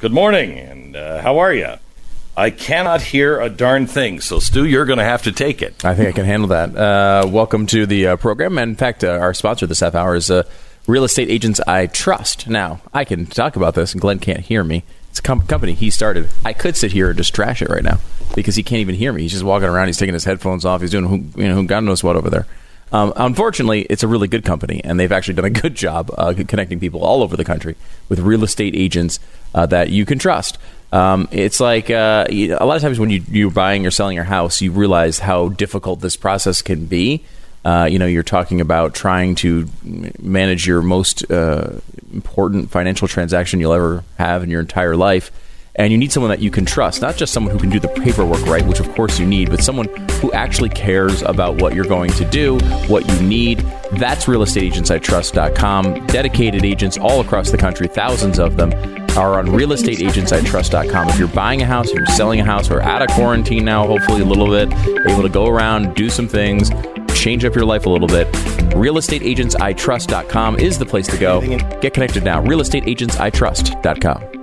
[0.00, 1.74] Good morning, and uh, how are you?
[2.34, 5.84] I cannot hear a darn thing, so Stu, you're going to have to take it.
[5.84, 6.74] I think I can handle that.
[6.74, 8.56] Uh, welcome to the uh, program.
[8.56, 10.44] And in fact, uh, our sponsor this half hour is uh,
[10.86, 12.48] Real Estate Agents I Trust.
[12.48, 14.84] Now, I can talk about this, and Glenn can't hear me.
[15.10, 16.30] It's a com- company he started.
[16.46, 17.98] I could sit here and just trash it right now
[18.34, 19.20] because he can't even hear me.
[19.20, 19.88] He's just walking around.
[19.88, 20.80] He's taking his headphones off.
[20.80, 22.46] He's doing who, you know, who God knows what over there.
[22.92, 26.34] Um, unfortunately, it's a really good company, and they've actually done a good job uh,
[26.48, 27.76] connecting people all over the country
[28.08, 29.20] with real estate agents
[29.54, 30.58] uh, that you can trust.
[30.92, 34.24] Um, it's like uh, a lot of times when you, you're buying or selling your
[34.24, 37.22] house, you realize how difficult this process can be.
[37.64, 39.68] Uh, you know, you're talking about trying to
[40.18, 41.78] manage your most uh,
[42.12, 45.30] important financial transaction you'll ever have in your entire life
[45.80, 47.88] and you need someone that you can trust, not just someone who can do the
[47.88, 49.88] paperwork right, which of course you need, but someone
[50.20, 53.60] who actually cares about what you're going to do, what you need.
[53.92, 56.06] That's realestateagentsitrust.com.
[56.06, 58.74] Dedicated agents all across the country, thousands of them,
[59.16, 61.08] are on realestateagentsitrust.com.
[61.08, 63.86] If you're buying a house, if you're selling a house, or out of quarantine now,
[63.86, 64.70] hopefully a little bit,
[65.08, 66.70] able to go around, do some things,
[67.14, 68.30] change up your life a little bit.
[68.74, 71.40] Realestateagentsitrust.com is the place to go.
[71.80, 72.42] Get connected now.
[72.44, 74.39] Realestateagentsitrust.com.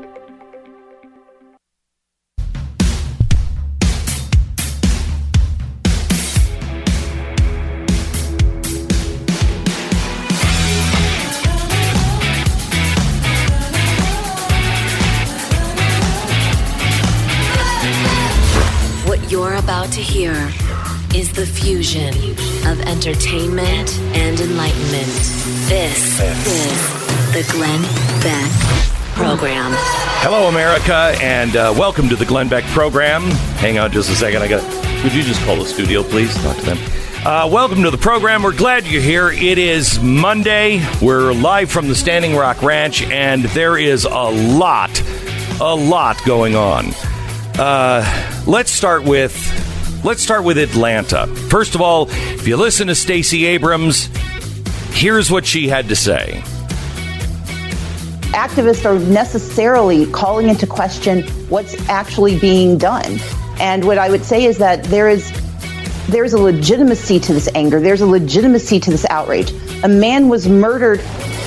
[23.08, 25.08] entertainment and enlightenment.
[25.70, 27.82] This is the Glenn
[28.22, 28.52] Beck
[29.16, 29.72] Program.
[30.20, 33.22] Hello, America, and uh, welcome to the Glenn Beck Program.
[33.62, 34.42] Hang on just a second.
[34.42, 34.62] I got.
[35.06, 36.36] Would you just call the studio, please?
[36.44, 36.78] Talk to them.
[37.26, 38.44] Uh, welcome to the program.
[38.44, 39.32] We're glad you're here.
[39.32, 40.86] It is Monday.
[41.02, 45.02] We're live from the Standing Rock Ranch, and there is a lot,
[45.62, 46.88] a lot going on.
[47.58, 49.34] Uh, let's start with
[50.04, 51.28] let's start with Atlanta.
[51.50, 54.10] First of all, if you listen to Stacey Abrams,
[54.92, 56.42] here's what she had to say.
[58.34, 63.20] Activists are necessarily calling into question what's actually being done.
[63.60, 65.32] And what I would say is that there is
[66.08, 67.82] there's a legitimacy to this anger.
[67.82, 69.52] There's a legitimacy to this outrage.
[69.84, 71.02] A man was murdered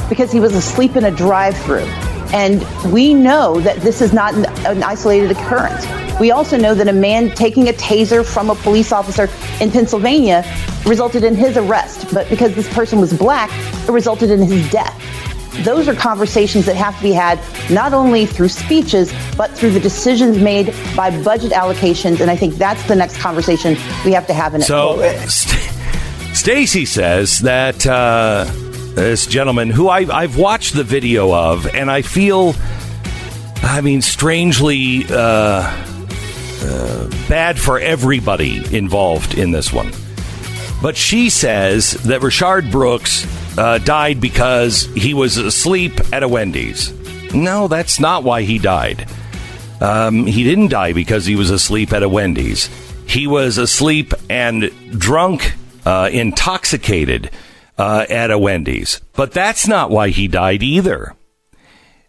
[0.09, 1.87] because he was asleep in a drive-through.
[2.33, 2.63] And
[2.93, 5.87] we know that this is not an isolated occurrence.
[6.21, 10.45] We also know that a man taking a taser from a police officer in Pennsylvania
[10.85, 13.51] resulted in his arrest, but because this person was black,
[13.89, 14.95] it resulted in his death.
[15.65, 19.81] Those are conversations that have to be had not only through speeches, but through the
[19.81, 22.21] decisions made by budget allocations.
[22.21, 24.65] And I think that's the next conversation we have to have in it.
[24.65, 28.45] So, St- Stacey says that uh,
[28.95, 32.55] this gentleman, who I, I've watched the video of, and I feel,
[33.63, 35.07] I mean, strangely.
[35.09, 35.90] Uh, uh,
[37.29, 39.93] bad for everybody involved in this one.
[40.83, 43.27] But she says that Rayshard Brooks
[43.59, 46.93] uh, died because he was asleep at a Wendy's.
[47.35, 49.07] No, that's not why he died.
[49.81, 52.69] Um, he didn't die because he was asleep at a Wendy's.
[53.07, 55.55] He was asleep and drunk,
[55.85, 57.31] uh, intoxicated
[57.79, 59.01] uh, at a Wendy's.
[59.15, 61.15] But that's not why he died either.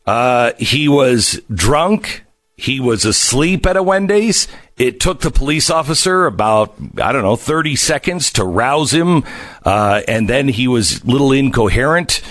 [0.06, 2.23] Uh, he was drunk
[2.61, 4.47] he was asleep at a Wendy's.
[4.77, 9.23] It took the police officer about, I don't know, 30 seconds to rouse him.
[9.66, 12.22] Uh, and then he was a little incoherent.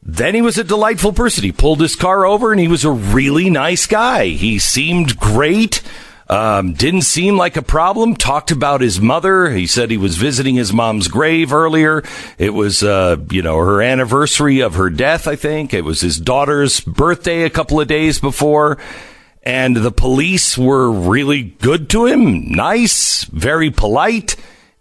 [0.00, 1.42] Then he was a delightful person.
[1.42, 4.26] He pulled his car over and he was a really nice guy.
[4.26, 5.82] He seemed great.
[6.28, 8.14] Um, didn't seem like a problem.
[8.14, 9.50] Talked about his mother.
[9.50, 12.04] He said he was visiting his mom's grave earlier.
[12.38, 15.74] It was, uh, you know, her anniversary of her death, I think.
[15.74, 18.78] It was his daughter's birthday a couple of days before
[19.42, 24.36] and the police were really good to him, nice, very polite.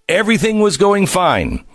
[0.07, 1.65] Everything was going fine.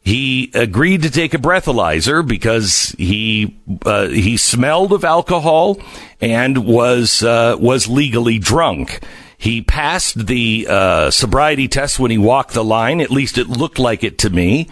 [0.00, 5.80] He agreed to take a breathalyzer because he uh, he smelled of alcohol
[6.20, 9.00] and was uh, was legally drunk.
[9.36, 13.00] He passed the uh, sobriety test when he walked the line.
[13.00, 14.68] At least it looked like it to me.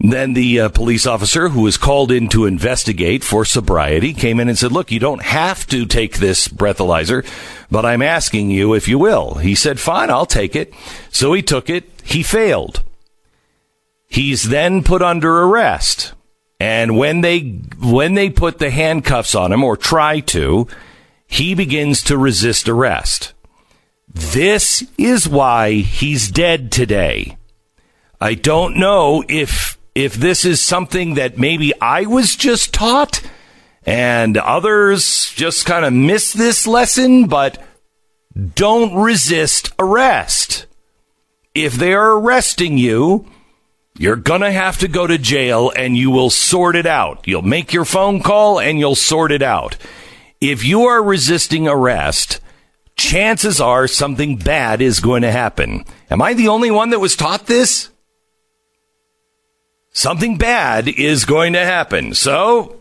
[0.00, 4.48] Then the uh, police officer who was called in to investigate for sobriety came in
[4.48, 7.26] and said, look, you don't have to take this breathalyzer,
[7.68, 9.34] but I'm asking you if you will.
[9.34, 10.72] He said, fine, I'll take it.
[11.10, 11.90] So he took it.
[12.04, 12.84] He failed.
[14.06, 16.12] He's then put under arrest.
[16.60, 17.40] And when they,
[17.80, 20.68] when they put the handcuffs on him or try to,
[21.26, 23.32] he begins to resist arrest.
[24.08, 27.36] This is why he's dead today.
[28.20, 33.20] I don't know if if this is something that maybe I was just taught
[33.88, 37.56] And others just kind of miss this lesson, but
[38.54, 40.66] don't resist arrest.
[41.54, 43.26] If they are arresting you,
[43.96, 47.26] you're going to have to go to jail and you will sort it out.
[47.26, 49.78] You'll make your phone call and you'll sort it out.
[50.38, 52.40] If you are resisting arrest,
[52.94, 55.86] chances are something bad is going to happen.
[56.10, 57.88] Am I the only one that was taught this?
[59.92, 62.14] Something bad is going to happen.
[62.14, 62.80] So,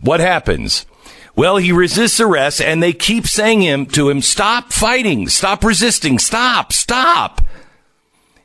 [0.00, 0.84] what happens?
[1.34, 6.18] Well, he resists arrest and they keep saying him to him, stop fighting, stop resisting,
[6.18, 7.40] stop, stop.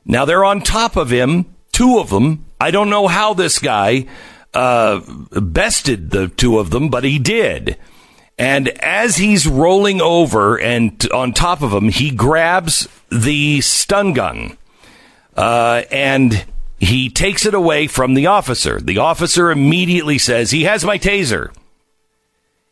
[0.06, 2.46] Now they're on top of him, two of them.
[2.62, 4.06] I don't know how this guy
[4.54, 7.78] uh, bested the two of them, but he did.
[8.38, 14.58] And as he's rolling over and on top of him, he grabs the stun gun
[15.36, 16.46] uh, and
[16.84, 18.80] he takes it away from the officer.
[18.80, 21.54] The officer immediately says, He has my taser.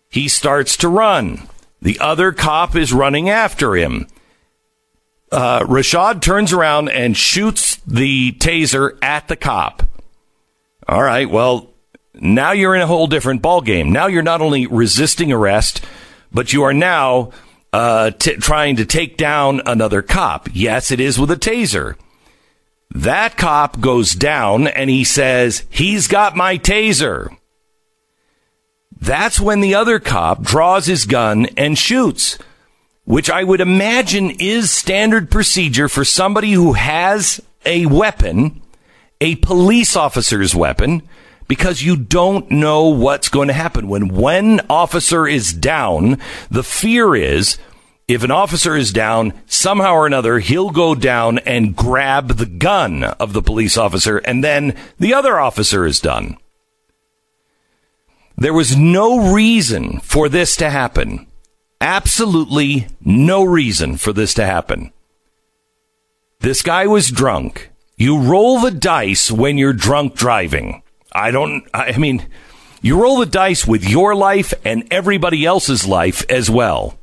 [0.10, 1.48] He starts to run.
[1.82, 4.08] The other cop is running after him.
[5.32, 9.84] Uh, Rayshard turns around and shoots the taser at the cop.
[10.88, 11.70] All right, well,
[12.14, 13.92] now you're in a whole different ballgame.
[13.92, 15.86] Now you're not only resisting arrest,
[16.34, 17.32] but you are now
[17.72, 20.50] uh, t- trying to take down another cop.
[20.52, 21.96] Yes, it is with a taser.
[22.94, 27.36] That cop goes down and he says, He's got my taser.
[29.00, 32.38] That's when the other cop draws his gun and shoots,
[33.06, 38.62] which I would imagine is standard procedure for somebody who has a weapon,
[39.20, 41.02] a police officer's weapon,
[41.48, 43.88] because you don't know what's going to happen.
[43.88, 46.20] When one officer is down,
[46.52, 47.58] the fear is
[48.14, 53.04] if an officer is down, somehow or another, he'll go down and grab the gun
[53.04, 56.38] of the police officer, and then the other officer is done.
[58.38, 61.28] There was no reason for this to happen.
[61.80, 64.92] Absolutely no reason for this to happen.
[66.40, 67.70] This guy was drunk.
[67.98, 70.82] You roll the dice when you're drunk driving.
[71.14, 72.26] I don't, I mean,
[72.82, 76.98] you roll the dice with your life and everybody else's life as well.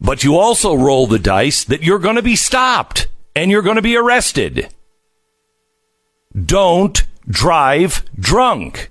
[0.00, 3.76] But you also roll the dice that you're going to be stopped and you're going
[3.76, 4.72] to be arrested.
[6.34, 8.90] Don't drive drunk.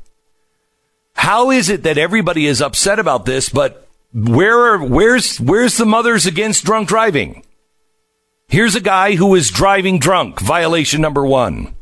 [1.14, 5.86] How is it that everybody is upset about this, but where are, where's, where's the
[5.86, 7.44] mothers against drunk driving?
[8.48, 10.40] Here's a guy who is driving drunk.
[10.40, 11.74] Violation number one.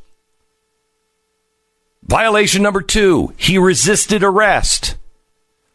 [2.04, 4.96] Violation number two, he resisted arrest.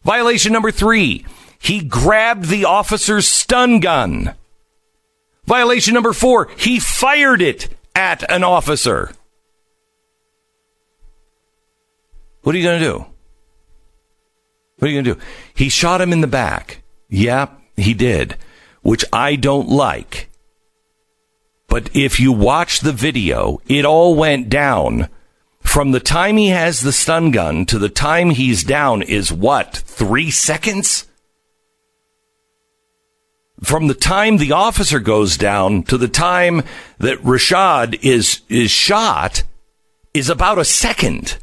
[0.03, 1.25] Violation number three,
[1.61, 4.33] he grabbed the officer's stun gun.
[5.45, 9.11] Violation number four, he fired it at an officer.
[12.41, 13.05] What are you going to do?
[14.77, 15.21] What are you going to do?
[15.53, 16.81] He shot him in the back.
[17.07, 18.37] Yeah, he did,
[18.81, 20.29] which I don't like.
[21.67, 25.09] But if you watch the video, it all went down
[25.61, 29.77] from the time he has the stun gun to the time he's down is what?
[29.85, 31.05] Three seconds?
[33.63, 36.63] From the time the officer goes down to the time
[36.97, 39.43] that Rayshard is, is shot
[40.13, 41.37] is about a second.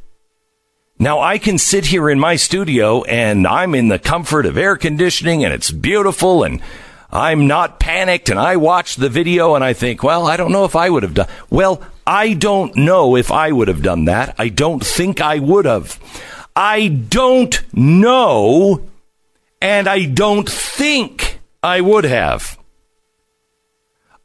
[0.99, 4.77] Now I can sit here in my studio and I'm in the comfort of air
[4.77, 6.61] conditioning and it's beautiful and
[7.11, 10.65] I'm not panicked and I watch the video and I think, well, I don't know
[10.65, 11.29] if I would have done.
[11.51, 14.35] Well, I don't know if I would have done that.
[14.39, 16.01] I don't think I would have.
[16.57, 18.83] I don't know
[19.63, 22.59] and I don't think I would have.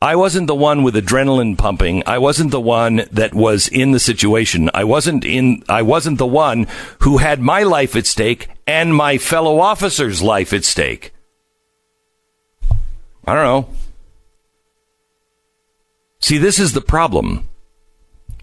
[0.02, 2.04] I wasn't the one with adrenaline pumping.
[2.06, 4.70] I wasn't the one that was in the situation.
[4.74, 6.68] I wasn't in, I wasn't the one
[7.00, 11.14] who had my life at stake and my fellow officer's life at stake.
[13.26, 13.70] I don't know.
[16.20, 17.48] See, this is the problem.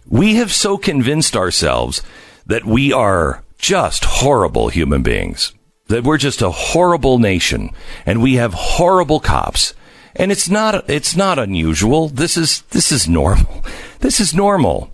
[0.06, 2.02] We have so convinced ourselves
[2.46, 5.52] that we are just horrible human beings,
[5.90, 7.70] that we're just a horrible nation,
[8.06, 9.74] and we have horrible cops.
[10.16, 12.08] And it's not, it's not unusual.
[12.08, 13.64] This is, this is normal.
[14.00, 14.90] This is normal.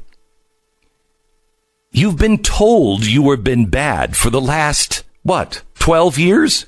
[1.93, 6.67] You've been told you have been bad for the last, what, 12 years?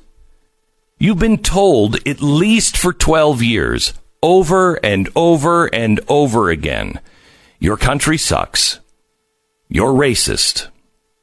[1.00, 3.92] You've been told at least for 12 years,
[4.22, 7.00] over and over and over again,
[7.58, 8.78] your country sucks.
[9.68, 10.68] You're racist.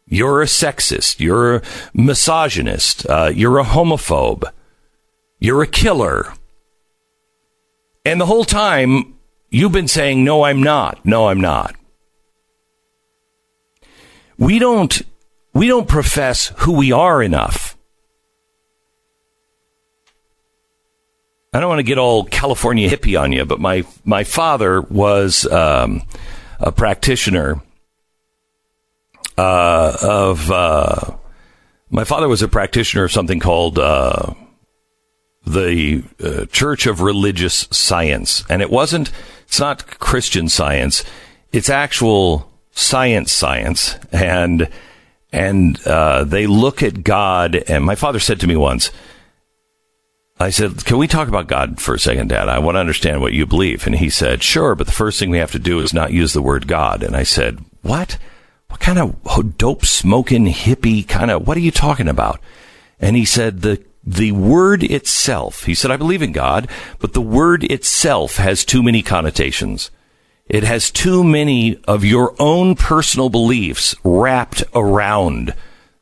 [0.07, 1.19] You're a sexist.
[1.19, 1.61] You're a
[1.93, 3.07] misogynist.
[3.07, 4.43] Uh, you're a homophobe.
[5.39, 6.33] You're a killer.
[8.05, 9.15] And the whole time,
[9.49, 11.03] you've been saying, no, I'm not.
[11.05, 11.75] No, I'm not.
[14.37, 15.01] We don't
[15.53, 17.77] we don't profess who we are enough.
[21.53, 25.45] I don't want to get all California hippie on you, but my, my father was
[25.45, 26.01] um,
[26.59, 27.61] a practitioner
[29.37, 30.51] uh, of.
[30.51, 31.17] Uh,
[31.89, 34.33] my father was a practitioner of something called uh,
[35.45, 39.11] the uh, Church of Religious Science, and it wasn't.
[39.43, 41.03] It's not Christian science.
[41.51, 44.69] It's actual science, science, and
[45.31, 47.55] and uh, they look at God.
[47.55, 48.89] And my father said to me once,
[50.39, 52.49] I said, Can we talk about God for a second, Dad?
[52.49, 53.85] I want to understand what you believe.
[53.85, 56.33] And he said, Sure, but the first thing we have to do is not use
[56.33, 57.03] the word God.
[57.03, 58.17] And I said, What?
[58.75, 62.41] What kind of dope smoking hippie kind of, what are you talking about?
[62.99, 66.67] And he said, The the word itself, he said, I believe in God,
[66.99, 69.91] but the word itself has too many connotations.
[70.47, 75.55] It has too many of your own personal beliefs wrapped around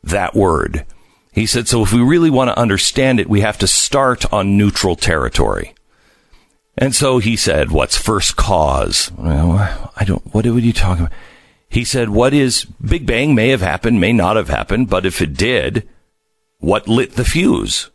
[0.04, 0.84] that word.
[1.32, 4.58] He said, so if we really want to understand it, we have to start on
[4.58, 5.76] neutral territory.
[6.76, 9.12] And so he said, what's first cause?
[9.16, 11.18] Well, I don't, what are you talking about?
[11.74, 15.24] He said, what is Big Bang may have happened, may not have happened, but if
[15.24, 15.90] it did,
[16.60, 17.90] what lit the fuse?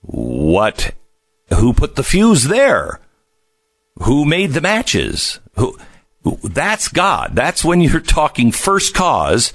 [0.00, 0.94] What,
[1.50, 3.00] who put the fuse there?
[4.04, 5.40] Who made the matches?
[5.56, 5.76] Who,
[6.42, 7.32] that's God.
[7.34, 9.52] That's when you're talking first cause.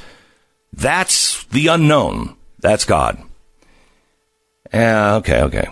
[0.72, 2.36] That's the unknown.
[2.60, 3.20] That's God.
[4.72, 5.68] Yeah, okay, okay.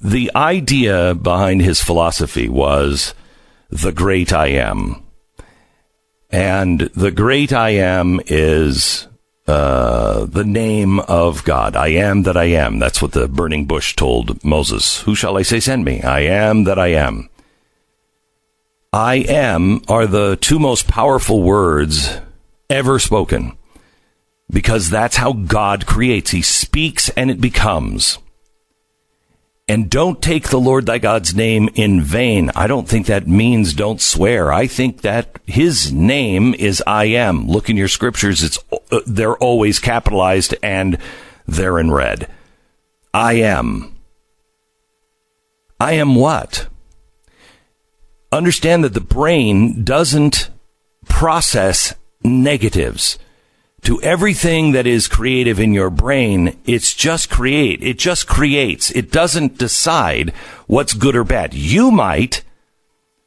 [0.00, 3.14] The idea behind his philosophy was
[3.70, 5.01] the great I am.
[6.32, 9.06] And the great I am is
[9.46, 11.76] uh, the name of God.
[11.76, 12.78] I am that I am.
[12.78, 15.02] That's what the burning bush told Moses.
[15.02, 16.00] Who shall I say send me?
[16.02, 17.28] I am that I am.
[18.94, 22.18] I am are the two most powerful words
[22.70, 23.56] ever spoken
[24.50, 26.30] because that's how God creates.
[26.30, 28.18] He speaks and it becomes.
[29.68, 32.50] And don't take the Lord thy God's name in vain.
[32.54, 34.52] I don't think that means don't swear.
[34.52, 37.46] I think that his name is I am.
[37.46, 38.42] Look in your scriptures.
[38.42, 38.58] It's,
[38.90, 40.98] uh, they're always capitalized and
[41.46, 42.28] they're in red.
[43.14, 43.96] I am.
[45.78, 46.66] I am what?
[48.32, 50.50] Understand that the brain doesn't
[51.08, 53.18] process negatives
[53.82, 57.82] to everything that is creative in your brain, it's just create.
[57.82, 58.90] It just creates.
[58.92, 60.30] It doesn't decide
[60.66, 61.52] what's good or bad.
[61.52, 62.44] You might,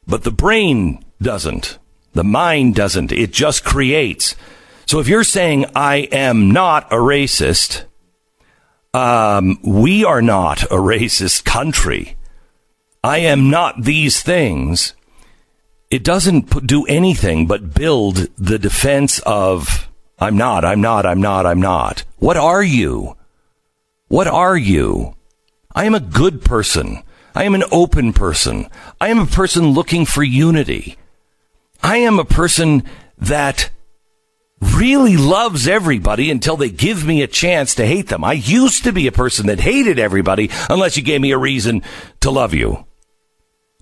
[0.06, 1.78] but the brain doesn't.
[2.14, 3.12] The mind doesn't.
[3.12, 4.34] It just creates.
[4.86, 7.84] So if you're saying, I am not a racist,
[8.94, 12.16] um, we are not a racist country.
[13.04, 14.94] I am not these things.
[15.90, 19.85] It doesn't do anything but build the defense of
[20.18, 22.04] I'm not, I'm not, I'm not, I'm not.
[22.18, 23.16] What are you?
[24.08, 25.14] What are you?
[25.74, 27.02] I am a good person.
[27.34, 28.68] I am an open person.
[28.98, 30.96] I am a person looking for unity.
[31.82, 32.84] I am a person
[33.18, 33.70] that
[34.60, 38.24] really loves everybody until they give me a chance to hate them.
[38.24, 41.82] I used to be a person that hated everybody unless you gave me a reason
[42.20, 42.86] to love you.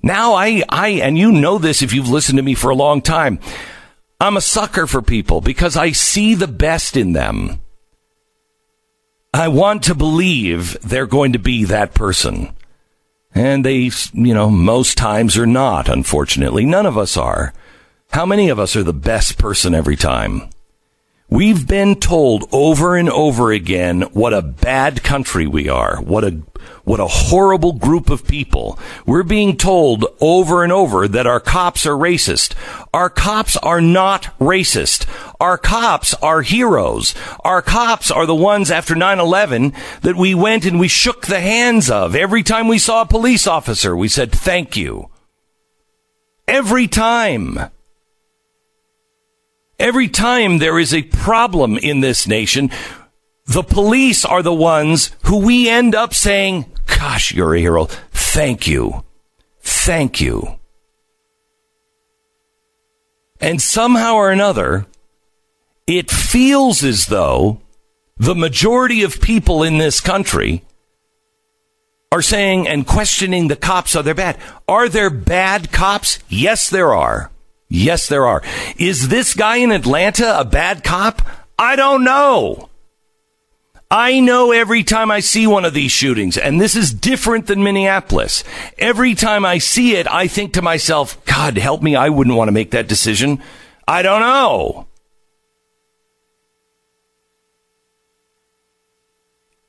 [0.03, 3.03] Now I, I, and you know this if you've listened to me for a long
[3.03, 3.39] time.
[4.21, 7.61] I'm a sucker for people because I see the best in them.
[9.33, 12.55] I want to believe they're going to be that person.
[13.35, 16.65] And they, you know, most times are not, unfortunately.
[16.65, 17.53] None of us are.
[18.13, 20.51] How many of us are the best person every time?
[21.29, 26.01] We've been told over and over again what a bad country we are.
[26.01, 26.31] What a
[26.85, 28.79] what a horrible group of people.
[29.07, 32.55] We're being told over and over that our cops are racist.
[32.93, 35.07] Our cops are not racist.
[35.41, 37.15] Our cops are heroes.
[37.41, 41.91] Our cops are the ones after 9-11 that we went and we shook the hands
[41.91, 42.15] of.
[42.15, 45.09] Every time we saw a police officer, we said, thank you.
[46.47, 47.59] Every time.
[49.79, 52.71] Every time there is a problem in this nation,
[53.47, 57.87] the police are the ones who we end up saying, Gosh, you're a hero.
[58.13, 59.05] Thank you.
[59.61, 60.59] Thank you.
[63.41, 64.87] And somehow or another,
[65.87, 67.61] it feels as though
[68.17, 70.65] the majority of people in this country
[72.11, 74.39] are saying and questioning the cops are they bad.
[74.69, 76.21] Are there bad cops?
[76.29, 77.31] Yes, there are.
[77.69, 78.43] Yes, there are.
[78.79, 81.23] Is this guy in Atlanta a bad cop?
[81.59, 82.71] I don't know.
[83.95, 87.63] I know every time I see one of these shootings, and this is different than
[87.63, 88.43] Minneapolis.
[88.77, 92.49] Every time I see it, I think to myself, God help me, I wouldn't want
[92.49, 93.41] to make that decision.
[93.87, 94.89] I don't know.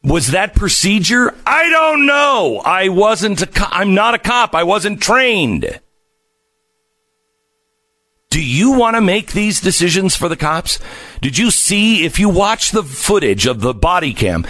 [0.04, 1.36] Was that procedure?
[1.46, 2.64] I don't know.
[2.66, 3.70] I wasn't a cop.
[3.72, 4.56] I'm not a cop.
[4.56, 5.80] I wasn't trained.
[8.36, 10.78] Do you want to make these decisions for the cops?
[11.22, 14.46] Did you see if you watch the footage of the body cam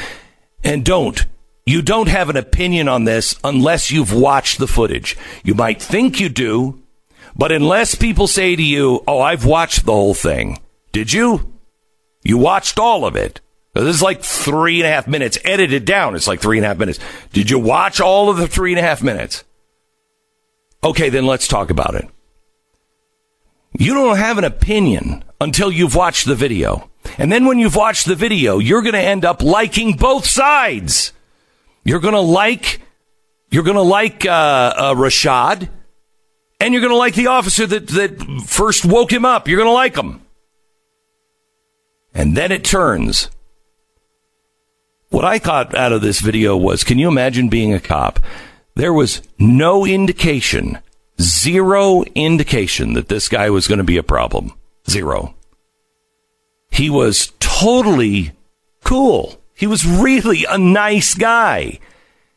[0.63, 1.23] and don't
[1.67, 5.15] you don't have an opinion on this unless you've watched the footage.
[5.43, 6.81] You might think you do,
[7.35, 10.61] but unless people say to you, "Oh, I've watched the whole thing."
[10.91, 11.53] Did you?
[12.23, 13.39] You watched all of it.
[13.75, 16.15] This is like three and a half minutes edited down.
[16.15, 16.97] It's like three and a half minutes.
[17.33, 19.43] Did you watch all of the three and a half minutes?
[20.83, 22.09] Okay, then let's talk about it.
[23.77, 26.89] You don't have an opinion until you've watched the video.
[27.17, 31.13] And then when you've watched the video, you're going to end up liking both sides.
[31.83, 32.81] You're going to like,
[33.49, 35.69] you're going to like, uh, uh, Rayshard
[36.59, 39.47] and you're going to like the officer that, that first woke him up.
[39.47, 40.21] You're going to like him.
[42.13, 43.29] And then it turns.
[45.09, 48.19] What I got out of this video was can you imagine being a cop?
[48.75, 50.79] There was no indication,
[51.21, 54.53] zero indication that this guy was going to be a problem.
[54.89, 55.35] Zero.
[56.69, 58.31] He was totally
[58.83, 59.39] cool.
[59.55, 61.79] He was really a nice guy.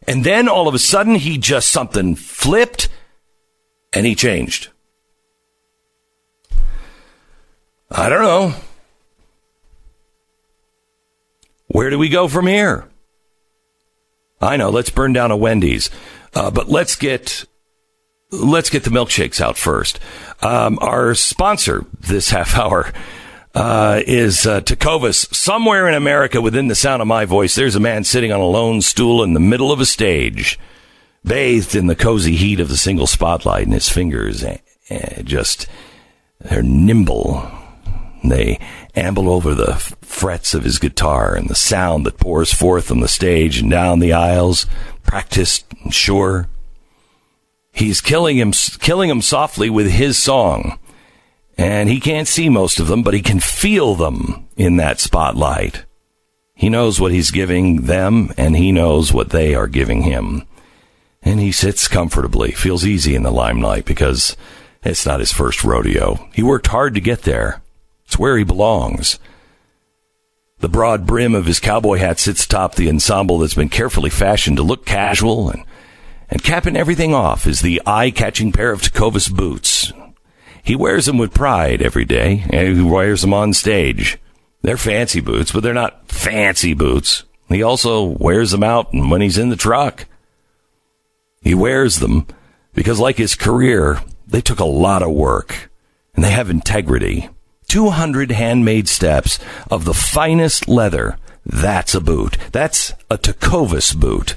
[0.07, 2.89] And then all of a sudden he just something flipped
[3.93, 4.69] and he changed.
[7.91, 8.55] I don't know.
[11.67, 12.89] Where do we go from here?
[14.41, 14.71] I know.
[14.71, 15.91] Let's burn down a Wendy's,
[16.35, 17.45] uh, but let's get
[18.31, 19.99] let's get the milkshakes out first.
[20.43, 22.93] Um, our sponsor this half hour
[23.55, 24.63] uh, is uh.
[25.13, 28.47] Somewhere in America, within the sound of my voice, there's a man sitting on a
[28.47, 30.59] lone stool in the middle of a stage,
[31.25, 34.59] bathed in the cozy heat of the single spotlight, and his fingers eh,
[34.91, 35.67] eh, just
[36.41, 37.51] they're nimble.
[38.23, 38.59] They
[38.95, 43.09] amble over the frets of his guitar and the sound that pours forth on the
[43.09, 44.67] stage and down the aisles,
[45.05, 46.49] practiced and sure.
[47.79, 48.51] He's killing him,
[48.81, 50.81] killing him softly with his song.
[51.57, 55.85] And he can't see most of them, but he can feel them in that spotlight.
[56.57, 60.43] He knows what he's giving them, and he knows what they are giving him.
[61.23, 64.37] And he sits comfortably, feels easy in the limelight because
[64.83, 66.29] it's not his first rodeo.
[66.33, 67.63] He worked hard to get there.
[68.07, 69.21] It's where he belongs.
[70.59, 74.57] The broad brim of his cowboy hat sits atop the ensemble that's been carefully fashioned
[74.57, 75.63] to look casual and
[76.31, 79.93] and capping everything off is the eye-catching pair of Tecovas boots.
[80.63, 84.19] He wears them with pride every day, and he wears them on stage.
[84.63, 87.25] They're fancy boots, but they're not fancy boots.
[87.49, 90.07] He also wears them out when he's in the truck.
[91.41, 92.27] He wears them
[92.75, 95.71] because, like his career, they took a lot of work
[96.15, 97.31] and they have integrity.
[97.69, 99.39] 200 handmade steps
[99.71, 101.17] of the finest leather.
[101.47, 102.37] That's a boot.
[102.53, 104.37] That's a Tecovas boot.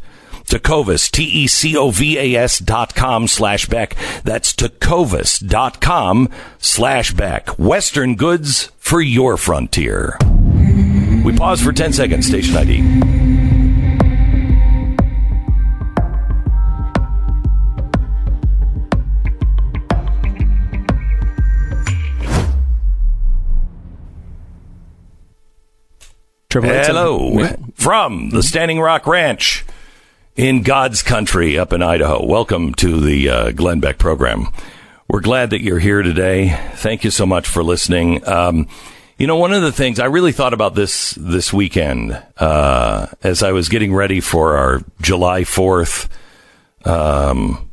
[0.52, 3.96] Tecovas, T-E-C-O-V-A-S dot com slash Beck.
[4.26, 7.58] That's Tecovas dot com slash Beck.
[7.58, 10.18] Western goods for your frontier.
[11.24, 12.82] We pause for 10 seconds, station ID.
[26.50, 29.64] Triple Hello from the Standing Rock Ranch
[30.36, 32.26] in God's country up in Idaho.
[32.26, 34.48] Welcome to the uh, Glenn Beck program.
[35.08, 36.58] We're glad that you're here today.
[36.76, 38.26] Thank you so much for listening.
[38.28, 38.67] Um,
[39.17, 43.44] you know, one of the things I really thought about this this weekend uh, as
[43.44, 46.08] I was getting ready for our July Fourth
[46.86, 47.70] um,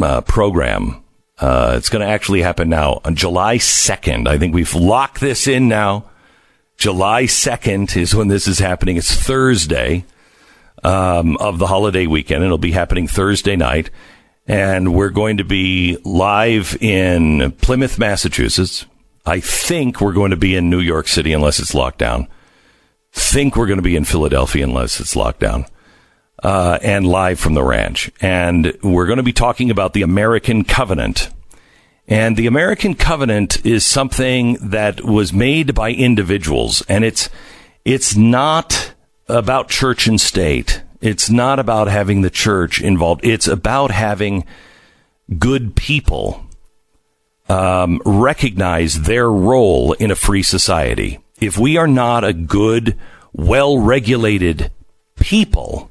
[0.00, 1.02] uh, program.
[1.38, 4.28] Uh, it's going to actually happen now on July second.
[4.28, 6.04] I think we've locked this in now.
[6.76, 8.96] July 2nd is when this is happening.
[8.96, 10.04] It's Thursday
[10.84, 12.44] um, of the holiday weekend.
[12.44, 13.90] It'll be happening Thursday night.
[14.46, 18.84] And we're going to be live in Plymouth, Massachusetts.
[19.24, 22.28] I think we're going to be in New York City unless it's locked down.
[23.10, 25.64] Think we're going to be in Philadelphia unless it's locked down.
[26.42, 28.10] Uh, and live from the ranch.
[28.20, 31.30] And we're going to be talking about the American Covenant.
[32.06, 37.30] And the American covenant is something that was made by individuals and it's,
[37.86, 38.93] it's not
[39.28, 40.82] about church and state.
[41.00, 43.24] It's not about having the church involved.
[43.24, 44.44] It's about having
[45.38, 46.44] good people
[47.48, 51.20] um, recognize their role in a free society.
[51.40, 52.98] If we are not a good,
[53.32, 54.70] well regulated
[55.16, 55.90] people,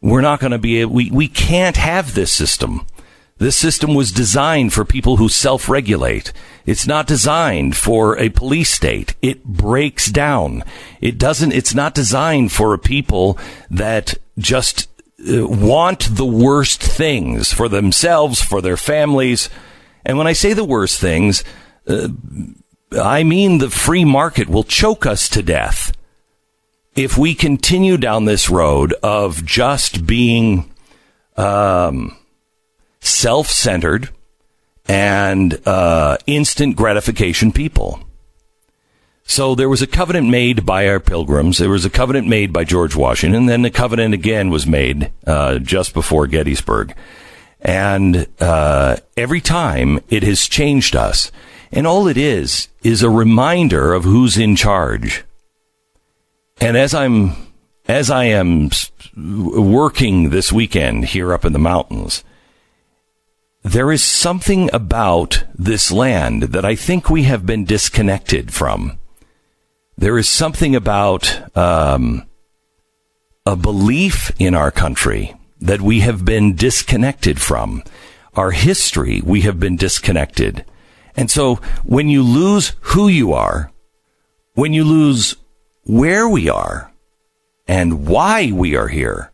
[0.00, 2.86] we're not going to be we, we can't have this system
[3.38, 6.32] This system was designed for people who self regulate.
[6.64, 9.14] It's not designed for a police state.
[9.20, 10.64] It breaks down.
[11.00, 13.38] It doesn't, it's not designed for a people
[13.70, 14.88] that just
[15.20, 19.50] uh, want the worst things for themselves, for their families.
[20.04, 21.44] And when I say the worst things,
[21.86, 22.08] uh,
[22.98, 25.92] I mean the free market will choke us to death
[26.94, 30.72] if we continue down this road of just being
[31.36, 32.16] um,
[33.06, 34.10] self centered
[34.88, 38.00] and uh, instant gratification people.
[39.24, 41.58] So there was a covenant made by our pilgrims.
[41.58, 43.40] There was a covenant made by George Washington.
[43.40, 46.94] And then the covenant again was made uh, just before Gettysburg.
[47.60, 51.32] And uh, every time it has changed us.
[51.72, 55.24] And all it is, is a reminder of who's in charge.
[56.60, 57.32] And as I'm,
[57.88, 58.70] as I am
[59.16, 62.22] working this weekend here up in the mountains,
[63.66, 68.96] there is something about this land that I think we have been disconnected from.
[69.98, 72.28] There is something about um,
[73.44, 77.82] a belief in our country that we have been disconnected from.
[78.34, 80.64] Our history, we have been disconnected.
[81.16, 83.72] And so when you lose who you are,
[84.54, 85.34] when you lose
[85.82, 86.92] where we are
[87.66, 89.32] and why we are here,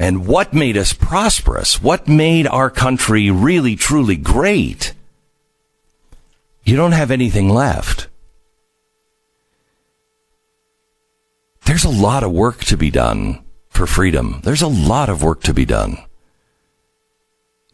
[0.00, 4.94] and what made us prosperous, what made our country really truly great,
[6.64, 8.08] you don't have anything left.
[11.66, 14.40] There's a lot of work to be done for freedom.
[14.42, 15.98] There's a lot of work to be done.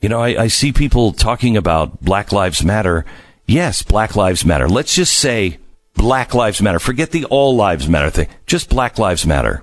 [0.00, 3.04] You know, I, I, see people talking about Black Lives Matter.
[3.46, 4.68] Yes, Black Lives Matter.
[4.68, 5.58] Let's just say
[5.94, 6.80] Black Lives Matter.
[6.80, 8.28] Forget the All Lives Matter thing.
[8.46, 9.62] Just Black Lives Matter.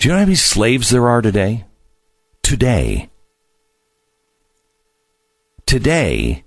[0.00, 1.66] Do you know how many slaves there are today?
[2.42, 3.10] Today.
[5.66, 6.42] Today,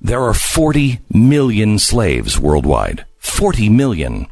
[0.00, 3.04] there are 40 million slaves worldwide.
[3.18, 4.28] 40 million.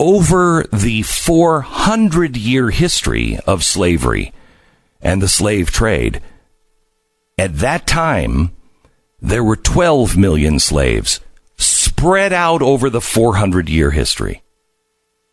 [0.00, 4.32] Over the 400 year history of slavery
[5.02, 6.22] and the slave trade.
[7.36, 8.56] At that time,
[9.20, 11.20] there were 12 million slaves
[11.58, 14.42] spread out over the 400 year history.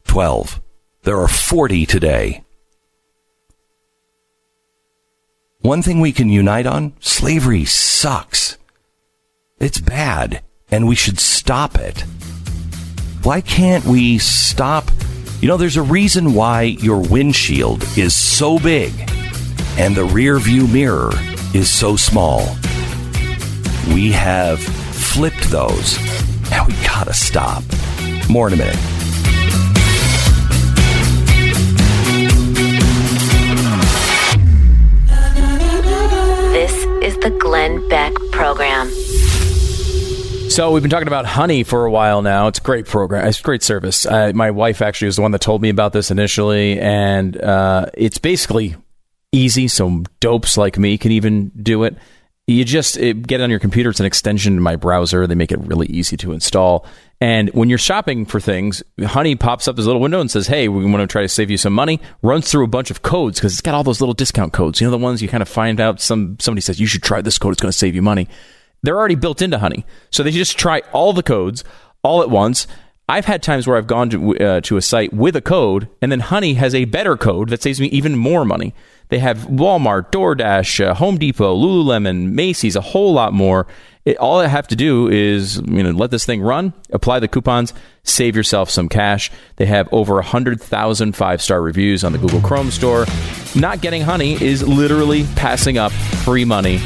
[0.04, 0.60] 12.
[1.04, 2.42] There are 40 today.
[5.66, 8.60] One thing we can unite on slavery sucks.
[9.58, 12.02] It's bad, and we should stop it.
[13.24, 14.92] Why can't we stop?
[15.42, 18.94] You know, there's a reason why your windshield is so big
[19.80, 21.10] and the rear view mirror
[21.56, 22.42] is so small.
[23.92, 25.98] We have flipped those,
[26.52, 27.64] and we gotta stop.
[28.30, 29.05] More in a minute.
[37.26, 38.88] The Glenn Beck Program.
[40.52, 42.48] So we've been talking about honey for a while now.
[42.48, 43.28] It's a great program.
[43.28, 44.06] It's a great service.
[44.06, 47.88] Uh, my wife actually was the one that told me about this initially, and uh,
[47.96, 48.76] it's basically
[49.32, 49.68] easy.
[49.68, 51.98] So dopes like me can even do it.
[52.46, 53.90] You just it, get it on your computer.
[53.90, 55.26] It's an extension to my browser.
[55.26, 56.86] They make it really easy to install.
[57.22, 60.68] And when you're shopping for things, Honey pops up this little window and says, "Hey,
[60.68, 63.40] we want to try to save you some money." Runs through a bunch of codes
[63.40, 64.82] because it's got all those little discount codes.
[64.82, 66.02] You know the ones you kind of find out.
[66.02, 67.54] Some somebody says you should try this code.
[67.54, 68.28] It's going to save you money.
[68.84, 71.64] They're already built into Honey, so they just try all the codes
[72.04, 72.68] all at once.
[73.08, 76.12] I've had times where I've gone to uh, to a site with a code, and
[76.12, 78.74] then Honey has a better code that saves me even more money.
[79.10, 83.68] They have Walmart, DoorDash, uh, Home Depot, Lululemon, Macy's, a whole lot more.
[84.06, 87.28] It, all I have to do is you know let this thing run, apply the
[87.28, 89.32] coupons, save yourself some cash.
[89.58, 93.06] They have over 100,000 five-star reviews on the Google Chrome store.
[93.56, 96.80] Not getting Honey is literally passing up free money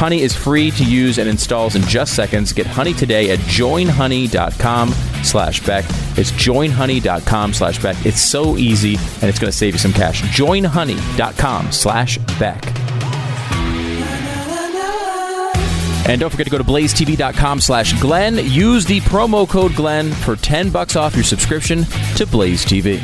[0.00, 2.54] Honey is free to use and installs in just seconds.
[2.54, 4.88] Get Honey today at joinhoney.com
[5.22, 5.84] slash Beck.
[6.16, 8.06] It's joinhoney.com slash Beck.
[8.06, 10.22] It's so easy and it's going to save you some cash.
[10.22, 12.64] Joinhoney.com slash Beck.
[16.10, 18.44] And don't forget to go to blazetv.com slash Glenn.
[18.44, 21.84] Use the promo code Glenn for 10 bucks off your subscription
[22.16, 22.98] to Blaze TV.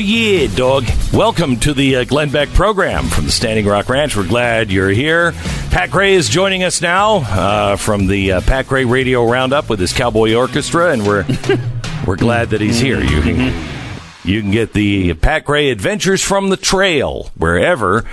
[0.00, 0.84] Yeah, dog.
[1.12, 4.16] Welcome to the uh, Glenn Beck program from the Standing Rock Ranch.
[4.16, 5.32] We're glad you're here.
[5.70, 9.78] Pat Gray is joining us now uh, from the uh, Pat Gray Radio Roundup with
[9.78, 11.24] his Cowboy Orchestra, and we're
[12.06, 13.00] We're glad that he's here.
[13.00, 13.68] You can,
[14.24, 18.04] you can get the Pat Gray Adventures from the Trail wherever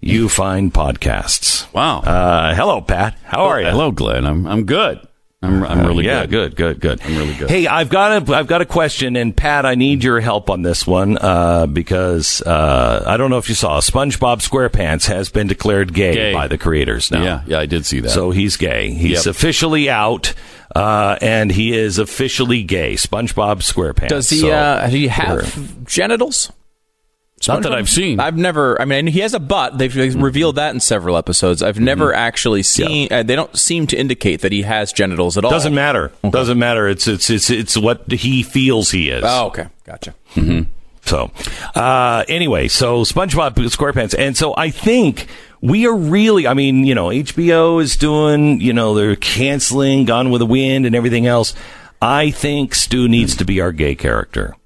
[0.00, 1.72] you find podcasts.
[1.72, 2.00] Wow.
[2.00, 3.16] Uh, hello, Pat.
[3.24, 3.68] How are you?
[3.68, 4.26] Hello, Glenn.
[4.26, 5.06] I'm I'm good.
[5.46, 6.56] I'm I'm really yeah, good.
[6.56, 7.00] good, good, good.
[7.04, 7.48] I'm really good.
[7.50, 10.62] Hey, I've got a I've got a question, and Pat, I need your help on
[10.62, 15.46] this one uh, because uh, I don't know if you saw SpongeBob SquarePants has been
[15.46, 16.32] declared gay, Gay.
[16.32, 17.22] by the creators now.
[17.22, 18.10] Yeah, yeah, I did see that.
[18.10, 18.90] So he's gay.
[18.90, 19.34] He's Yep.
[19.34, 20.34] officially out,
[20.74, 22.94] uh, and he is officially gay.
[22.94, 24.08] SpongeBob SquarePants.
[24.08, 24.40] Does he?
[24.40, 26.52] So uh, do you we're- have genitals?
[27.46, 28.18] Not that I've seen.
[28.18, 28.80] I've never.
[28.80, 29.78] I mean, he has a butt.
[29.78, 31.62] They've revealed that in several episodes.
[31.62, 33.08] I've never actually seen.
[33.12, 35.50] Uh, they don't seem to indicate that he has genitals at all.
[35.50, 36.12] Doesn't matter.
[36.28, 36.88] Doesn't matter.
[36.88, 39.22] It's it's it's it's what he feels he is.
[39.24, 40.14] Oh, okay, gotcha.
[41.02, 41.30] So,
[41.76, 45.28] uh, anyway, so SpongeBob SquarePants, and so I think
[45.60, 46.48] we are really.
[46.48, 48.60] I mean, you know, HBO is doing.
[48.60, 51.54] You know, they're canceling Gone with the Wind and everything else.
[52.02, 54.56] I think Stu needs to be our gay character.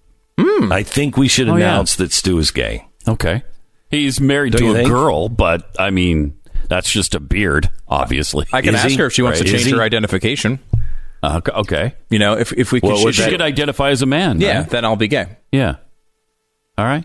[0.73, 1.67] I think we should Oh, yeah.
[1.73, 2.87] announce that Stu is gay.
[3.09, 3.43] okay.
[3.91, 4.89] He's married Don't to a think?
[4.89, 8.47] girl, but I mean, that's just a beard, obviously.
[8.53, 8.97] I can Is ask he?
[8.99, 10.61] her if she wants Right, to change her identification.
[11.23, 11.95] Uh, okay.
[12.09, 14.41] You know, if if we could, What would She that- could identify as a man.
[14.41, 14.71] yeah, right?
[14.71, 15.27] then I'll be gay.
[15.51, 15.77] Yeah.
[16.79, 17.05] All right.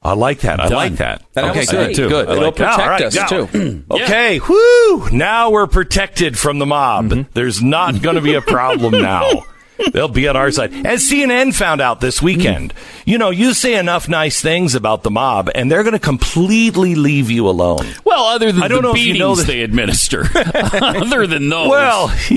[0.00, 0.60] I like that.
[0.60, 0.72] I Done.
[0.76, 1.22] like that.
[1.34, 1.96] And I okay, will good.
[1.96, 2.28] say, Good.
[2.28, 2.76] I It'll like that.
[2.76, 3.46] protect All right, us go.
[3.46, 3.84] too.
[3.90, 5.10] Okay, whoo!
[5.10, 7.26] Now we're protected from the mob.
[7.34, 9.28] There's not going to be a problem now.
[9.92, 10.74] They'll be on our side.
[10.86, 15.10] As CNN found out this weekend, you know, you say enough nice things about the
[15.10, 17.86] mob, and they're going to completely leave you alone.
[18.04, 21.26] Well, other than I don't the know if you beatings know that- they administer, other
[21.26, 21.68] than those.
[21.68, 22.12] Well,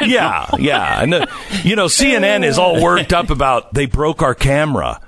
[0.00, 1.02] yeah, yeah.
[1.02, 1.12] And,
[1.64, 5.00] you know, CNN is all worked up about they broke our camera.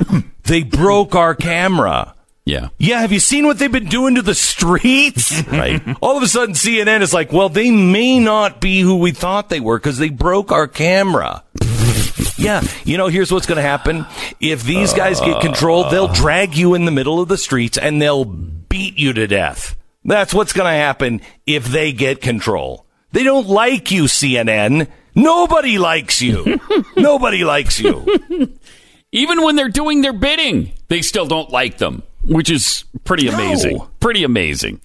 [0.45, 2.15] They broke our camera.
[2.45, 2.69] yeah.
[2.79, 5.43] Yeah, have you seen what they've been doing to the streets?
[5.49, 5.83] right.
[6.01, 9.49] All of a sudden, CNN is like, well, they may not be who we thought
[9.51, 11.45] they were because they broke our camera.
[12.39, 14.07] Yeah, you know, here's what's going to happen.
[14.41, 18.01] If these guys get control, they'll drag you in the middle of the streets and
[18.01, 19.77] they'll beat you to death.
[20.05, 22.87] That's what's going to happen if they get control.
[23.13, 24.89] They don't like you, CNN.
[25.15, 26.61] Nobody likes you.
[26.97, 28.57] Nobody likes you.
[29.13, 33.35] Even when they're doing their bidding, they still don't like them, which is pretty No.
[33.35, 33.81] amazing.
[34.01, 34.81] Pretty amazing.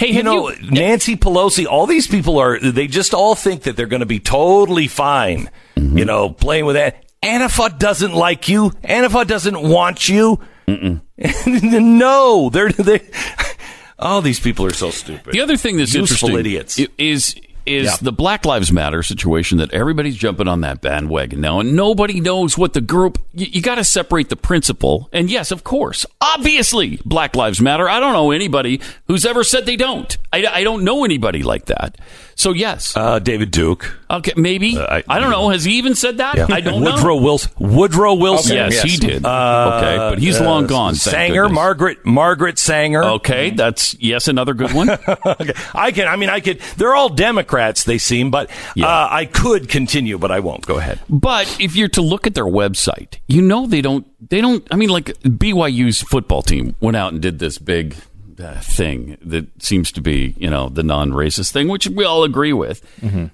[0.00, 3.64] Hey, you have know, you, Nancy Pelosi, all these people are, they just all think
[3.64, 5.98] that they're going to be totally fine, mm-hmm.
[5.98, 7.04] you know, playing with that.
[7.22, 8.70] Antifa doesn't like you.
[8.82, 10.40] Antifa doesn't want you.
[10.66, 13.06] no, they're, they,
[13.98, 15.34] oh, these people are so stupid.
[15.34, 16.80] The other thing that's Useful interesting idiots.
[16.96, 17.34] is
[17.66, 17.96] is Yeah.
[18.02, 22.56] the Black Lives Matter situation that everybody's jumping on that bandwagon now, and nobody knows
[22.58, 23.18] what the group.
[23.34, 27.88] You, you got to separate the principle, and yes, of course, obviously, Black Lives Matter.
[27.88, 30.16] I don't know anybody who's ever said they don't.
[30.32, 31.96] I, I don't know anybody like that.
[32.40, 33.98] So yes, Uh, David Duke.
[34.10, 35.50] okay, maybe uh, I- I, don't know.
[35.50, 36.50] Has he even said that?
[36.50, 37.22] I don't Woodrow know.
[37.22, 37.50] Wilson.
[37.58, 38.56] Woodrow Wilson.
[38.56, 38.82] Yes, Yes.
[38.84, 39.26] he did.
[39.26, 40.94] Uh, okay, but he's uh, long gone.
[40.94, 41.54] Sanger, goodness.
[41.54, 43.04] Margaret, Margaret Sanger.
[43.04, 44.88] Okay, that's yes, another good one.
[45.26, 45.52] Okay.
[45.74, 46.08] I can.
[46.08, 46.60] I mean, I could.
[46.78, 47.84] They're all Democrats.
[47.84, 48.86] They seem, but Yeah.
[48.86, 50.64] uh, I could continue, but I won't.
[50.66, 50.98] Go ahead.
[51.10, 54.06] But if you're to look at their website, you know they don't.
[54.30, 54.66] They don't.
[54.70, 57.96] I mean, like BYU's football team went out and did this big
[58.40, 62.52] uh, thing that seems to be, you know, the non-racist thing, which we all agree
[62.52, 62.82] with.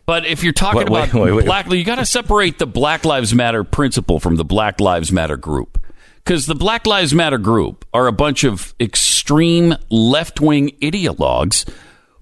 [0.06, 1.44] But if you're talking wait, about wait, wait.
[1.46, 5.36] black, you got to separate the Black Lives Matter principle from the Black Lives Matter
[5.36, 5.80] group.
[6.24, 11.68] Because the Black Lives Matter group are a bunch of extreme left-wing ideologues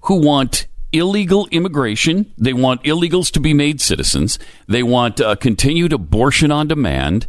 [0.01, 2.31] who want illegal immigration.
[2.37, 4.37] They want illegals to be made citizens.
[4.67, 7.25] They want uh, continued abortion on demand.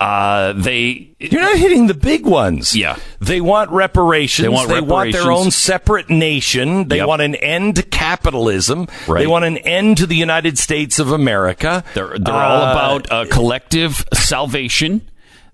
[0.00, 2.76] Uh, they You're not hitting the big ones.
[2.76, 2.96] Yeah.
[3.20, 4.44] They want reparations.
[4.44, 5.24] They want their reparations.
[5.26, 6.86] own separate nation.
[6.86, 7.08] They Yep.
[7.08, 8.86] want an end to capitalism.
[9.08, 9.20] Right.
[9.20, 11.82] They want an end to the United States of America.
[11.94, 15.02] They're they're all Uh, about uh, collective salvation.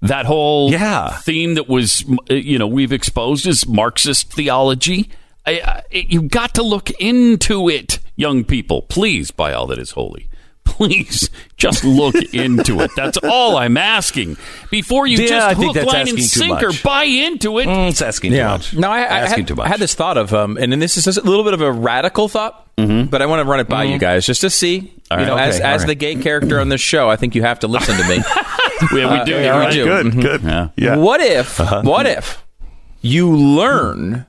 [0.02, 1.08] That whole Yeah.
[1.20, 5.08] theme that was uh, you know we've exposed is Marxist theology.
[5.46, 8.82] I, I, you've got to look into it, young people.
[8.82, 10.28] Please, by all that is holy.
[10.64, 12.90] Please just look into it.
[12.96, 14.36] That's all I'm asking.
[14.70, 17.66] Before you Yeah, just I hook, line, and asking too sinker, buy into it.
[17.66, 18.74] Mm, it's asking too much.
[18.74, 19.66] No, I, I, asking had, too much.
[19.66, 21.70] I had this thought of, um, and then this is a little bit of a
[21.70, 24.80] radical thought, but I want to run it by you guys just to see.
[24.80, 25.12] Mm-hmm.
[25.12, 25.30] All you right.
[25.30, 25.86] know, as, Okay, all as right.
[25.88, 28.16] the gay character on this show, I think you have to listen to me.
[28.92, 29.32] we, we do.
[29.32, 29.72] yeah, you're we right.
[29.72, 29.84] do.
[29.84, 30.22] Good, Mhm.
[30.22, 30.42] good.
[30.42, 30.68] Yeah.
[30.76, 30.96] Yeah.
[30.96, 31.58] What if?
[31.60, 32.42] What if
[33.00, 34.26] you learn,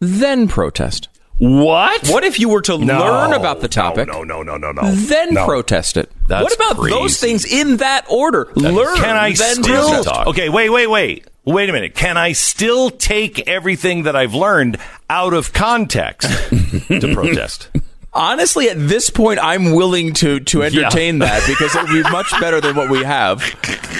[0.00, 1.09] then protest?
[1.40, 2.06] What?
[2.08, 2.98] What if you were to No.
[3.00, 4.90] learn about the topic, No, no, no, no, no.
[4.92, 5.46] then no.
[5.46, 6.10] protest it?
[6.28, 8.48] That's what about those things in that order?
[8.56, 9.88] learn, Can I then still?
[9.88, 10.08] protest.
[10.08, 10.26] talk.
[10.28, 11.26] Okay, wait, wait, wait.
[11.46, 11.94] Wait a minute.
[11.94, 14.76] Can I still take everything that I've learned
[15.08, 17.70] out of context to protest?
[18.12, 22.28] Honestly, at this point, I'm willing to to entertain that because it would be much
[22.40, 23.40] better than what we have.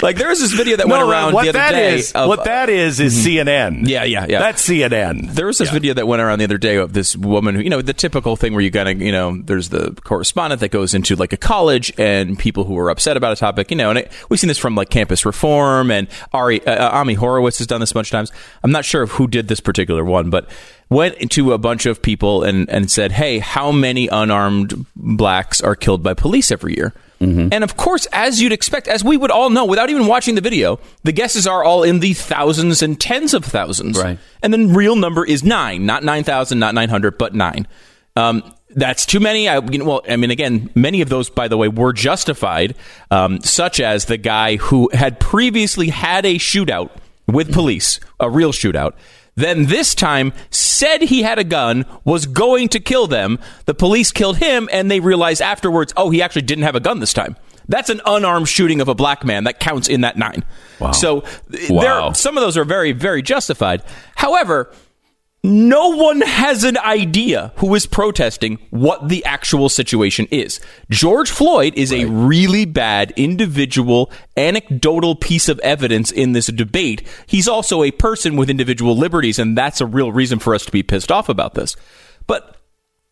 [0.03, 1.95] Like there was this video that went around what the other that day.
[1.95, 3.87] is- of- what that is is CNN.
[3.87, 4.39] Yeah, yeah, yeah.
[4.39, 5.33] That's CNN.
[5.33, 7.69] There was this video that went around the other day of this woman who, you
[7.69, 11.15] know, the typical thing where you gotta, you know, there's the correspondent that goes into
[11.15, 14.11] like a college and people who are upset about a topic, you know, and it,
[14.29, 17.91] we've seen this from like campus reform and Ari, uh, Ami Horowitz has done this
[17.91, 18.31] a bunch of times.
[18.61, 20.49] I'm not sure who did this particular one, but
[20.91, 25.75] went to a bunch of people and, and said, hey, how many unarmed blacks are
[25.75, 26.93] killed by police every year?
[27.53, 30.41] And of course, as you'd expect, as we would all know without even watching the
[30.41, 33.99] video, the guesses are all in the thousands and tens of thousands.
[33.99, 34.17] Right.
[34.41, 37.67] And the real number is nine, not 9,000, not 900, but nine.
[38.15, 39.47] Um, that's too many.
[39.47, 42.75] I, you know, well, I mean, again, many of those, by the way, were justified,
[43.11, 46.89] um, such as the guy who had previously had a shootout
[47.27, 48.93] with police, a real shootout.
[49.35, 53.39] Then this time said he had a gun, was going to kill them.
[53.65, 56.99] The police killed him, and they realized afterwards, oh, he actually didn't have a gun
[56.99, 57.37] this time.
[57.67, 59.45] That's an unarmed shooting of a black man.
[59.45, 60.43] That counts in that nine.
[60.79, 60.91] Wow.
[60.91, 61.23] So
[61.69, 61.81] Wow.
[61.81, 63.83] there, some of those are very, very justified.
[64.15, 64.73] However,
[65.43, 70.59] no one has an idea who is protesting what the actual situation is.
[70.91, 77.07] George Floyd is a really bad individual, anecdotal piece of evidence in this debate.
[77.25, 80.71] He's also a person with individual liberties, and that's a real reason for us to
[80.71, 81.75] be pissed off about this.
[82.27, 82.57] But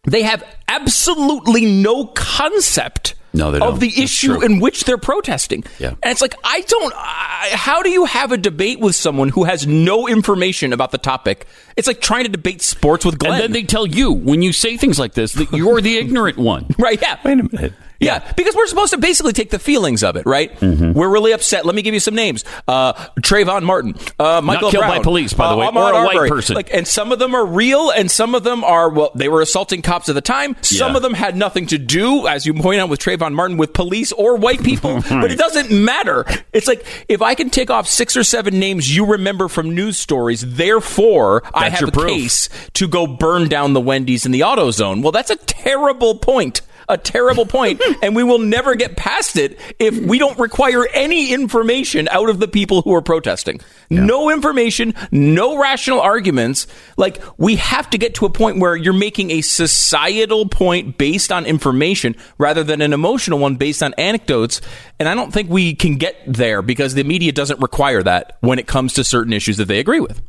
[0.03, 3.79] they have absolutely no concept No, they of don't.
[3.79, 4.41] the That's issue true.
[4.45, 5.63] in which they're protesting.
[5.77, 5.89] Yeah.
[5.89, 9.43] And it's like, I don't, I, how do you have a debate with someone who
[9.43, 11.47] has no information about the topic?
[11.77, 13.33] It's like trying to debate sports with Glenn.
[13.33, 16.37] And then they tell you when you say things like this that you're the ignorant
[16.37, 16.67] one.
[16.79, 17.19] right, yeah.
[17.23, 17.73] Wait a minute.
[17.99, 20.57] Yeah, because we're supposed to basically take the feelings of it, right?
[20.59, 20.93] Mm-hmm.
[20.93, 21.65] We're really upset.
[21.65, 25.47] Let me give you some names: uh, Trayvon Martin, uh, Michael killed by police, by
[25.49, 26.55] the uh, way, Ahmaud or a white person.
[26.55, 29.41] Like, and some of them are real, and some of them are well, they were
[29.41, 30.55] assaulting cops at the time.
[30.61, 30.97] Some Yeah.
[30.97, 34.11] of them had nothing to do, as you point out with Trayvon Martin, with police
[34.13, 35.01] or white people.
[35.09, 36.25] But it doesn't matter.
[36.53, 39.97] It's like if I can take off six or seven names you remember from news
[39.97, 42.09] stories, therefore I That's have your a proof.
[42.11, 45.01] case to go burn down the Wendy's in the auto zone.
[45.01, 46.61] Well, that's a terrible point.
[46.89, 51.31] A terrible point, and we will never get past it if we don't require any
[51.31, 53.61] information out of the people who are protesting.
[53.91, 56.65] No information, no rational arguments.
[56.97, 61.31] Like, we have to get to a point where you're making a societal point based
[61.31, 64.59] on information rather than an emotional one based on anecdotes.
[64.99, 68.57] And I don't think we can get there because the media doesn't require that when
[68.59, 70.21] it comes to certain issues that they agree with.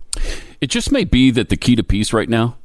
[0.60, 2.58] It just may be that the key to peace right now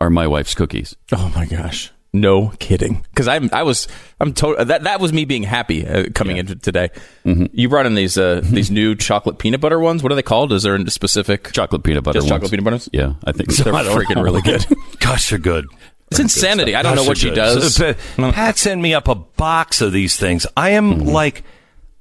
[0.00, 0.96] are my wife's cookies.
[1.12, 1.92] Oh my gosh.
[2.12, 3.04] No kidding.
[3.10, 3.86] Because I'm, I was,
[4.18, 4.64] I'm total.
[4.64, 6.88] That that was me being happy uh, coming into today.
[7.24, 10.02] You brought in these uh, these new chocolate peanut butter ones.
[10.02, 10.52] What are they called?
[10.52, 12.18] Is there a specific Chocolate peanut butter.
[12.20, 12.50] Just chocolate ones.
[12.50, 12.88] peanut butters?
[12.92, 13.64] Yeah, I think so.
[13.64, 14.22] They're I freaking know.
[14.22, 14.64] really good.
[15.00, 15.66] Gosh, they're good.
[16.10, 16.74] It's insanity.
[16.74, 17.74] I don't know what she does.
[17.74, 20.46] So, Pat sent me up a box of these things.
[20.56, 21.08] I am Mm-hmm.
[21.10, 21.44] like,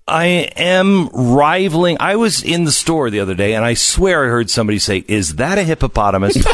[0.08, 1.98] I am rivaling.
[2.00, 5.04] I was in the store the other day, and I swear I heard somebody say,
[5.10, 6.38] "Is that a hippopotamus?"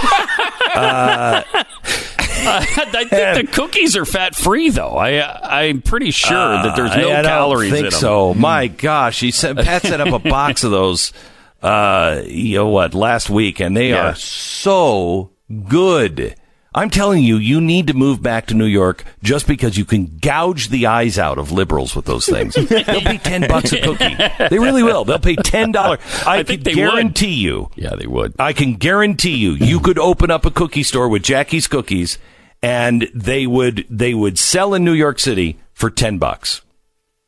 [2.47, 4.95] I think the cookies are fat free, though.
[4.97, 5.21] I
[5.61, 7.99] I'm pretty sure that there's no I, I don't calories think in them.
[7.99, 8.33] so.
[8.33, 11.13] My gosh, he said Pat set up a box of those.
[11.61, 12.93] Uh, you know what?
[12.93, 14.09] Last week, and they Yeah.
[14.11, 15.31] are so
[15.67, 16.35] good.
[16.75, 20.17] I'm telling you, you need to move back to New York just because you can
[20.19, 22.55] gouge the eyes out of liberals with those things.
[22.55, 22.65] They'll
[23.01, 24.15] pay ten bucks a cookie.
[24.49, 25.05] They really will.
[25.05, 25.99] They'll pay ten dollars.
[26.25, 26.89] I, I think can they would.
[26.91, 27.69] guarantee you.
[27.75, 28.33] Yeah, they would.
[28.39, 32.17] I can guarantee you, you could open up a cookie store with Jackie's cookies,
[32.63, 36.61] and they would they would sell in New York City for ten bucks.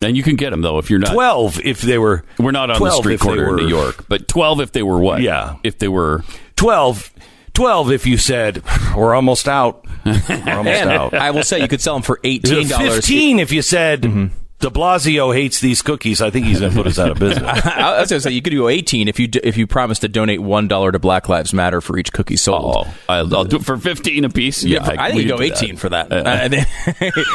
[0.02, 1.13] And you can get them though if you're not.
[1.13, 2.24] Twelve if they were.
[2.39, 4.82] We're not on the street if they corner in New York, but twelve if they
[4.82, 5.21] were what?
[5.21, 5.58] Yeah.
[5.63, 6.24] if they were.
[6.56, 7.12] 12,
[7.54, 8.63] 12 if you said
[8.95, 9.86] we're almost out.
[10.06, 11.13] We're almost and out.
[11.13, 12.95] I will say you could sell them for eighteen dollars.
[12.95, 14.44] Fifteen if you said mm-hmm.
[14.60, 16.22] De Blasio hates these cookies.
[16.22, 17.44] I think he's going to put us out of business.
[17.65, 20.00] I was going to say you could do eighteen if you d- if you promise
[20.00, 22.88] to donate one dollar to Black Lives Matter for each cookie sold.
[22.88, 24.63] Oh, I'll, I'll do it for fifteen apiece.
[24.63, 25.62] Yeah, Yeah, I, think you go do that.
[25.62, 26.10] eighteen for that.
[26.12, 26.65] Uh, and then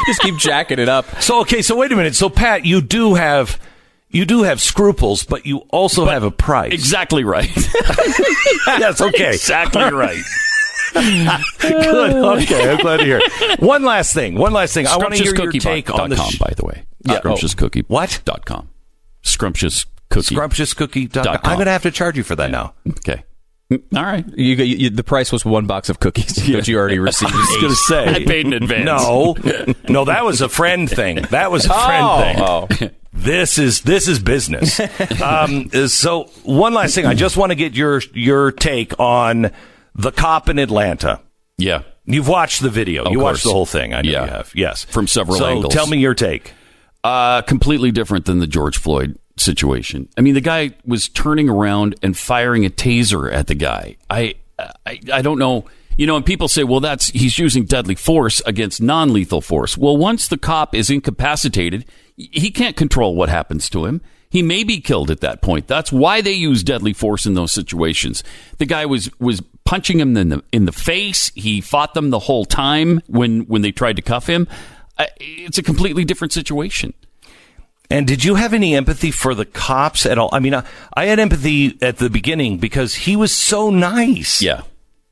[0.07, 1.05] just keep jacking it up.
[1.21, 2.15] so okay, so wait a minute.
[2.15, 3.59] So Pat, you do have
[4.09, 6.73] you do have scruples, but you also have a price.
[6.73, 7.49] Exactly right.
[8.67, 9.29] yes, okay.
[9.35, 10.21] exactly right.
[10.93, 12.11] Good.
[12.41, 13.21] Okay, I'm glad to hear.
[13.59, 14.35] One last thing.
[14.35, 14.87] One last thing.
[14.87, 16.83] I want to hear your take on the com, sh- by the way.
[17.05, 17.57] Yeah, Scrumptious oh.
[17.57, 17.83] cookie.
[17.87, 18.21] What?
[18.25, 18.69] Dot com.
[19.23, 20.35] Scrumptious cookie.
[20.35, 21.23] scrumptiouscookie.com.
[21.23, 21.51] Dot com.
[21.51, 22.73] I'm going to have to charge you for that now.
[22.89, 23.23] Okay.
[23.71, 24.25] All right.
[24.35, 27.31] You, you, you, the price was one box of cookies, but you already received.
[27.35, 28.21] I was going to say.
[28.21, 28.85] I paid in advance.
[28.85, 29.35] No,
[29.89, 31.21] no, that was a friend thing.
[31.31, 32.05] That was a friend
[32.41, 32.91] Oh, thing.
[33.13, 34.79] This is this is business.
[35.21, 39.51] um, so one last thing, I just want to get your your take on
[39.95, 41.21] the cop in Atlanta.
[41.57, 41.83] Yeah.
[42.05, 43.03] You've watched the video.
[43.03, 43.33] Of you course.
[43.35, 43.93] watched the whole thing.
[43.93, 44.23] I know Yeah.
[44.25, 44.51] you have.
[44.55, 44.83] Yes.
[44.85, 45.73] From several so angles.
[45.73, 46.53] Tell me your take.
[47.03, 50.07] Uh, completely different than the George Floyd situation.
[50.17, 53.97] I mean, the guy was turning around and firing a taser at the guy.
[54.09, 54.35] I,
[54.85, 55.65] I, I don't know.
[55.97, 59.77] You know, and people say, well, that's he's using deadly force against non-lethal force.
[59.77, 61.85] Well, once the cop is incapacitated,
[62.15, 64.01] he can't control what happens to him.
[64.29, 65.67] He may be killed at that point.
[65.67, 68.23] That's why they use deadly force in those situations.
[68.59, 71.31] The guy was was punching him in the in the face.
[71.35, 74.47] He fought them the whole time when when they tried to cuff him.
[75.19, 76.93] It's a completely different situation.
[77.89, 80.29] And did you have any empathy for the cops at all?
[80.31, 84.41] I mean, I, I had empathy at the beginning because he was so nice.
[84.41, 84.61] Yeah.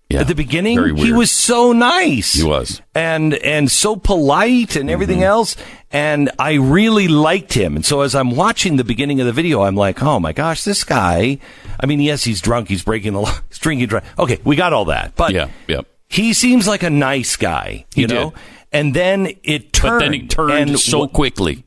[0.09, 0.21] Yeah.
[0.21, 2.33] At the beginning, he was so nice.
[2.33, 2.81] He was.
[2.95, 5.23] and and so polite and everything Mm-hmm.
[5.25, 5.55] else.
[5.91, 7.75] And I really liked him.
[7.75, 10.63] And so as I'm watching the beginning of the video, I'm like, oh my gosh,
[10.63, 11.37] this guy.
[11.79, 12.69] I mean, yes, he's drunk.
[12.69, 13.33] He's breaking the law.
[13.49, 13.87] He's drinking.
[13.87, 14.05] Drunk.
[14.17, 15.15] Okay, we got all that.
[15.15, 15.81] But Yeah, yeah.
[16.07, 17.85] he seems like a nice guy.
[17.93, 18.29] He You know.
[18.31, 18.39] did.
[18.71, 19.99] And then it turned.
[19.99, 21.63] But then he turned so wh- quickly.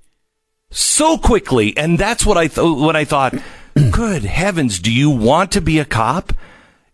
[0.71, 3.35] so quickly, and that's what I thought when I thought,
[3.91, 6.33] "Good heavens, do you want to be a cop?"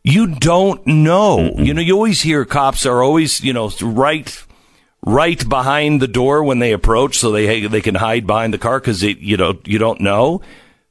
[0.05, 1.53] You don't know.
[1.59, 4.45] You know, you always hear cops are always, you know, right,
[5.05, 8.81] right behind the door when they approach, so they they can hide behind the car
[8.81, 10.41] because you know you don't know.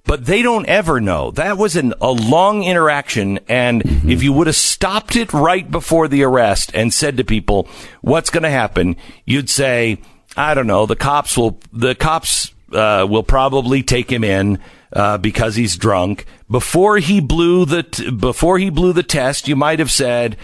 [0.08, 1.32] But they don't ever know.
[1.32, 6.08] That was an, a long interaction, and if you would have stopped it right before
[6.08, 7.68] the arrest and said to people,
[8.02, 8.96] "What's going to happen?"
[9.26, 9.98] You'd say,
[10.38, 10.86] "I don't know.
[10.86, 11.60] The cops will.
[11.74, 14.60] The cops uh, will probably take him in
[14.94, 19.58] uh, because he's drunk." Before he blew the t- before he blew the test, you
[19.58, 20.38] might have said,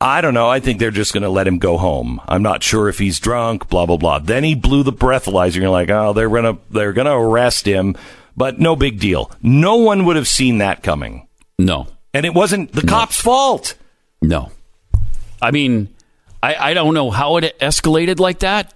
[0.00, 0.48] I don't know.
[0.48, 2.20] I think they're just going to let him go home.
[2.26, 3.68] I'm not sure if he's drunk.
[3.68, 4.18] Blah blah blah.
[4.18, 5.56] Then he blew the breathalyzer.
[5.56, 7.96] You're like, oh, they're gonna they're gonna arrest him,
[8.36, 9.30] but no big deal.
[9.42, 11.28] No one would have seen that coming,
[11.58, 13.74] No, and it wasn't the cop's fault.
[14.22, 14.50] no.
[15.42, 15.88] I mean,
[16.42, 18.72] I, I don't know how it escalated like that.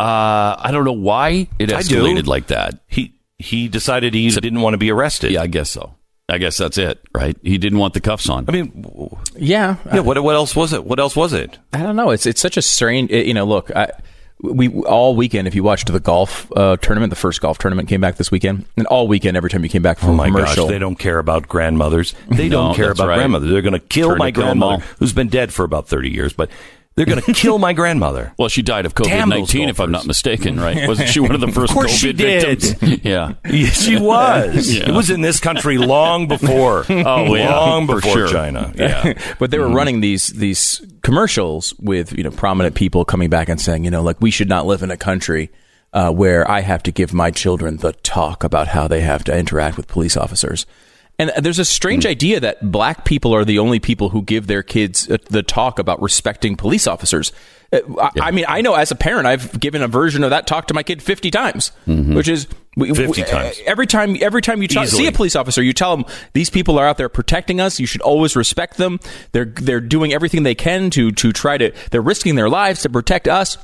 [0.00, 2.80] Uh, I don't know why it escalated like that.
[2.88, 5.30] He he decided he didn't want to be arrested.
[5.32, 5.94] Yeah, I guess so.
[6.28, 7.36] I guess that's it, right?
[7.42, 8.46] He didn't want the cuffs on.
[8.48, 10.00] I mean, w- Yeah, yeah.
[10.00, 10.84] What what else was it?
[10.84, 11.58] What else was it?
[11.72, 12.10] I don't know.
[12.10, 13.10] It's it's such a strange.
[13.12, 13.92] it- You know, look, I,
[14.40, 15.48] we all weekend.
[15.48, 18.66] If you watched the golf uh, tournament, the first golf tournament came back this weekend,
[18.76, 20.98] and all weekend, every time you came back from Oh my commercial, gosh, they don't
[20.98, 22.14] care about grandmothers.
[22.28, 23.16] They No, don't care about right.
[23.16, 23.50] grandmothers.
[23.50, 24.96] They're going to kill Turn my to kill 'em grandmother, all.
[24.98, 26.50] who's been dead for about 30 years, but
[26.96, 28.32] they're going to kill my grandmother.
[28.38, 30.86] Well, she died of COVID nineteen, if I'm not mistaken, right?
[30.88, 32.60] Wasn't she one of the first course COVID she did.
[32.62, 33.00] victims?
[33.04, 33.34] yeah.
[33.48, 34.72] Yes, she was.
[34.72, 34.88] Yeah.
[34.90, 36.84] It was in this country long before.
[36.88, 38.28] Oh, yeah, long before sure.
[38.28, 38.72] China.
[38.76, 39.14] Yeah.
[39.38, 39.74] but they were Mm-hmm.
[39.76, 44.02] running these these commercials with you know prominent people coming back and saying you know
[44.02, 45.50] like we should not live in a country
[45.92, 49.36] uh, where I have to give my children the talk about how they have to
[49.36, 50.66] interact with police officers.
[51.18, 54.64] And there's a strange idea that black people are the only people who give their
[54.64, 57.30] kids uh, the talk about respecting police officers.
[57.72, 60.48] Uh, I, I mean, I know as a parent, I've given a version of that
[60.48, 63.60] talk to my kid 50 times, which is we, 50 we- times.
[63.64, 64.16] every time.
[64.20, 64.86] Every time you Easily.
[64.88, 67.78] see a police officer, you tell them these people are out there protecting us.
[67.78, 68.98] You should always respect them.
[69.30, 71.72] They're they're doing everything they can to to try to.
[71.92, 73.56] They're risking their lives to protect us.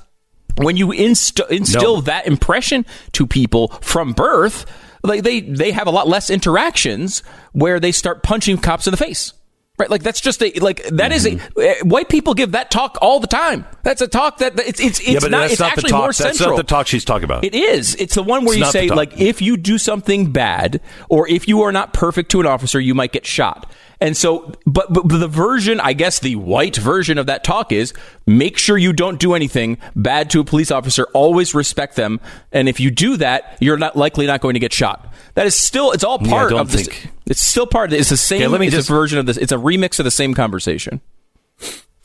[0.57, 2.01] When you inst- instill No.
[2.03, 4.67] that impression to people from birth,
[5.03, 7.23] like they they have a lot less interactions
[7.53, 9.33] where they start punching cops in the face.
[9.79, 11.59] Right, like that's just a like that is Mm-hmm.
[11.59, 13.65] a uh, white people give that talk all the time.
[13.83, 15.89] That's a talk that it's it's it's yeah, but not that's it's not actually the
[15.89, 15.99] talk.
[16.01, 16.51] more That's central.
[16.51, 17.45] not the talk she's talking about.
[17.45, 17.95] It is.
[17.95, 21.49] It's the one where It's you say, like, if you do something bad or if
[21.49, 23.73] you are not perfect to an officer, you might get shot.
[24.03, 27.93] And so, but, but the version, I guess the white version of that talk is
[28.27, 31.07] make sure you don't do anything bad to a police officer.
[31.13, 32.19] Always respect them.
[32.51, 35.13] And if you do that, you're not likely not going to get shot.
[35.35, 36.87] That is still, it's all Yeah, part don't of this.
[36.89, 38.01] think- It's still part of it.
[38.01, 39.37] It's the same, Okay, let me just- version of this.
[39.37, 41.03] It's a remix of the same conversation.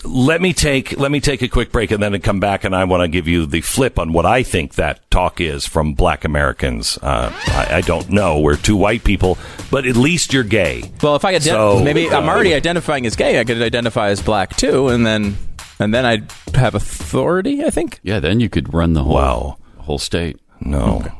[0.03, 2.83] Let me take let me take a quick break and then come back and I
[2.83, 6.25] want to give you the flip on what I think that talk is from Black
[6.25, 6.99] Americans.
[7.01, 8.39] Uh, I, I don't know.
[8.39, 9.37] We're two white people,
[9.71, 10.91] but at least you're gay.
[11.01, 14.09] Well, if I ident- So, maybe I'm uh, already identifying as gay, I could identify
[14.09, 15.37] as black too, and then
[15.79, 17.63] and then I'd have authority.
[17.63, 17.99] I think.
[18.03, 19.57] Yeah, then you could run the whole Wow.
[19.79, 20.39] whole state.
[20.59, 20.99] No.
[21.01, 21.11] Okay.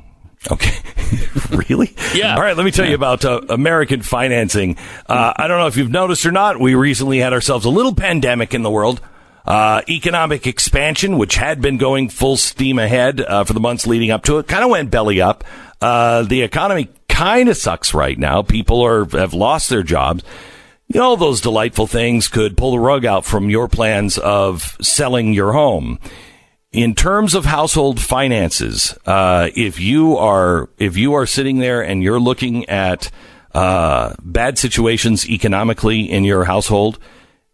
[1.69, 1.95] really?
[2.13, 2.35] Yeah.
[2.35, 2.55] All right.
[2.55, 4.77] Let me tell you about uh, American financing.
[5.07, 6.59] Uh, I don't know if you've noticed or not.
[6.59, 9.01] We recently had ourselves a little pandemic in the world.
[9.45, 14.09] Uh, economic expansion, which had been going full steam ahead uh, for the months leading
[14.09, 15.43] up to it, kind of went belly up.
[15.79, 18.41] Uh, the economy kind of sucks right now.
[18.41, 20.23] People are have lost their jobs.
[20.87, 25.33] You know, those delightful things could pull the rug out from your plans of selling
[25.33, 25.99] your home
[26.75, 32.03] in terms of household finances, uh, if you are if you are sitting there and
[32.03, 33.09] you're looking at
[33.53, 36.99] uh, bad situations economically in your household,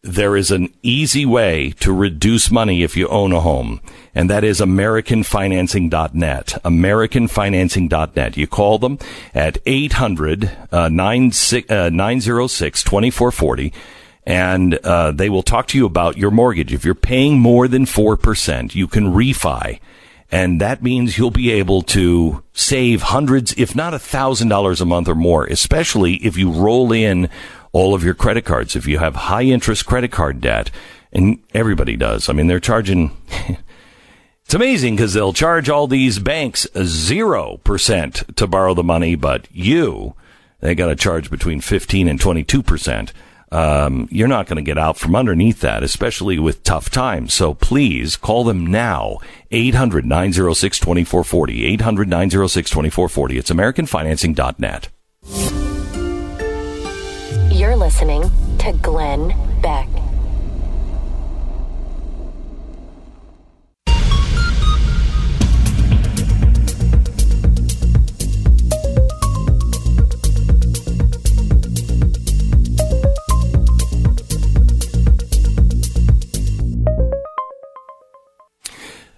[0.02, 3.80] there is an easy way to reduce money if you own a home,
[4.16, 6.48] and that is AmericanFinancing.net.
[6.66, 8.38] AmericanFinancing.net.
[8.38, 8.98] You call them
[9.36, 13.72] at 800 uh, 906 2440
[14.26, 16.74] and uh, they will talk to you about your mortgage.
[16.74, 19.80] If you're paying more than 4%, you can refi.
[20.32, 24.86] And that means you'll be able to save hundreds, if not a thousand dollars a
[24.86, 27.30] month or more, especially if you roll in
[27.74, 28.76] all of your credit cards.
[28.76, 30.72] If you have high interest credit card debt,
[31.12, 32.30] and everybody does.
[32.30, 33.12] I mean, they're charging.
[34.46, 39.48] it's amazing because they'll charge all these banks zero percent to borrow the money, but
[39.52, 40.16] you,
[40.62, 43.12] they got to charge between 15 and 22 percent
[43.52, 47.34] um, you're not going to get out from underneath that, especially with tough times.
[47.34, 49.18] So please call them now.
[49.52, 51.66] 800 906 2440.
[51.66, 53.38] 800 906 2440.
[53.38, 54.89] It's AmericanFinancing.net.
[57.52, 58.24] You're listening
[58.60, 60.11] to Glenn Beck.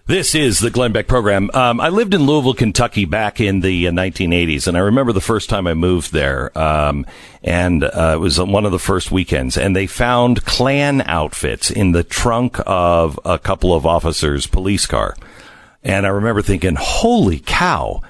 [0.05, 1.49] This is the Glenn Beck program.
[1.53, 5.21] Um, I lived in Louisville, Kentucky back in the uh, 1980s, and I remember the
[5.21, 6.51] first time I moved there.
[6.59, 7.05] Um,
[7.41, 11.93] and uh, it was one of the first weekends, and they found Klan outfits in
[11.93, 15.15] the trunk of a couple of officers' police car.
[15.85, 18.01] And I remember thinking, holy cow,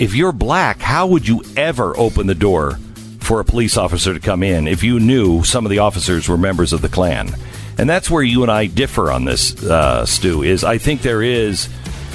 [0.00, 2.72] if you're black, how would you ever open the door
[3.20, 6.36] for a police officer to come in if you knew some of the officers were
[6.36, 7.36] members of the Klan?
[7.78, 11.22] And that's where you and I differ on this, uh, Stu, is I think there
[11.22, 11.68] is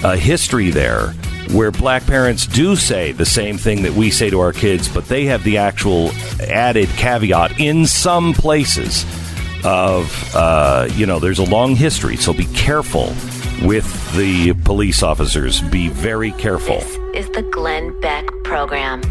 [0.03, 1.13] a history there
[1.51, 5.05] where black parents do say the same thing that we say to our kids, but
[5.07, 9.05] they have the actual added caveat in some places
[9.63, 13.13] of, uh, you know, there's a long history, so be careful
[13.61, 15.61] with the police officers.
[15.61, 16.79] Be very careful.
[17.13, 19.01] This is the Glenn Beck Program.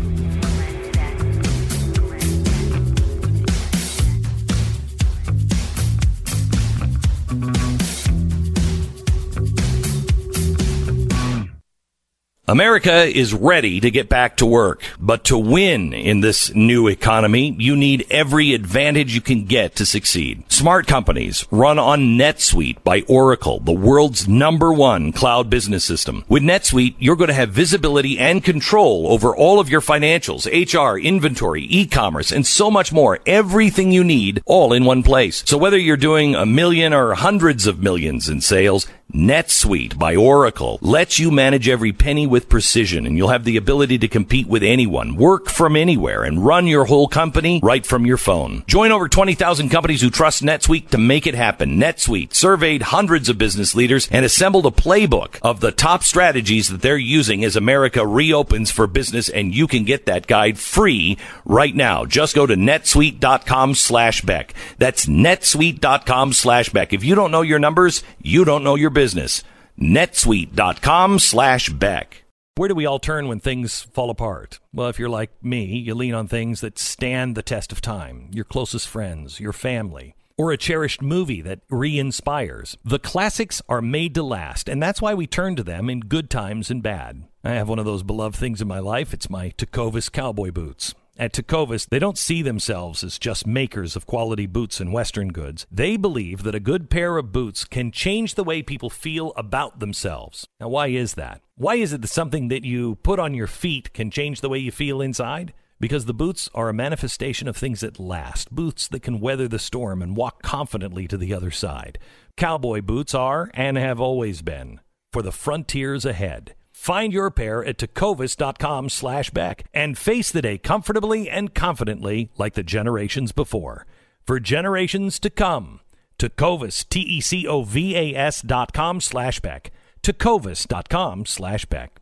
[12.51, 17.55] America is ready to get back to work, but to win in this new economy,
[17.61, 20.43] you need every advantage you can get to succeed.
[20.51, 26.25] Smart companies run on NetSuite by Oracle, the world's number one cloud business system.
[26.29, 30.99] With NetSuite, you're going to have visibility and control over all of your financials, HR,
[30.99, 33.21] inventory, e-commerce, and so much more.
[33.27, 35.45] Everything you need all in one place.
[35.47, 40.79] So whether you're doing a million or hundreds of millions in sales, NetSuite by Oracle
[40.81, 44.63] lets you manage every penny with precision and you'll have the ability to compete with
[44.63, 48.65] anyone, work from anywhere and run your whole company right from your phone.
[48.67, 51.79] Join over 20,000 companies who trust NetSuite to make it happen.
[51.79, 56.83] NetSuite surveyed hundreds of business leaders and assembled a playbook of the top strategies that
[56.83, 61.75] they're using as America reopens for business and you can get that guide free right
[61.75, 62.05] now.
[62.05, 64.55] Just go to netsuite.com slash Beck.
[64.79, 66.93] That's netsuite.com slash Beck.
[66.93, 69.45] If you don't know your numbers, you don't know your business business.
[69.79, 72.20] netsuite.com slash Beck.
[72.57, 74.59] Where do we all turn when things fall apart?
[74.73, 78.29] Well, if you're like me, you lean on things that stand the test of time
[78.33, 82.77] your closest friends, your family, or a cherished movie that re inspires.
[82.85, 86.29] The classics are made to last, and that's why we turn to them in good
[86.29, 87.25] times and bad.
[87.45, 89.15] I have one of those beloved things in my life.
[89.15, 90.95] It's my Tecovas cowboy boots.
[91.21, 95.67] At Tecovas, they don't see themselves as just makers of quality boots and Western goods.
[95.71, 99.81] They believe that a good pair of boots can change the way people feel about
[99.81, 100.49] themselves.
[100.59, 101.43] Now, why is that?
[101.57, 104.57] Why is it that something that you put on your feet can change the way
[104.57, 105.53] you feel inside?
[105.79, 109.59] Because the boots are a manifestation of things that last, boots that can weather the
[109.59, 111.99] storm and walk confidently to the other side.
[112.39, 114.81] Cowboy boots are, and have always been,
[115.13, 116.55] for the frontiers ahead.
[116.81, 122.55] Find your pair at tecovas.com slash Beck and face the day comfortably and confidently like
[122.55, 123.87] the generations before.
[124.27, 125.81] For generations to come,
[126.19, 129.73] Tecovas, T-E-C-O-V-A-S dot com slash Beck.
[130.03, 132.01] Tecovas.com slash Beck.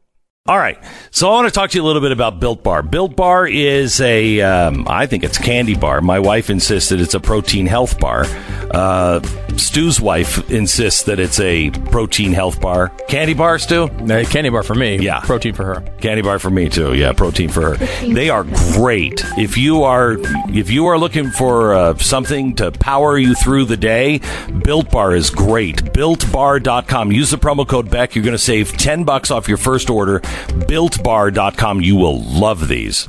[0.49, 0.79] All right.
[1.11, 2.83] So I want to talk to you a little bit about Built Bar.
[2.83, 6.01] Built Bar is a, um, I think it's candy bar.
[6.01, 8.25] My wife insisted it's a protein health bar.
[8.71, 9.21] Uh,
[9.59, 12.89] Stu's wife insists that it's a protein health bar.
[13.09, 13.85] Candy bar, Stu?
[13.85, 14.97] Uh, candy bar for me.
[14.99, 15.21] Yeah.
[15.21, 15.81] Protein for her.
[16.01, 16.95] Candy bar for me too.
[16.95, 17.87] Yeah, protein for her.
[18.07, 18.45] They are
[18.75, 19.23] great.
[19.37, 20.17] If you are
[20.55, 24.21] if you are looking for uh, something to power you through the day,
[24.65, 25.77] Built Bar is great.
[25.77, 27.13] BuiltBar.com.
[27.13, 28.15] Use the promo code Beck.
[28.15, 30.23] You're going to save ten bucks off your first order.
[30.69, 31.81] BuiltBar.com.
[31.81, 33.09] You will love these.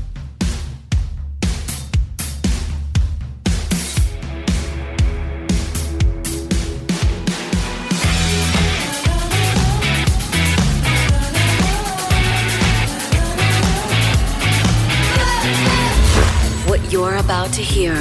[16.68, 17.94] What you're about to hear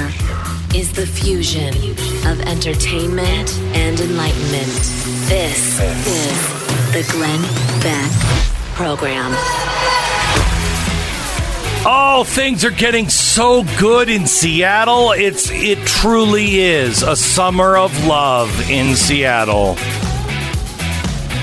[0.75, 1.75] is the fusion
[2.27, 4.75] of entertainment and enlightenment.
[5.29, 6.59] This is
[6.93, 7.43] the Glenn
[7.83, 9.33] Beck Program.
[11.85, 15.11] Oh, things are getting so good in Seattle.
[15.11, 19.77] It's it truly is a summer of love in Seattle.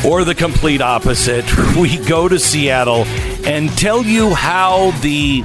[0.05, 1.43] Or the complete opposite.
[1.77, 3.03] We go to Seattle
[3.45, 5.41] and tell you how the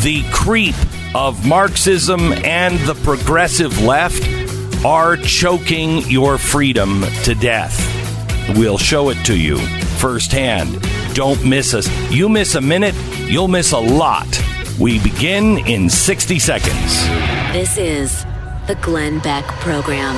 [0.00, 0.76] the creep
[1.14, 4.26] of Marxism and the progressive left
[4.82, 7.76] are choking your freedom to death.
[8.56, 9.58] We'll show it to you
[9.98, 10.82] firsthand.
[11.18, 11.88] Don't miss us.
[12.12, 12.94] You miss a minute,
[13.26, 14.40] you'll miss a lot.
[14.78, 17.08] We begin in 60 seconds.
[17.52, 18.24] This is
[18.68, 20.14] the Glenn Beck Program.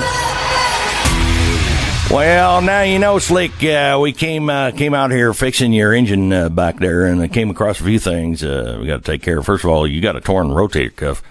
[2.11, 3.63] Well, now you know, Slick.
[3.63, 7.27] Uh, we came uh, came out here fixing your engine uh, back there, and I
[7.27, 9.45] came across a few things uh, we got to take care of.
[9.47, 11.23] First of all, you got a torn rotator cuff.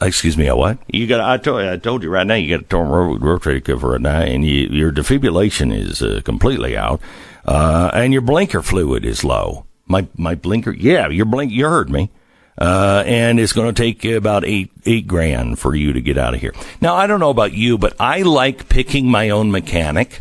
[0.00, 0.78] Excuse me, a what?
[0.88, 1.20] You got?
[1.20, 2.34] I told I told you right now.
[2.34, 6.22] You got a torn ro- rotator cuff right now, and you, your defibrillation is uh,
[6.24, 7.00] completely out,
[7.44, 9.66] uh, and your blinker fluid is low.
[9.86, 11.52] My my blinker, yeah, your blink.
[11.52, 12.10] You heard me.
[12.58, 16.34] Uh, and it's going to take about eight eight grand for you to get out
[16.34, 16.54] of here.
[16.80, 20.20] Now, I don't know about you, but I like picking my own mechanic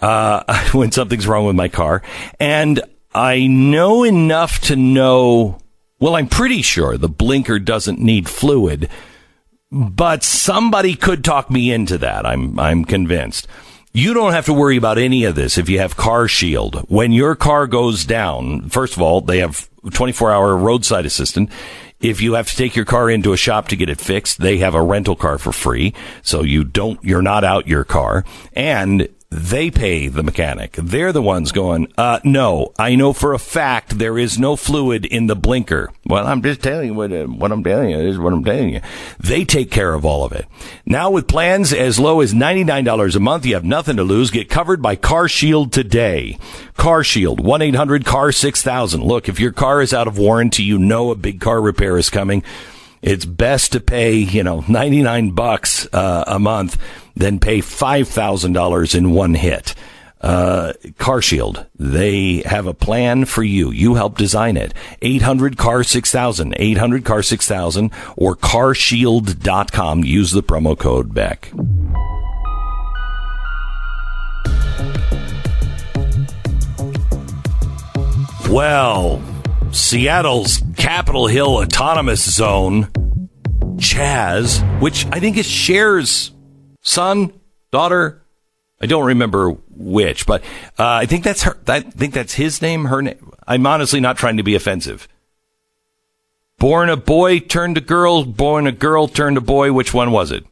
[0.00, 2.02] uh, when something's wrong with my car,
[2.40, 2.80] and
[3.14, 5.58] I know enough to know.
[6.00, 8.88] Well, I'm pretty sure the blinker doesn't need fluid,
[9.70, 12.24] but somebody could talk me into that.
[12.24, 13.46] I'm I'm convinced.
[13.92, 16.84] You don't have to worry about any of this if you have Car Shield.
[16.88, 21.50] When your car goes down, first of all, they have 24 hour roadside assistant.
[22.00, 24.58] If you have to take your car into a shop to get it fixed, they
[24.58, 25.94] have a rental car for free.
[26.22, 28.24] So you don't, you're not out your car.
[28.52, 30.72] And they pay the mechanic.
[30.72, 35.04] They're the ones going, uh, no, I know for a fact there is no fluid
[35.04, 35.90] in the blinker.
[36.06, 38.70] Well, I'm just telling you what, uh, what I'm telling you is what I'm telling
[38.70, 38.80] you.
[39.20, 40.46] They take care of all of it.
[40.86, 44.30] Now with plans as low as $99 a month, you have nothing to lose.
[44.30, 46.38] Get covered by Car Shield today.
[46.78, 49.04] Car Shield, 1-800-CAR-6000.
[49.04, 52.08] Look, if your car is out of warranty, you know a big car repair is
[52.08, 52.42] coming.
[53.02, 56.78] It's best to pay, you know, 99 bucks uh, a month
[57.18, 59.74] than pay $5,000 in one hit.
[60.20, 63.70] Uh, Car Shield, they have a plan for you.
[63.70, 64.74] You help design it.
[65.00, 70.04] 800 car 6000, 800 car 6000 or carshield.com.
[70.04, 71.52] Use the promo code Beck.
[78.50, 79.22] Well,
[79.72, 82.88] Seattle's Capitol Hill Autonomous Zone,
[83.76, 86.32] Chaz, which I think is Cher's
[86.88, 87.32] son,
[87.70, 88.22] daughter.
[88.80, 90.42] I don't remember which, but
[90.78, 91.58] uh, I think that's her.
[91.66, 92.86] I think that's his name.
[92.86, 93.32] Her name.
[93.46, 95.08] I'm honestly not trying to be offensive.
[96.58, 98.24] Born a boy, turned a girl.
[98.24, 99.72] Born a girl, turned a boy.
[99.72, 100.44] Which one was it?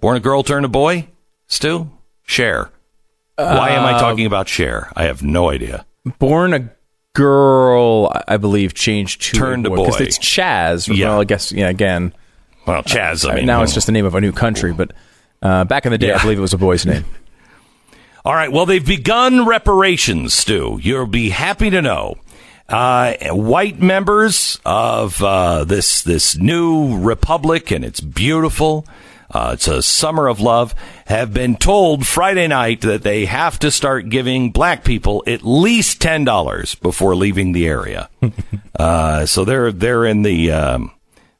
[0.00, 1.08] Born a girl, turned a boy.
[1.46, 1.90] Stu,
[2.24, 2.70] Cher.
[3.36, 4.92] Why am I talking about Cher?
[4.94, 5.84] I have no idea.
[6.18, 6.70] Born a
[7.14, 10.94] girl, I believe, changed to Turned a boy because it's Chaz.
[10.94, 11.08] Yeah.
[11.10, 11.68] Well, I guess yeah.
[11.68, 12.12] Again,
[12.66, 13.28] Well, Chaz.
[13.28, 14.92] I I mean, now it's just the name of a new country, but
[15.44, 16.16] uh, back in the day, Yeah.
[16.16, 17.04] I believe it was a boy's name.
[18.24, 18.50] All right.
[18.50, 20.78] Well, they've begun reparations, Stu.
[20.82, 22.16] You'll be happy to know.
[22.66, 28.86] Uh, white members of uh, this this new republic, and it's beautiful.
[29.30, 30.74] Uh, it's a summer of love.
[31.06, 36.00] Have been told Friday night that they have to start giving black people at least
[36.00, 38.08] ten dollars before leaving the area.
[38.78, 40.90] uh, so they're they're in the um,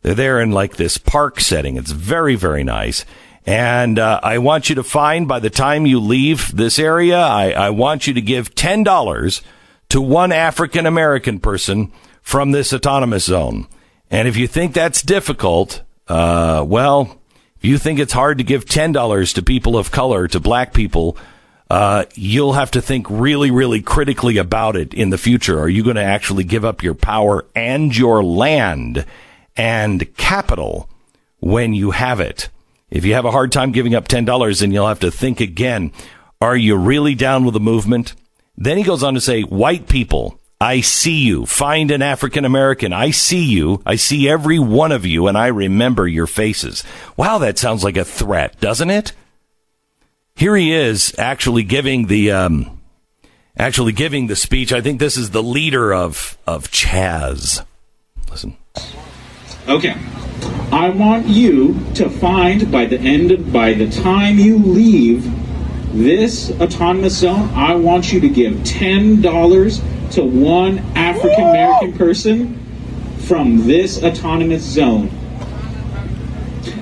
[0.02, 1.78] they're there in like this park setting.
[1.78, 3.07] It's very very nice.
[3.47, 7.51] And uh, I want you to find by the time you leave this area, I,
[7.51, 9.42] I want you to give ten dollars
[9.90, 11.92] to one African American person
[12.22, 13.66] from this autonomous zone.
[14.11, 17.20] And if you think that's difficult, uh, well,
[17.57, 20.72] if you think it's hard to give ten dollars to people of color, to black
[20.72, 21.18] people,
[21.68, 25.59] uh, you'll have to think really, really critically about it in the future.
[25.59, 29.05] Are you going to actually give up your power and your land
[29.55, 30.88] and capital
[31.40, 32.49] when you have it?
[32.91, 35.93] If you have a hard time giving up $10, then you'll have to think again.
[36.41, 38.14] Are you really down with the movement?
[38.57, 41.47] Then he goes on to say, white people, I see you.
[41.47, 42.93] Find an African American.
[42.93, 43.82] I see you.
[43.85, 46.85] I see every one of you and I remember your faces.
[47.16, 49.12] Wow, that sounds like a threat, doesn't it?
[50.37, 52.80] Here he is actually giving the, um,
[53.57, 54.72] actually giving the speech.
[54.72, 57.64] I think this is the leader of, of Chaz.
[58.30, 58.57] Listen.
[59.68, 59.96] Okay.
[60.70, 65.30] I want you to find by the end of, by the time you leave
[65.92, 69.80] this autonomous zone, I want you to give ten dollars
[70.12, 72.60] to one African American person
[73.20, 75.08] from this autonomous zone.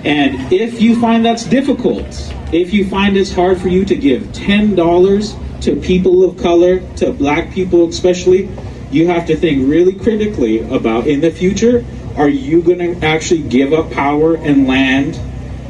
[0.04, 4.22] And if you find that's difficult, if you find it's hard for you to give
[4.32, 8.48] $10 to people of color, to black people especially,
[8.90, 11.84] you have to think really critically about in the future,
[12.16, 15.16] are you going to actually give up power and land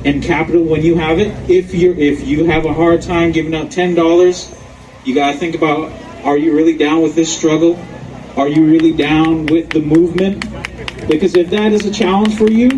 [0.05, 1.28] and capital when you have it?
[1.51, 4.59] If you if you have a hard time giving up $10,
[5.05, 5.93] you got to think about
[6.24, 7.78] are you really down with this struggle?
[8.36, 10.40] Are you really down with the movement?
[11.09, 12.70] Because if that is a challenge for you,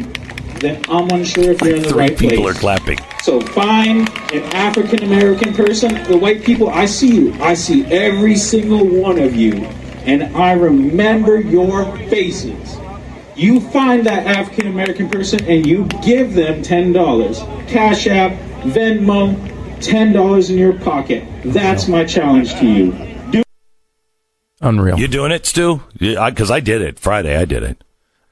[0.61, 2.57] then I'm unsure if you're in the Three right people place.
[2.57, 2.99] are clapping.
[3.23, 6.03] So find an African American person.
[6.05, 7.35] The white people, I see you.
[7.35, 9.65] I see every single one of you.
[10.07, 12.79] And I remember your faces.
[13.37, 17.69] You find that African American person and you give them $10.
[17.69, 18.33] Cash App,
[18.63, 19.35] Venmo,
[19.81, 21.25] $10 in your pocket.
[21.45, 22.93] That's my challenge to you.
[23.33, 23.43] Do
[24.61, 24.99] Unreal.
[24.99, 25.83] You doing it, Stu?
[25.99, 27.37] Because I did it Friday.
[27.37, 27.83] I did it.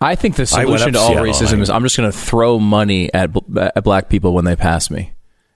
[0.00, 2.59] I think the solution to all Seattle, racism I- is I'm just going to throw
[2.59, 5.12] money at bl- at black people when they pass me.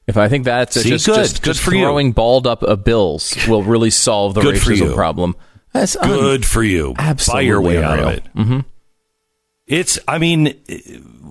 [0.07, 1.16] If I think that's See, just good.
[1.16, 1.82] just, Good just for you.
[1.82, 4.94] throwing balled up uh, bills will really solve the Good for racism you.
[4.94, 5.34] problem.
[5.72, 6.94] That's un- Good for you.
[6.97, 8.34] Absolutely Buy your way Absolutely out of it.
[8.36, 8.61] Mm-hmm.
[9.67, 9.99] It's.
[10.07, 10.55] I mean,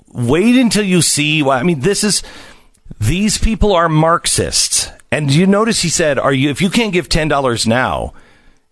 [0.09, 1.43] wait until you see.
[1.47, 2.21] I mean, this is.
[2.99, 6.49] These people are Marxists, and you notice he said, "Are you?
[6.49, 8.13] If you can't give ten dollars now,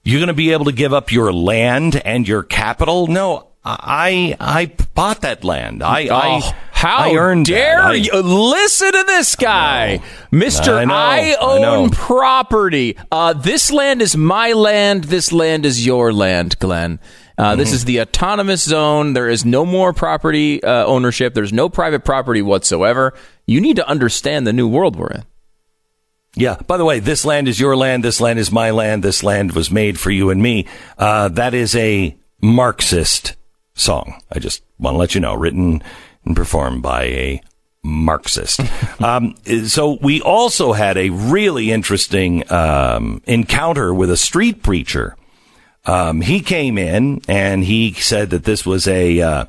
[0.04, 4.36] you're going to be able to give up your land and your capital." No, I
[4.40, 5.82] I bought that land.
[5.84, 10.02] I I Oh, how I earned dare I- you listen to this guy,
[10.32, 10.76] Mister?
[10.78, 11.90] I know, I, I own know.
[11.90, 12.98] property.
[13.12, 15.06] Uh, this land is my land.
[15.06, 17.00] This land is your land, Glenn.
[17.38, 17.76] Uh, This Mm-hmm.
[17.76, 19.14] is the autonomous zone.
[19.14, 21.34] There is no more property uh, ownership.
[21.34, 23.14] There's no private property whatsoever.
[23.48, 25.24] You need to understand the new world we're in.
[26.36, 26.58] Yeah.
[26.68, 28.04] By the way, this land is your land.
[28.04, 29.04] This land is my land.
[29.04, 30.66] This land was made for you and me.
[30.98, 33.36] Uh, that is a Marxist
[33.76, 34.20] song.
[34.32, 35.82] I just want to let you know, written
[36.26, 37.42] and performed by a
[37.84, 38.62] Marxist.
[39.02, 45.16] um, so we also had a really interesting um, encounter with a street preacher.
[45.86, 49.46] Um, he came in and he said that this was a uh,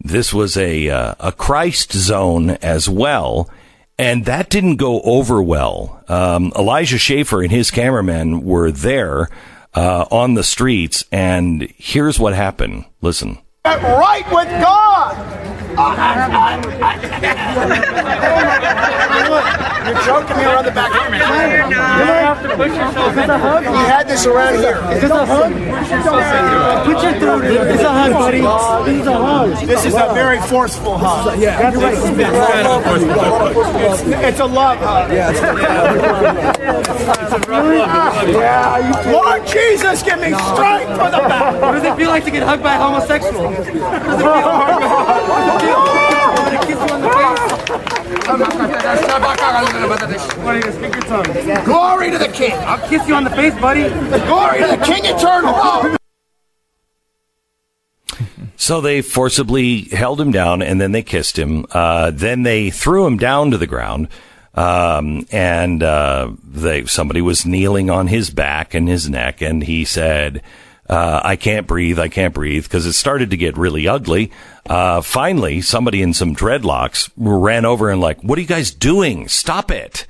[0.00, 3.50] this was a uh, a Christ zone as well,
[3.98, 6.04] and that didn't go over well.
[6.08, 9.28] Um, Elijah Schaffer and his cameraman were there
[9.74, 12.84] uh, on the streets, and here's what happened.
[13.00, 13.38] Listen.
[13.64, 15.38] Get right with God.
[19.86, 20.92] You're joking me around the back.
[20.92, 23.08] You have to push yourself.
[23.08, 23.62] Is this a hug?
[23.64, 24.76] We had this around here.
[24.92, 25.52] Is this a hug?
[26.84, 27.52] Put your throat in.
[27.68, 28.40] It's a hug, buddy.
[28.90, 29.66] This is a hug.
[29.66, 31.38] This is a very forceful hug.
[31.38, 31.98] Yeah, you're right.
[33.82, 35.10] It's, it's a love hug.
[35.12, 35.32] Yeah.
[38.28, 39.12] yeah.
[39.12, 41.60] Lord Jesus, give me strength for the back.
[41.60, 43.44] What does it feel like to get hugged by a homosexual?
[43.44, 43.82] What does it feel?
[43.82, 43.98] What
[45.42, 45.80] does it feel?
[46.32, 47.22] Want to kiss you on the face?
[47.22, 48.21] What are you, speak your tongue?
[51.64, 52.52] Glory to the King.
[52.52, 53.88] I'll kiss you on the face, buddy.
[54.26, 55.52] Glory to the King eternal.
[55.54, 55.96] Oh.
[58.56, 61.66] So they forcibly held him down and then they kissed him.
[61.72, 64.08] Uh, then they threw him down to the ground.
[64.54, 69.84] Um, and, uh, they, somebody was kneeling on his back and his neck and he
[69.84, 70.42] said,
[70.88, 71.98] uh, I can't breathe.
[71.98, 74.32] I can't breathe because it started to get really ugly.
[74.66, 79.28] Uh, finally, somebody in some dreadlocks ran over and like, what are you guys doing?
[79.28, 80.06] Stop it.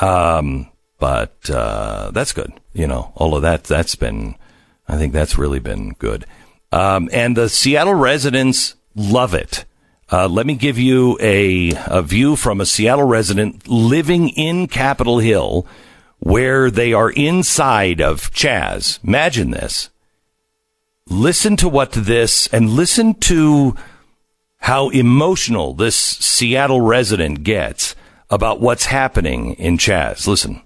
[0.00, 2.52] Um, but, uh, that's good.
[2.72, 4.36] You know, all of that, that's been,
[4.88, 6.26] I think that's really been good.
[6.72, 9.64] Um, and the Seattle residents love it.
[10.10, 15.20] Uh, let me give you a, a view from a Seattle resident living in Capitol
[15.20, 15.66] Hill
[16.18, 19.02] where they are inside of Chaz.
[19.02, 19.90] Imagine this.
[21.12, 23.76] Listen to what this and listen to
[24.56, 27.94] how emotional this Seattle resident gets
[28.30, 30.26] about what's happening in Chaz.
[30.26, 30.62] Listen.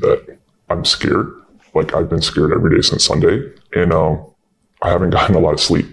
[0.00, 1.32] that I'm scared.
[1.74, 4.24] Like I've been scared every day since Sunday, and um,
[4.82, 5.86] I haven't gotten a lot of sleep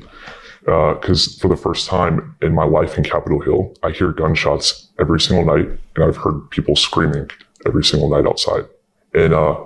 [0.65, 5.21] because for the first time in my life in Capitol Hill, I hear gunshots every
[5.21, 7.29] single night, and I've heard people screaming
[7.65, 8.65] every single night outside.
[9.13, 9.63] And uh,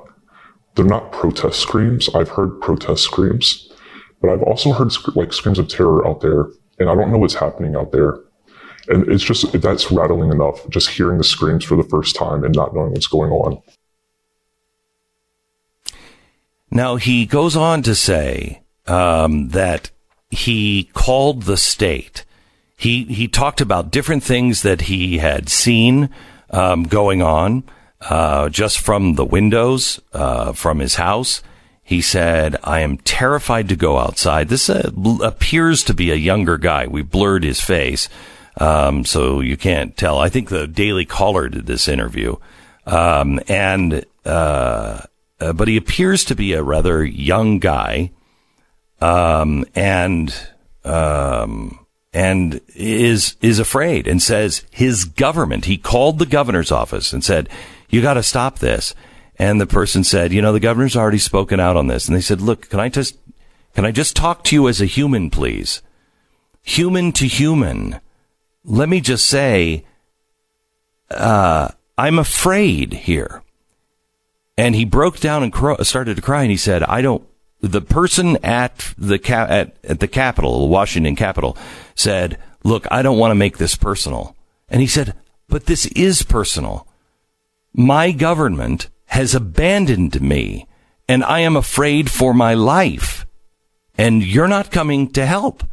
[0.79, 2.07] they're not protest screams.
[2.15, 3.69] I've heard protest screams,
[4.21, 6.45] but I've also heard sc- like screams of terror out there,
[6.79, 8.21] and I don't know what's happening out there.
[8.87, 10.67] And it's just that's rattling enough.
[10.69, 13.61] Just hearing the screams for the first time and not knowing what's going on.
[16.71, 19.91] Now he goes on to say um, that
[20.29, 22.23] he called the state.
[22.77, 26.09] He he talked about different things that he had seen
[26.51, 27.65] um, going on
[28.01, 31.41] uh, just from the windows uh, from his house.
[31.83, 34.49] He said, I am terrified to go outside.
[34.49, 36.85] This uh, bl- appears to be a younger guy.
[36.85, 38.09] We blurred his face,
[38.57, 40.19] um, so you can't tell.
[40.19, 42.35] I think the Daily Caller did this interview.
[42.85, 45.01] Um, and, uh,
[45.39, 48.11] uh, but he appears to be a rather young guy.
[49.01, 50.35] Um, and,
[50.83, 57.23] um, and is, is afraid and says his government, he called the governor's office and
[57.23, 57.49] said,
[57.89, 58.93] you got to stop this.
[59.37, 62.07] And the person said, you know, the governor's already spoken out on this.
[62.07, 63.17] And they said, look, can I just,
[63.73, 65.81] can I just talk to you as a human, please?
[66.63, 68.01] Human to human.
[68.65, 69.85] Let me just say,
[71.09, 73.43] uh, I'm afraid here.
[74.57, 77.25] And he broke down and cro- started to cry and he said, I don't,
[77.61, 81.57] the person at the ca- at, at the Capitol, the Washington Capitol,
[81.95, 84.35] said, "Look, I don't want to make this personal."
[84.69, 85.13] And he said,
[85.47, 86.87] "But this is personal.
[87.73, 90.67] My government has abandoned me,
[91.07, 93.25] and I am afraid for my life,
[93.97, 95.63] and you're not coming to help."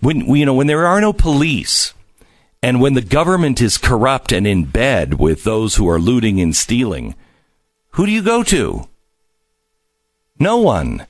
[0.00, 1.94] When you know when there are no police,
[2.62, 6.54] and when the government is corrupt and in bed with those who are looting and
[6.54, 7.14] stealing,
[7.90, 8.88] who do you go to?
[10.38, 11.06] No one.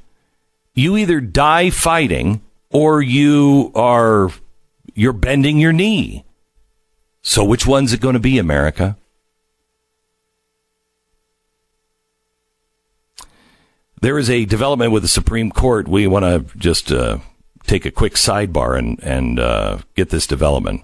[0.75, 2.41] You either die fighting
[2.71, 4.31] or you are
[4.95, 6.25] you're bending your knee.
[7.23, 8.97] So which one's it going to be, America?
[14.01, 15.87] There is a development with the Supreme Court.
[15.87, 17.19] We want to just uh,
[17.67, 20.83] take a quick sidebar and and uh, get this development.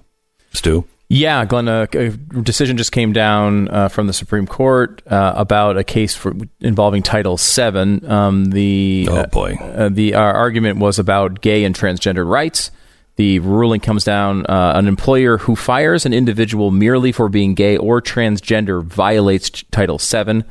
[0.53, 0.87] Stu.
[1.09, 5.79] Yeah, Glenn, a, a decision just came down uh, from the Supreme Court uh, about
[5.79, 8.05] a case for involving Title VII.
[8.07, 12.73] Um, the oh boy, uh, the argument was about gay and transgender rights.
[13.17, 17.77] The ruling comes down: uh, an employer who fires an individual merely for being gay
[17.77, 20.45] or transgender violates Title VII.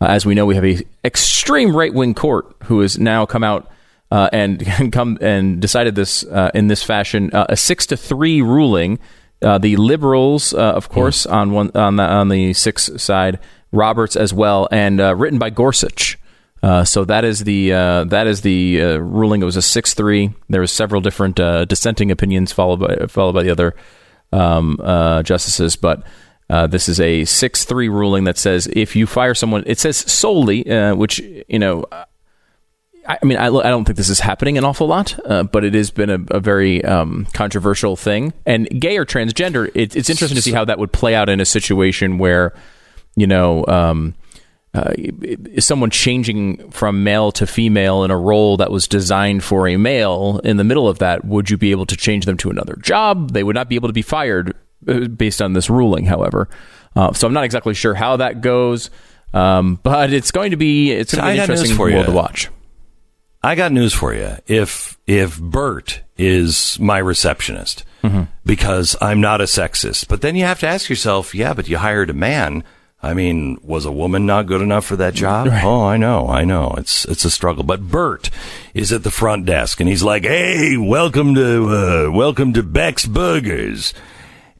[0.00, 3.44] Uh, as we know, we have a extreme right wing court who has now come
[3.44, 3.70] out.
[4.08, 6.22] Uh, and, and come and decided this
[6.54, 9.00] in this fashion, a six to three ruling
[9.42, 11.32] uh, the liberals, uh, of course, mm.
[11.32, 13.38] on one on the on the six side,
[13.70, 16.18] Roberts as well, and uh, written by Gorsuch.
[16.62, 19.42] Uh, so that is the uh, that is the uh, ruling.
[19.42, 20.32] It was a six three.
[20.48, 21.36] There was several different
[21.68, 23.74] dissenting opinions followed by followed by the other
[24.32, 24.78] um,
[25.24, 26.02] justices, but.
[26.70, 30.62] this is a six three ruling that says if you fire someone, it says solely,
[30.94, 31.84] which you know
[33.08, 35.74] I mean, I, I, don't think this is happening an awful lot, uh, but it
[35.74, 38.32] has been a, a very um, controversial thing.
[38.44, 41.40] And gay or transgender, it, it's interesting to see how that would play out in
[41.40, 42.52] a situation where,
[43.14, 44.14] you know, um,
[44.76, 49.66] uh, is someone changing from male to female in a role that was designed for
[49.66, 52.50] a male in the middle of that, would you be able to change them to
[52.50, 53.32] another job?
[53.32, 54.54] They would not be able to be fired
[54.86, 56.48] uh, based on this ruling, however.
[56.94, 58.90] Uh, so I'm not exactly sure how that goes,
[59.32, 62.48] um, but it's going to be it's going to be an interesting world to watch.
[63.42, 64.36] I got news for you.
[64.46, 68.22] If if Bert is my receptionist mm-hmm.
[68.44, 71.78] because I'm not a sexist, but then you have to ask yourself, yeah, but you
[71.78, 72.64] hired a man.
[73.06, 75.46] I mean, was a woman not good enough for that job?
[75.46, 75.62] Right.
[75.64, 76.74] Oh, I know, I know.
[76.76, 77.62] It's it's a struggle.
[77.62, 78.30] But Bert
[78.74, 83.06] is at the front desk and he's like, "Hey, welcome to uh, welcome to Beck's
[83.06, 83.94] Burgers,"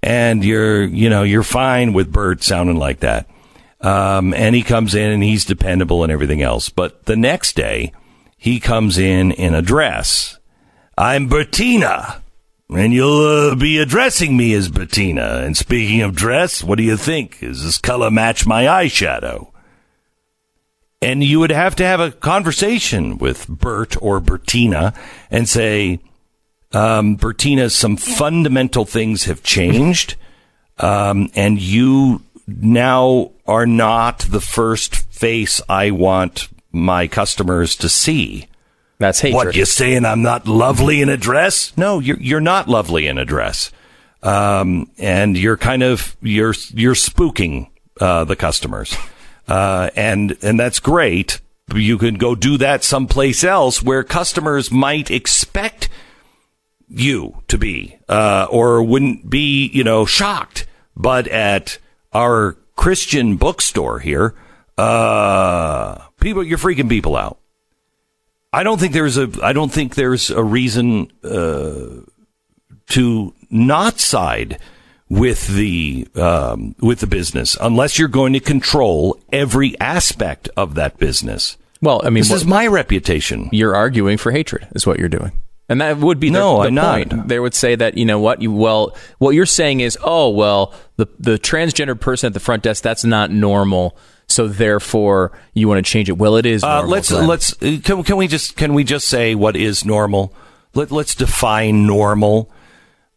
[0.00, 3.28] and you're you know you're fine with Bert sounding like that.
[3.80, 6.68] Um, and he comes in and he's dependable and everything else.
[6.68, 7.92] But the next day
[8.36, 10.38] he comes in in a dress.
[10.96, 12.20] I'm Bertina,
[12.70, 15.42] and you'll uh, be addressing me as Bettina.
[15.44, 17.40] And speaking of dress, what do you think?
[17.40, 19.52] Does this color match my eyeshadow?
[21.00, 24.96] And you would have to have a conversation with Bert or Bertina
[25.30, 26.00] and say,
[26.72, 30.16] um, Bertina, some fundamental things have changed,
[30.78, 38.48] um, and you now are not the first face I want my customers to see.
[38.98, 39.46] That's hatred.
[39.46, 40.04] What you saying?
[40.04, 41.76] I'm not lovely in a dress?
[41.76, 43.70] No, you're you're not lovely in a dress,
[44.22, 47.68] um, and you're kind of you're you're spooking
[48.00, 48.96] uh, the customers,
[49.48, 51.40] uh, and and that's great.
[51.74, 55.88] You can go do that someplace else where customers might expect
[56.88, 60.66] you to be, uh, or wouldn't be, you know, shocked.
[60.96, 61.78] But at
[62.12, 64.34] our Christian bookstore here,
[64.78, 67.38] uh, people, you're freaking people out.
[68.56, 69.30] I don't think there's a.
[69.42, 72.00] I don't think there's a reason uh,
[72.88, 74.58] to not side
[75.10, 80.96] with the um, with the business unless you're going to control every aspect of that
[80.96, 81.58] business.
[81.82, 83.50] Well, I mean, this what, is my reputation.
[83.52, 85.32] You're arguing for hatred, is what you're doing.
[85.68, 87.12] And that would be the, no, the I'm point.
[87.12, 87.28] Not.
[87.28, 90.72] They would say that you know what you well what you're saying is oh well
[90.96, 93.98] the the transgender person at the front desk that's not normal
[94.28, 96.18] So therefore, you want to change it.
[96.18, 96.64] Well, it is.
[96.64, 97.26] Uh, let's Glenn.
[97.26, 100.34] let's uh, can, can we just can we just say what is normal?
[100.74, 102.50] Let, let's define normal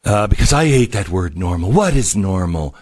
[0.05, 1.71] uh, because I hate that word normal.
[1.71, 2.75] What is normal?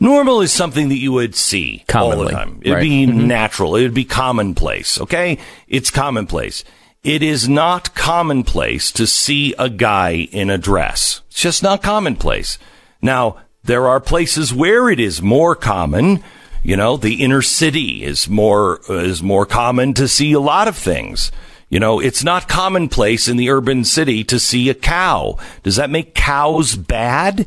[0.00, 2.58] Normal is something that you would see all the time.
[2.62, 2.82] It'd right.
[2.82, 3.26] be Mhm.
[3.26, 3.76] natural.
[3.76, 5.00] It'd be commonplace.
[5.00, 5.38] Okay,
[5.68, 6.64] it's commonplace.
[7.04, 11.20] It is not commonplace to see a guy in a dress.
[11.30, 12.58] It's just not commonplace.
[13.00, 16.22] Now there are places where it is more common.
[16.64, 20.76] You know, the inner city is more is more common to see a lot of
[20.76, 21.30] things.
[21.68, 25.38] You know, it's not commonplace in the urban city to see a cow.
[25.62, 27.46] Does that make cows bad?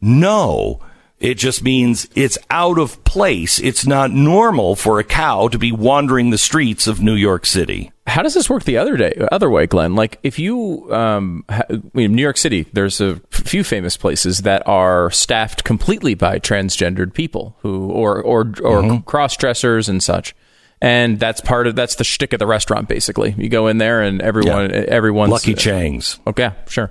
[0.00, 0.80] No.
[1.20, 3.60] It just means it's out of place.
[3.60, 7.92] It's not normal for a cow to be wandering the streets of New York City.
[8.06, 9.94] How does this work the other day, other way, Glenn?
[9.96, 15.10] Like if you, um, ha- New York City, there's a few famous places that are
[15.10, 18.96] staffed completely by transgendered people who, or or or Mm-hmm.
[18.98, 20.34] cross dressers and such.
[20.80, 22.88] And that's part of that's the shtick of the restaurant.
[22.88, 26.20] Basically, you go in there and everyone, everyone's Lucky Cheng's.
[26.26, 26.90] Okay, sure.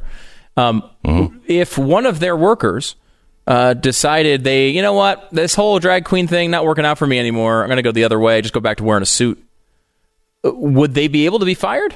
[0.57, 0.83] Um,
[1.47, 2.95] If one of their workers
[3.47, 7.05] uh, decided they, you know what, this whole drag queen thing not working out for
[7.05, 7.61] me anymore.
[7.61, 8.41] I'm going to go the other way.
[8.41, 9.44] Just go back to wearing a suit.
[10.53, 11.95] Would they be able to be fired?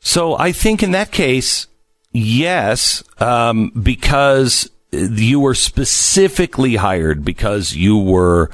[0.00, 1.66] So I think in that case,
[2.12, 8.50] yes, um, because you were specifically hired because you were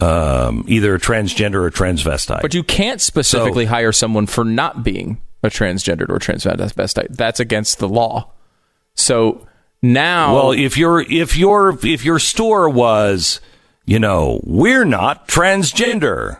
[0.00, 2.42] um, either a transgender or transvestite.
[2.42, 7.16] But you can't specifically hire someone for not being a transgendered or transvestite.
[7.16, 8.30] That's against the law.
[8.94, 9.46] So
[9.82, 13.40] now, Well, if your if your if your store was,
[13.84, 16.38] you know, we're not transgender.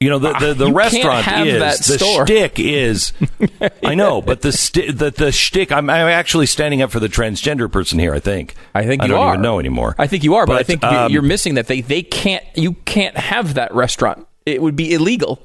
[0.00, 2.24] You know, the the, the restaurant is that the store.
[2.24, 3.12] shtick is.
[3.84, 5.72] I know, but the sti- the the shtick.
[5.72, 8.14] I'm, I'm actually standing up for the transgender person here.
[8.14, 8.54] I think.
[8.76, 9.34] I think I you don't are.
[9.34, 9.96] even know anymore.
[9.98, 12.44] I think you are, but, I think um, you're missing that they they can't.
[12.54, 14.28] You can't have that restaurant.
[14.46, 15.42] It would be illegal.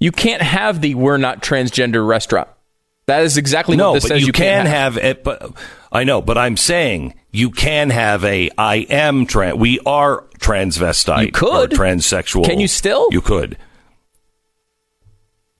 [0.00, 2.48] You can't have the "we're not transgender" restaurant.
[3.10, 4.20] That is exactly no, what this but says.
[4.20, 5.24] you, You, can can't have it.
[5.24, 5.52] But
[5.90, 9.58] I know, but I'm saying you can have a I am trans.
[9.58, 11.26] We are transvestite.
[11.26, 11.72] You could.
[11.72, 12.44] or transsexual.
[12.44, 13.08] Can you still?
[13.10, 13.58] You could.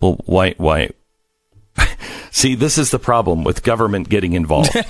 [0.01, 0.55] Well, why?
[0.59, 0.91] Why?
[2.31, 4.71] See, this is the problem with government getting involved.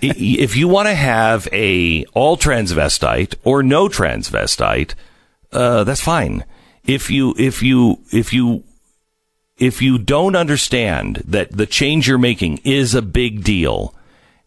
[0.00, 4.94] If you want to have a all transvestite or no transvestite,
[5.52, 6.46] uh, that's fine.
[6.84, 8.64] If you if you if you
[9.62, 13.94] if you don't understand that the change you're making is a big deal,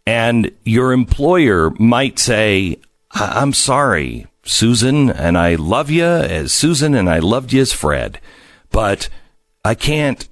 [0.06, 2.78] and your employer might say,
[3.12, 7.72] "I- "I'm sorry, Susan, and I love you as Susan, and I loved you as
[7.72, 8.20] Fred,
[8.72, 9.08] but
[9.64, 10.28] I can't."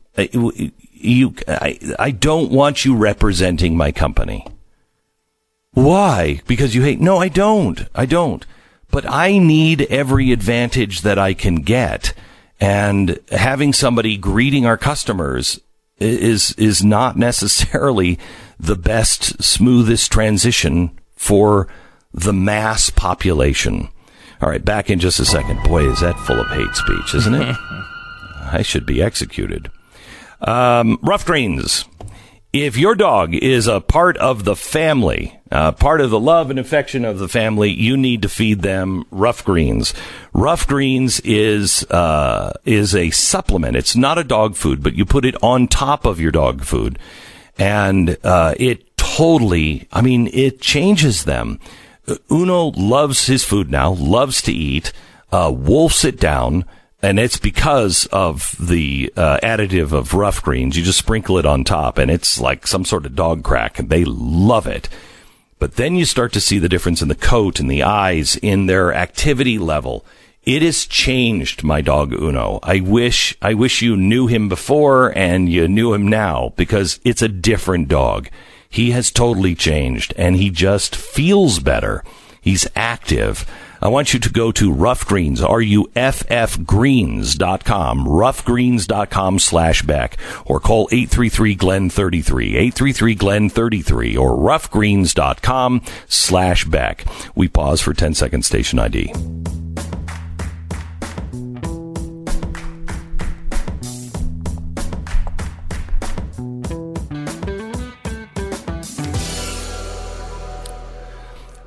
[1.06, 4.46] You, I, I don't want you representing my company.
[5.72, 6.42] Why?
[6.46, 7.00] Because you hate?
[7.00, 7.86] No, I don't.
[7.96, 8.46] I don't.
[8.92, 12.14] But I need every advantage that I can get.
[12.60, 15.60] And having somebody greeting our customers
[16.00, 18.20] is, is not necessarily
[18.60, 21.68] the best, smoothest transition for
[22.14, 23.90] the mass population.
[24.42, 25.64] All right, back in just a second.
[25.64, 27.56] Boy, is that full of hate speech, isn't it?
[28.52, 29.72] I should be executed.
[30.42, 31.86] Um, Ruff Greens.
[32.54, 36.60] If your dog is a part of the family, uh, part of the love and
[36.60, 39.92] affection of the family, you need to feed them Ruff Greens.
[40.34, 43.76] Ruff Greens is uh, is a supplement.
[43.76, 47.00] It's not a dog food, but you put it on top of your dog food,
[47.58, 49.88] and uh, it totally.
[49.92, 51.60] I mean, it changes them.
[52.32, 54.94] Uno loves his food now, loves to eat,
[55.32, 56.66] uh, wolfs it down
[57.04, 60.78] and it's because of the uh, additive of Ruff Greens.
[60.78, 63.90] You just sprinkle it on top, and it's like some sort of dog crack, and
[63.90, 64.88] they love it.
[65.60, 68.68] But then you start to see the difference in the coat and the eyes, in
[68.68, 70.06] their activity level.
[70.44, 72.60] It has changed my dog Uno.
[72.64, 77.22] I wish I wish you knew him before and you knew him now because it's
[77.22, 78.30] a different dog.
[78.70, 82.04] He has totally changed and he just feels better.
[82.42, 83.46] He's active.
[83.84, 90.88] I want you to go to Ruff Greens, R-U-F-F greens.com, ruffgreens.com slash Beck, or call
[90.88, 97.04] 833-GLEN-33, 833-GLEN-33, or ruffgreens.com slash Beck.
[97.36, 99.12] We pause for 10 seconds station ID.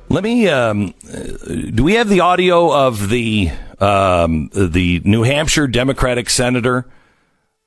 [0.09, 0.47] Let me.
[0.47, 6.87] Um, do we have the audio of the um, the New Hampshire Democratic senator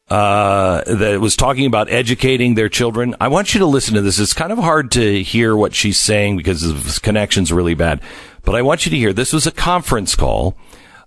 [0.09, 3.15] uh, that was talking about educating their children?
[3.21, 4.19] I want you to listen to this.
[4.19, 8.01] It's kind of hard to hear what she's saying because the connection's really bad.
[8.43, 10.57] But I want you to hear this was a conference call,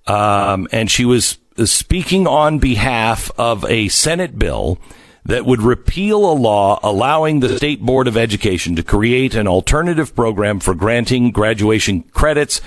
[0.05, 4.77] um, and she was speaking on behalf of a Senate bill
[5.25, 10.15] that would repeal a law allowing the State Board of Education to create an alternative
[10.15, 12.61] program for granting graduation credits,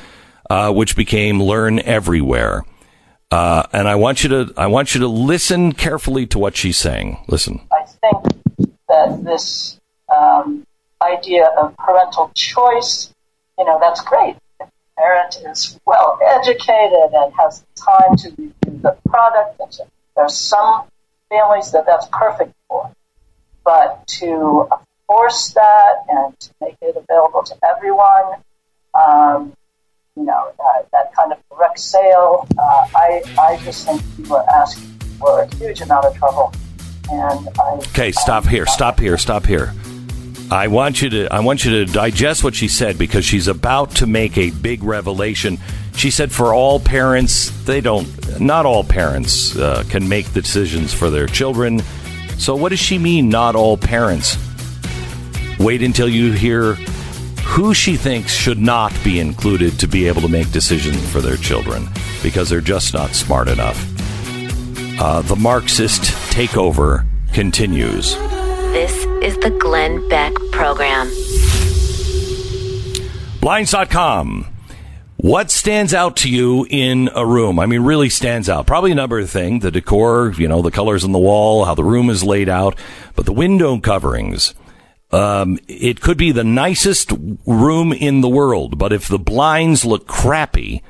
[0.49, 2.65] uh, which became Learn Everywhere.
[3.31, 6.77] Uh, and I want you to I want you to listen carefully to what she's
[6.77, 7.19] saying.
[7.29, 7.61] Listen.
[7.73, 8.25] I think
[8.89, 9.81] that this
[10.15, 10.65] um,
[11.03, 13.13] idea of parental choice,
[13.59, 14.37] you know, that's great.
[14.61, 19.81] If a parent is well educated and has time to review the product,
[20.15, 20.87] there's some
[21.29, 22.91] families that that's perfect for.
[23.65, 24.69] But to
[25.07, 28.43] force that and to make it available to everyone,
[28.95, 29.53] um,
[30.17, 30.53] you know,
[30.93, 34.85] that kind of direct sale, uh, I, I just think you are asking
[35.19, 36.53] for a huge amount of trouble.
[37.11, 39.73] And I, okay, stop here, stop here, stop here.
[40.51, 43.97] I want you to I want you to digest what she said because she's about
[43.97, 45.59] to make a big revelation.
[45.97, 48.07] She said for all parents, they don't
[48.41, 51.81] not all parents uh, can make the decisions for their children.
[52.39, 54.37] So what does she mean not all parents?
[55.59, 56.75] Wait until you hear
[57.45, 61.37] who she thinks should not be included to be able to make decisions for their
[61.37, 61.89] children
[62.23, 63.83] because they're just not smart enough.
[65.01, 68.15] Uh, the Marxist takeover continues.
[68.73, 71.09] This is the Glenn Beck Program.
[73.41, 74.56] Blinds.com.
[75.17, 77.59] What stands out to you in a room?
[77.59, 78.67] I mean, really stands out.
[78.67, 79.63] Probably a number of things.
[79.63, 82.79] The decor, you know, the colors on the wall, how the room is laid out,
[83.15, 84.55] but the window coverings.
[85.11, 87.13] Um, it could be the nicest
[87.47, 90.83] room in the world, but if the blinds look crappy,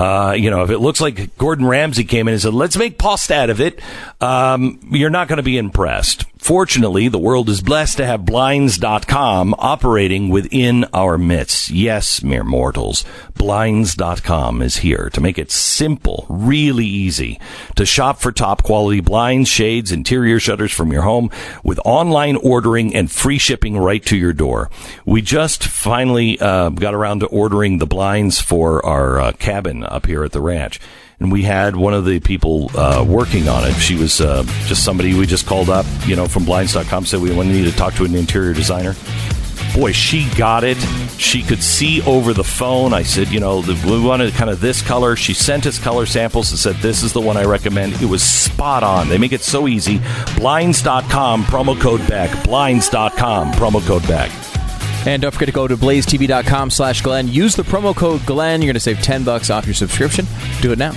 [0.00, 2.98] uh, you know, if it looks like Gordon Ramsay came in and said, let's make
[2.98, 3.80] pasta out of it,
[4.20, 6.24] um, you're not going to be impressed.
[6.40, 11.68] Fortunately, the world is blessed to have blinds.com operating within our midst.
[11.68, 13.04] Yes, mere mortals.
[13.34, 17.38] Blinds.com is here to make it simple, really easy
[17.76, 21.30] to shop for top quality blinds, shades, interior shutters from your home
[21.62, 24.70] with online ordering and free shipping right to your door.
[25.04, 30.06] We just finally uh, got around to ordering the blinds for our uh, cabin up
[30.06, 30.80] here at the ranch
[31.20, 33.74] and we had one of the people uh, working on it.
[33.74, 37.32] She was uh, just somebody we just called up, you know, from Blinds.com, said we
[37.32, 38.94] wanted to talk to an interior designer.
[39.74, 40.78] Boy, she got it.
[41.16, 42.92] She could see over the phone.
[42.92, 45.14] I said, you know, we wanted kind of this color.
[45.14, 47.92] She sent us color samples and said, this is the one I recommend.
[48.02, 49.08] It was spot on.
[49.08, 50.00] They make it so easy.
[50.36, 52.44] Blinds.com, promo code back.
[52.44, 54.30] Blinds.com, promo code back.
[55.06, 57.28] And don't forget to go to blazetv.com slash Glenn.
[57.28, 58.60] Use the promo code Glenn.
[58.60, 60.26] You're going to save 10 bucks off your subscription.
[60.60, 60.92] Do it now.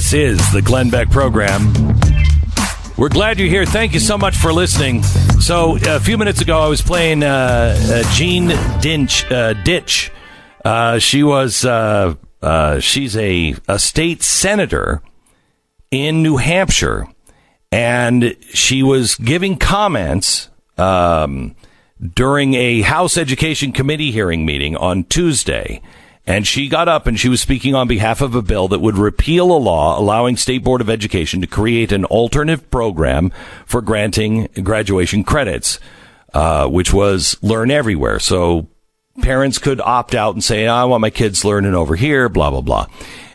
[0.00, 1.74] This is the Glenn Beck program.
[2.96, 3.66] We're glad you're here.
[3.66, 5.02] Thank you so much for listening.
[5.02, 8.48] So a few minutes ago, I was playing uh, uh, Jean
[8.80, 10.08] Dinch, uh, Dietsch.
[10.64, 15.02] Uh, she was uh, uh, she's a, a state senator
[15.90, 17.06] in New Hampshire,
[17.70, 20.48] and she was giving comments
[20.78, 21.54] um,
[22.14, 25.82] during a House Education Committee hearing meeting on Tuesday.
[26.30, 28.96] And she got up and she was speaking on behalf of a bill that would
[28.96, 33.32] repeal a law allowing State Board of Education to create an alternative program
[33.66, 35.80] for granting graduation credits,
[36.32, 38.20] uh, which was Learn Everywhere.
[38.20, 38.68] So
[39.20, 42.60] parents could opt out and say, I want my kids learning over here, blah, blah,
[42.60, 42.86] blah.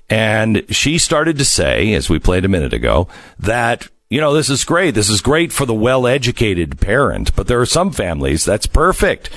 [0.09, 3.09] And she started to say, as we played a minute ago,
[3.39, 4.95] that you know, this is great.
[4.95, 9.29] This is great for the well educated parent, but there are some families that's perfect.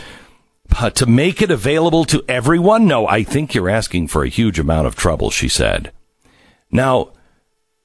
[0.77, 2.87] Uh, to make it available to everyone?
[2.87, 5.93] No, I think you're asking for a huge amount of trouble, she said.
[6.71, 7.13] Now,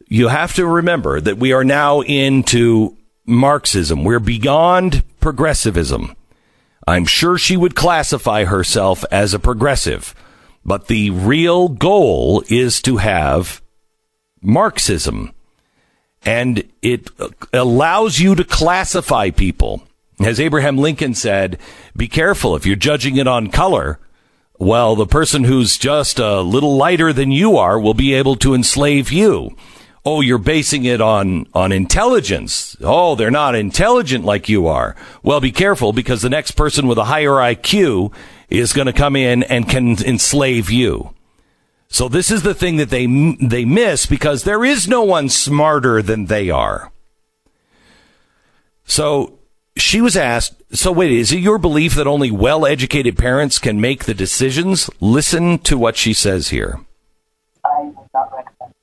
[0.07, 4.03] you have to remember that we are now into Marxism.
[4.03, 6.15] We're beyond progressivism.
[6.85, 10.13] I'm sure she would classify herself as a progressive,
[10.65, 13.61] but the real goal is to have
[14.41, 15.33] Marxism.
[16.25, 17.09] And it
[17.51, 19.83] allows you to classify people.
[20.19, 21.57] As Abraham Lincoln said,
[21.95, 23.99] be careful if you're judging it on color.
[24.59, 28.53] Well, the person who's just a little lighter than you are will be able to
[28.53, 29.55] enslave you.
[30.05, 32.75] Oh, you're basing it on, on intelligence.
[32.81, 34.95] Oh, they're not intelligent like you are.
[35.23, 38.13] Well, be careful because the next person with a higher IQ
[38.49, 41.13] is going to come in and can enslave you.
[41.87, 43.05] So this is the thing that they
[43.39, 46.91] they miss because there is no one smarter than they are.
[48.83, 49.39] So
[49.75, 54.05] she was asked, so wait, is it your belief that only well-educated parents can make
[54.05, 54.89] the decisions?
[54.99, 56.79] Listen to what she says here.
[57.65, 58.73] I would not recommend.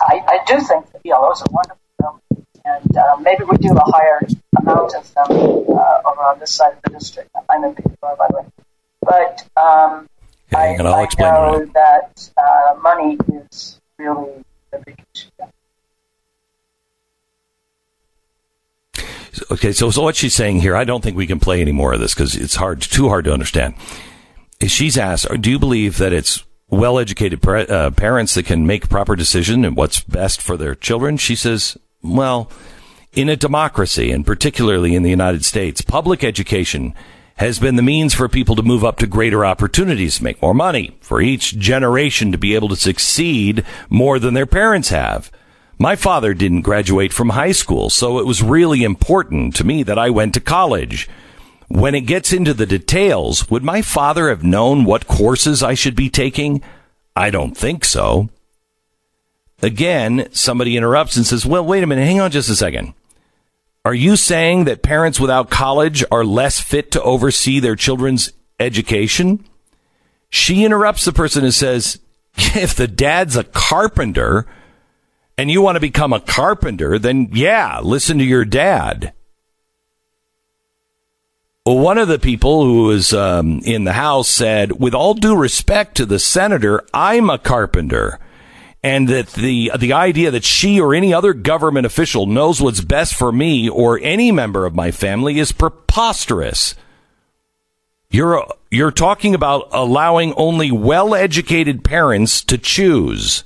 [0.00, 2.20] I, I do think the ELOs are wonderful, film,
[2.64, 4.20] and uh, maybe we do a higher
[4.58, 7.30] amount of them uh, over on this side of the district.
[7.48, 8.46] I'm in Peterborough, by the way.
[9.00, 10.08] But um,
[10.54, 13.18] Okay, and I'll I explain know that uh, money
[13.50, 15.28] is really the big issue.
[19.50, 21.92] Okay, so, so what she's saying here, I don't think we can play any more
[21.92, 23.74] of this because it's hard, too hard to understand.
[24.66, 29.16] She's asked, do you believe that it's well-educated par- uh, parents that can make proper
[29.16, 31.16] decision and what's best for their children?
[31.16, 32.50] She says, well,
[33.12, 36.94] in a democracy, and particularly in the United States, public education
[37.36, 40.96] has been the means for people to move up to greater opportunities, make more money,
[41.00, 45.32] for each generation to be able to succeed more than their parents have.
[45.78, 49.98] My father didn't graduate from high school, so it was really important to me that
[49.98, 51.08] I went to college.
[51.68, 55.96] When it gets into the details, would my father have known what courses I should
[55.96, 56.62] be taking?
[57.16, 58.28] I don't think so.
[59.62, 62.94] Again, somebody interrupts and says, well, wait a minute, hang on just a second.
[63.84, 69.44] Are you saying that parents without college are less fit to oversee their children's education?
[70.30, 71.98] She interrupts the person and says,
[72.36, 74.46] if the dad's a carpenter
[75.36, 79.12] and you want to become a carpenter, then yeah, listen to your dad.
[81.66, 85.34] Well, one of the people who was um, in the House said, with all due
[85.34, 88.18] respect to the senator, I'm a carpenter.
[88.82, 93.14] And that the the idea that she or any other government official knows what's best
[93.14, 96.74] for me or any member of my family is preposterous.
[98.10, 103.44] You're you're talking about allowing only well-educated parents to choose.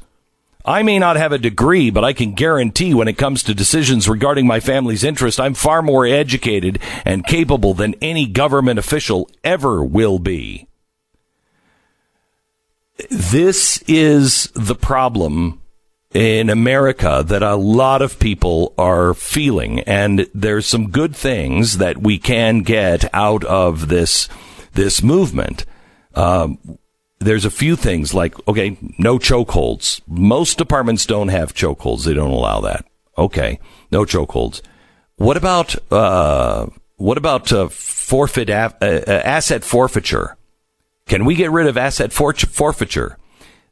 [0.68, 4.06] I may not have a degree, but I can guarantee when it comes to decisions
[4.06, 9.82] regarding my family's interest, I'm far more educated and capable than any government official ever
[9.82, 10.68] will be.
[13.08, 15.62] This is the problem
[16.12, 19.80] in America that a lot of people are feeling.
[19.80, 24.28] And there's some good things that we can get out of this,
[24.74, 25.64] this movement.
[26.14, 26.58] Um,
[27.20, 30.00] there's a few things like, okay, no chokeholds.
[30.06, 32.04] Most departments don't have chokeholds.
[32.04, 32.84] They don't allow that.
[33.16, 33.58] Okay.
[33.90, 34.62] No chokeholds.
[35.16, 36.66] What about, uh,
[36.96, 40.36] what about, uh, forfeit, uh, asset forfeiture?
[41.06, 43.18] Can we get rid of asset for- forfeiture?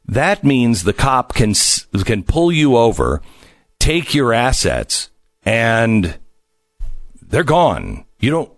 [0.05, 1.53] That means the cop can,
[2.03, 3.21] can pull you over,
[3.79, 5.09] take your assets,
[5.45, 6.17] and
[7.21, 8.05] they're gone.
[8.19, 8.51] You don't,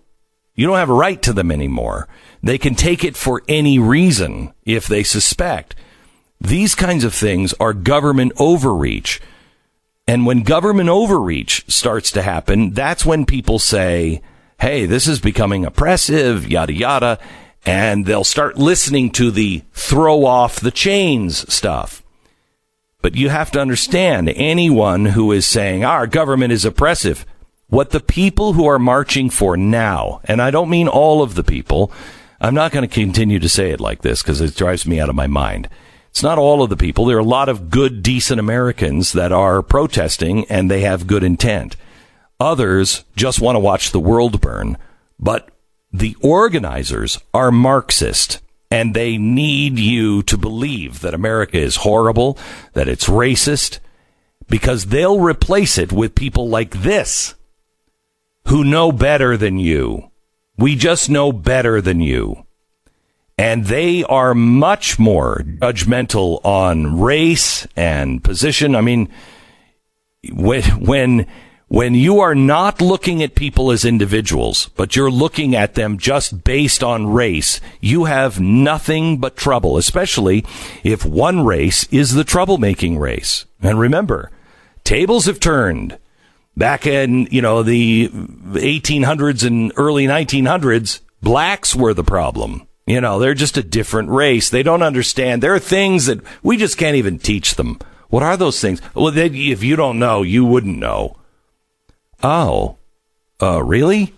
[0.56, 2.08] you don't have a right to them anymore.
[2.42, 5.76] They can take it for any reason if they suspect.
[6.40, 9.20] These kinds of things are government overreach.
[10.08, 14.22] And when government overreach starts to happen, that's when people say,
[14.60, 17.20] Hey, this is becoming oppressive, yada, yada.
[17.66, 22.04] And they'll start listening to the throw off the chains stuff.
[23.02, 27.26] But you have to understand anyone who is saying our government is oppressive,
[27.68, 31.44] what the people who are marching for now, and I don't mean all of the
[31.44, 31.92] people,
[32.42, 35.10] I'm not going to continue to say it like this because it drives me out
[35.10, 35.68] of my mind.
[36.10, 37.06] It's not all of the people.
[37.06, 41.24] There are a lot of good, decent Americans that are protesting and they have good
[41.24, 41.76] intent.
[42.40, 44.78] Others just want to watch the world burn.
[45.20, 45.50] But
[45.92, 48.42] the organizers are Marxist
[48.72, 52.38] and they need you to believe that America is horrible,
[52.74, 53.80] that it's racist,
[54.48, 57.36] because they'll replace it with people like this
[58.48, 60.10] who know better than you.
[60.60, 62.46] We just know better than you.
[63.38, 68.76] And they are much more judgmental on race and position.
[68.76, 69.08] I mean,
[70.34, 71.28] when, when,
[71.70, 76.44] when you are not looking at people as individuals, but you're looking at them just
[76.44, 80.44] based on race, you have nothing but trouble, especially
[80.84, 83.46] if one race is the troublemaking race.
[83.62, 84.30] And remember,
[84.84, 85.98] tables have turned.
[86.60, 92.68] Back in, you know, the 1800s and early 1900s, blacks were the problem.
[92.86, 94.50] You know, they're just a different race.
[94.50, 95.42] They don't understand.
[95.42, 97.80] There are things that we just can't even teach them.
[98.10, 98.82] What are those things?
[98.94, 101.16] Well, they, if you don't know, you wouldn't know.
[102.22, 102.76] Oh,
[103.42, 104.14] uh, really?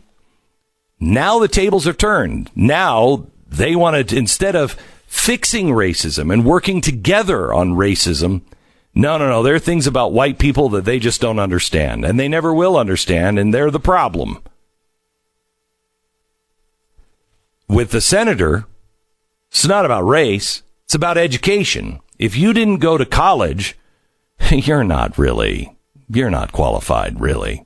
[0.99, 2.49] Now the tables are turned.
[2.55, 8.41] Now they want to, instead of fixing racism and working together on racism,
[8.93, 9.41] no, no, no.
[9.41, 12.77] There are things about white people that they just don't understand, and they never will
[12.77, 14.39] understand, and they're the problem.
[17.69, 18.65] With the senator,
[19.49, 20.63] it's not about race.
[20.85, 22.01] It's about education.
[22.19, 23.77] If you didn't go to college,
[24.51, 25.77] you're not really,
[26.09, 27.65] you're not qualified, really.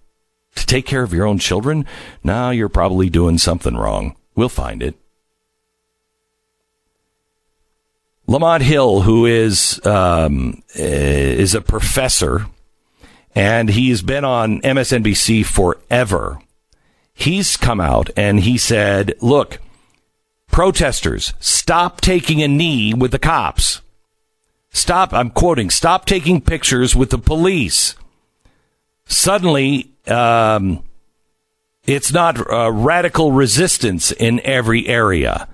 [0.56, 1.86] To take care of your own children?
[2.24, 4.16] Now you're probably doing something wrong.
[4.36, 4.96] We'll find it.
[8.28, 12.48] Lamont Hill, who is um, is a professor,
[13.36, 16.40] and he's been on MSNBC forever.
[17.14, 19.60] He's come out and he said, "Look,
[20.48, 23.82] protesters, stop taking a knee with the cops.
[24.72, 25.14] Stop.
[25.14, 25.70] I'm quoting.
[25.70, 27.96] Stop taking pictures with the police.
[29.06, 30.84] Suddenly, um,
[31.86, 35.48] it's not uh, radical resistance in every area."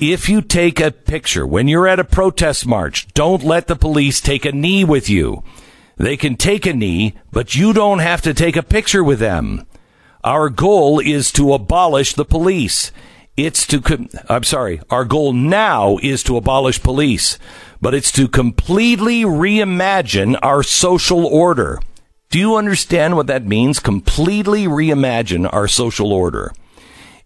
[0.00, 4.20] If you take a picture when you're at a protest march, don't let the police
[4.20, 5.44] take a knee with you.
[5.96, 9.66] They can take a knee, but you don't have to take a picture with them.
[10.24, 12.90] Our goal is to abolish the police.
[13.36, 17.38] It's to, I'm sorry, our goal now is to abolish police,
[17.80, 21.78] but it's to completely reimagine our social order.
[22.30, 23.80] Do you understand what that means?
[23.80, 26.52] Completely reimagine our social order.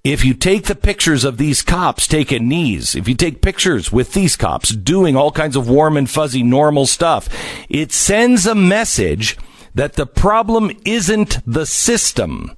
[0.04, 4.12] If you take the pictures of these cops taking knees, if you take pictures with
[4.12, 7.26] these cops doing all kinds of warm and fuzzy normal stuff,
[7.70, 9.38] it sends a message
[9.74, 12.54] that the problem isn't the system.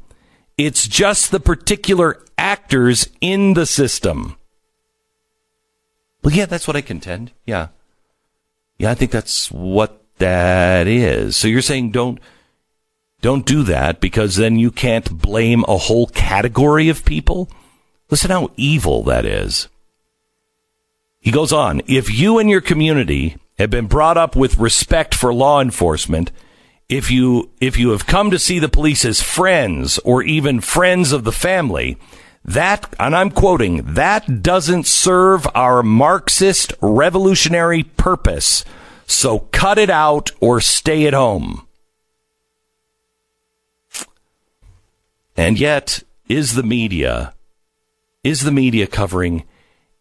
[0.58, 4.36] It's just the particular actors in the system.
[6.24, 7.30] Well, yeah, that's what I contend.
[7.44, 7.68] Yeah.
[8.76, 11.36] Yeah, I think that's what that is.
[11.36, 12.18] So you're saying don't
[13.26, 17.50] don't do that because then you can't blame a whole category of people.
[18.08, 19.66] Listen how evil that is.
[21.18, 25.34] He goes on, if you and your community have been brought up with respect for
[25.34, 26.30] law enforcement,
[26.88, 31.10] if you if you have come to see the police as friends or even friends
[31.10, 31.98] of the family,
[32.44, 38.64] that and I'm quoting, that doesn't serve our Marxist revolutionary purpose.
[39.08, 41.65] So cut it out or stay at home.
[45.36, 47.34] And yet, is the media,
[48.24, 49.44] is the media covering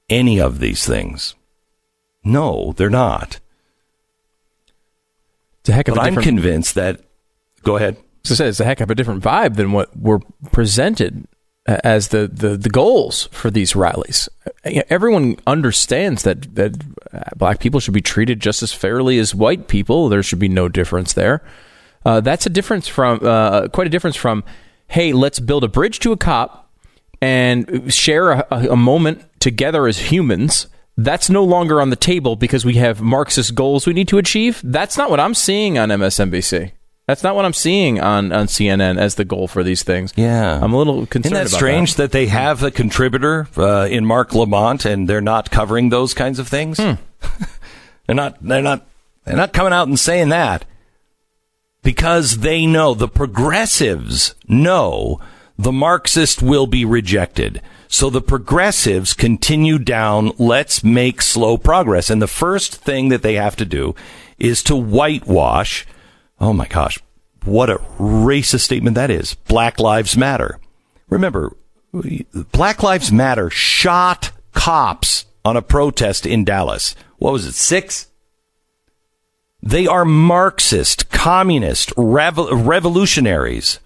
[0.09, 1.35] any of these things?
[2.23, 3.39] No, they're not.
[5.59, 7.01] It's a heck of but a I'm convinced that.
[7.63, 7.97] Go ahead.
[8.23, 10.19] So it's a heck of a different vibe than what were
[10.51, 11.27] presented
[11.67, 14.29] as the, the, the goals for these rallies.
[14.63, 20.09] Everyone understands that that black people should be treated just as fairly as white people.
[20.09, 21.43] There should be no difference there.
[22.05, 24.43] Uh, that's a difference from uh, quite a difference from
[24.87, 26.71] hey, let's build a bridge to a cop
[27.21, 30.67] and share a, a moment together as humans.
[30.97, 34.61] That's no longer on the table because we have Marxist goals we need to achieve.
[34.63, 36.71] That's not what I'm seeing on MSNBC.
[37.07, 40.11] That's not what I'm seeing on, on CNN as the goal for these things.
[40.15, 41.35] Yeah, I'm a little concerned.
[41.35, 42.03] Isn't that strange that.
[42.03, 42.11] that.
[42.13, 46.47] they have a contributor uh, in Marc Lamont and they're not covering those kinds of
[46.47, 46.79] things?
[46.79, 46.93] Hmm.
[48.07, 48.41] they're not.
[48.41, 48.87] They're not.
[49.25, 50.65] They're not coming out and saying that
[51.85, 55.21] because they know the progressives know
[55.57, 57.61] the Marxist will be rejected.
[57.87, 60.31] So the progressives continue down.
[60.39, 62.09] Let's make slow progress.
[62.09, 63.95] And the first thing that they have to do
[64.39, 65.85] is to whitewash.
[66.41, 66.99] Oh my gosh.
[67.43, 69.35] What a racist statement that is.
[69.35, 70.59] Black Lives Matter.
[71.07, 71.55] Remember,
[72.51, 76.95] Black Lives Matter shot cops on a protest in Dallas.
[77.17, 77.53] What was it?
[77.53, 78.07] Six?
[79.61, 83.79] They are Marxist, communist, revo- revolutionaries.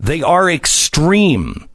[0.00, 1.68] They are extreme.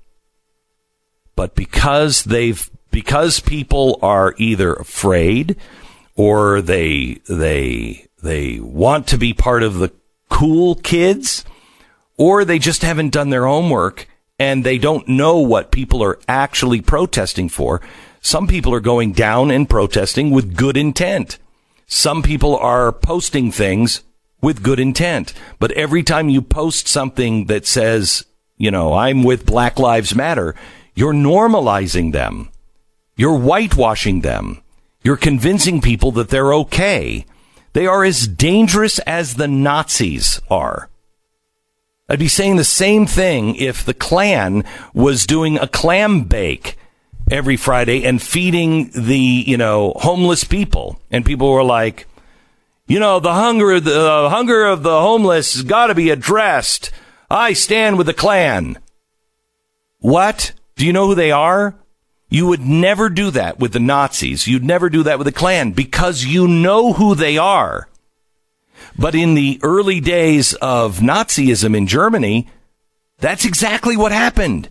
[1.36, 5.56] But because they've because people are either afraid
[6.16, 9.92] or they they they want to be part of the
[10.30, 11.46] cool kids
[12.18, 14.08] or they just haven't done their homework
[14.38, 17.82] and they don't know what people are actually protesting for.
[18.22, 21.38] Some people are going down and protesting with good intent.
[21.92, 24.04] Some people are posting things
[24.42, 25.34] with good intent.
[25.58, 28.26] But every time you post something that says,
[28.58, 30.54] you know, I'm with Black Lives Matter,
[30.94, 32.52] you're normalizing them.
[33.16, 34.62] You're whitewashing them.
[35.04, 37.26] You're convincing people that they're okay.
[37.74, 40.90] They are as dangerous as the Nazis are.
[42.08, 44.64] I'd be saying the same thing if the Klan
[44.94, 46.78] was doing a clam bake
[47.30, 51.00] every Friday and feeding the, you know, homeless people.
[51.12, 52.08] And people were like,
[52.88, 56.92] you know, the hunger, the hunger of the homeless has got to be addressed.
[57.30, 58.80] I stand with the Klan.
[60.00, 60.54] What?
[60.76, 61.76] Do you know who they are?
[62.30, 64.48] You would never do that with the Nazis.
[64.48, 67.90] You'd never do that with the Klan because you know who they are.
[68.98, 72.48] But in the early days of Nazism in Germany,
[73.18, 74.70] that's exactly what happened.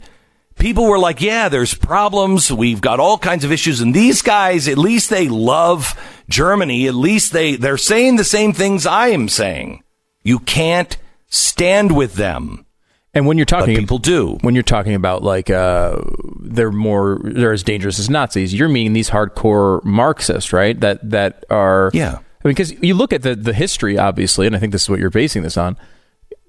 [0.58, 2.52] People were like, yeah, there's problems.
[2.52, 3.80] We've got all kinds of issues.
[3.80, 5.98] And these guys, at least they love
[6.28, 6.86] Germany.
[6.86, 9.82] At least they, they're saying the same things I am saying.
[10.22, 10.96] You can't
[11.28, 12.66] stand with them.
[13.14, 14.38] And when you're talking, But people do.
[14.42, 15.96] When you're talking about like uh,
[16.40, 20.78] they're more they're as dangerous as Nazis, you're meaning these hardcore Marxists, right?
[20.78, 22.18] That that are Yeah.
[22.44, 24.88] I mean, because you look at the the history, obviously, and I think this is
[24.90, 25.76] what you're basing this on.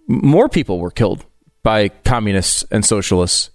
[0.07, 1.25] More people were killed
[1.63, 3.49] by communists and socialists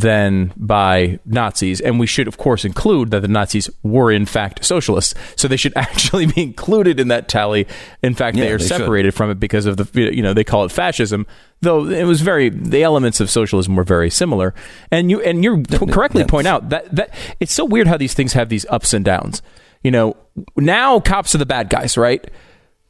[0.00, 4.64] than by Nazis, and we should, of course, include that the Nazis were in fact
[4.64, 5.14] socialists.
[5.36, 7.66] So they should actually be included in that tally.
[8.02, 8.76] In fact, Yeah, they are they should.
[8.76, 11.26] separated from it because of the you know they call it fascism,
[11.62, 14.54] though it was very the elements of socialism were very similar.
[14.90, 18.14] And you and you correctly that's- point out that that it's so weird how these
[18.14, 19.42] things have these ups and downs.
[19.82, 20.16] You know,
[20.56, 22.24] now cops are the bad guys, right?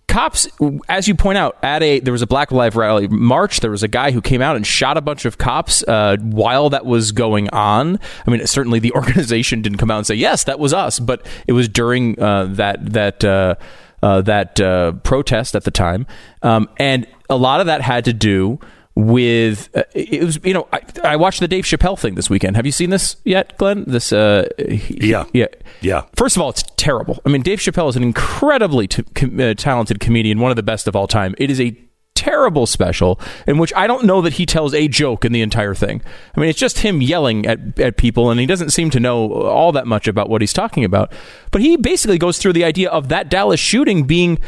[0.09, 0.49] Cops
[0.89, 3.61] as you point out at a there was a black lives rally march.
[3.61, 6.71] There was a guy who came out and shot a bunch of cops uh, while
[6.71, 7.99] that was going on.
[8.27, 11.27] I mean certainly the organization didn't come out and say yes that was us but
[11.47, 13.57] it was during uh, that that uh,
[14.03, 16.07] uh, that uh, protest at the time.
[16.43, 18.61] Um, and a lot of that had to do
[18.97, 22.57] with uh, it was you know I, I watched the Dave Chappelle thing this weekend.
[22.57, 23.85] Have you seen this yet, Glenn?
[23.87, 25.25] This uh he- Yeah.
[25.35, 25.47] yeah
[25.83, 26.03] Yeah.
[26.15, 27.21] First of all, it's terrible.
[27.25, 30.63] I mean, Dave Chappelle is an incredibly t- com- uh, talented comedian, one of the
[30.63, 31.35] best of all time.
[31.39, 31.77] It is a
[32.15, 35.75] terrible special in which I don't know that he tells a joke in the entire
[35.75, 36.01] thing.
[36.35, 39.31] I mean, it's just him yelling at, at people, and he doesn't seem to know
[39.43, 41.13] all that much about what he's talking about.
[41.51, 44.39] But he basically goes through the idea of that Dallas shooting being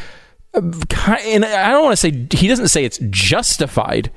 [0.55, 0.63] uh,
[1.27, 4.11] and I don't want to say he doesn't say it's justified,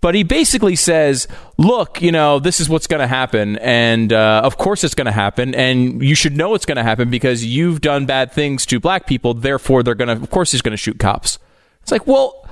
[0.00, 1.26] but he basically says,
[1.56, 5.06] "Look, you know, this is what's going to happen, and uh, of course it's going
[5.06, 8.64] to happen, and you should know it's going to happen because you've done bad things
[8.66, 9.34] to black people.
[9.34, 11.38] Therefore, they're going to, of course, he's going to shoot cops."
[11.82, 12.44] It's like, well.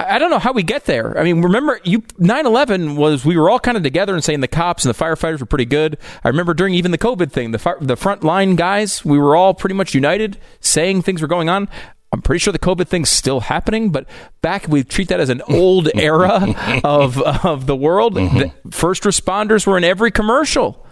[0.00, 1.18] I don't know how we get there.
[1.18, 4.46] I mean, remember, you 9/11 was we were all kind of together and saying the
[4.46, 5.98] cops and the firefighters were pretty good.
[6.22, 9.54] I remember during even the COVID thing, the the front line guys, we were all
[9.54, 11.68] pretty much united, saying things were going on.
[12.12, 14.06] I'm pretty sure the COVID thing's still happening, but
[14.40, 18.14] back we treat that as an old era of of the world.
[18.14, 20.86] The first responders were in every commercial,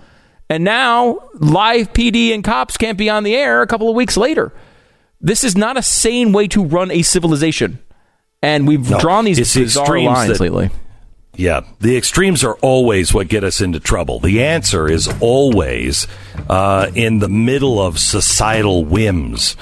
[0.51, 4.17] and now live PD and cops can't be on the air a couple of weeks
[4.17, 4.53] later.
[5.21, 7.79] This is not a sane way to run a civilization.
[8.43, 10.71] And we've No, drawn these bizarre lines that- lately.
[11.39, 14.21] Yeah, the extremes are always what get us into trouble.
[14.21, 16.07] The answer is always
[16.49, 19.55] uh, in the middle of societal whims.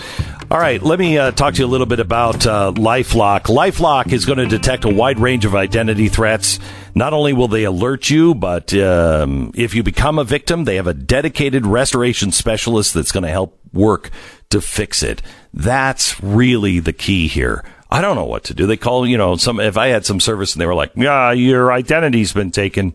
[0.50, 3.44] All right, let me uh, talk to you a little bit about uh, LifeLock.
[3.44, 6.58] LifeLock is going to detect a wide range of identity threats.
[6.94, 10.86] Not only will they alert you, but um, if you become a victim, they have
[10.86, 14.10] a dedicated restoration specialist that's going to help work
[14.50, 15.22] to fix it.
[15.54, 17.64] That's really the key here.
[17.90, 18.66] I don't know what to do.
[18.66, 21.32] They call, you know, some, if I had some service and they were like, yeah,
[21.32, 22.94] your identity's been taken.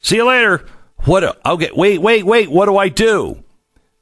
[0.00, 0.66] See you later.
[1.04, 1.38] What?
[1.44, 1.70] Okay.
[1.76, 2.50] Wait, wait, wait.
[2.50, 3.44] What do I do?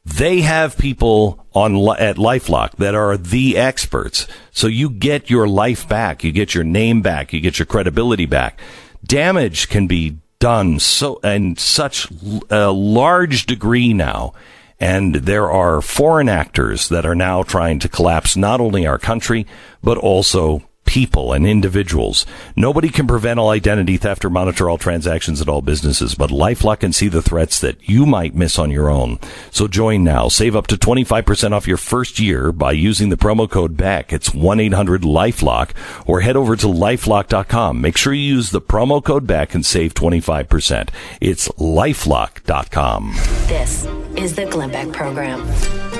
[0.05, 4.27] They have people on at LifeLock that are the experts.
[4.51, 6.25] So you get your life back.
[6.25, 7.33] You get your name back.
[7.33, 8.61] You get your credibility back.
[9.05, 12.09] Damage can be done so in such
[12.49, 14.33] a large degree now.
[14.79, 19.47] And there are foreign actors that are now trying to collapse not only our country,
[19.83, 22.27] but also people and individuals.
[22.57, 26.81] Nobody can prevent all identity theft or monitor all transactions at all businesses, but LifeLock
[26.81, 29.19] can see the threats that you might miss on your own.
[29.51, 30.29] So join now.
[30.29, 34.13] Save up to 25% off your first year by using the promo code BACK.
[34.13, 35.71] It's 1-800-LifeLock
[36.07, 37.81] or head over to lifelock.com.
[37.81, 40.89] Make sure you use the promo code BACK and save 25%.
[41.21, 43.13] It's lifelock.com.
[43.47, 43.87] This
[44.17, 46.00] is the Glenn Beck Program.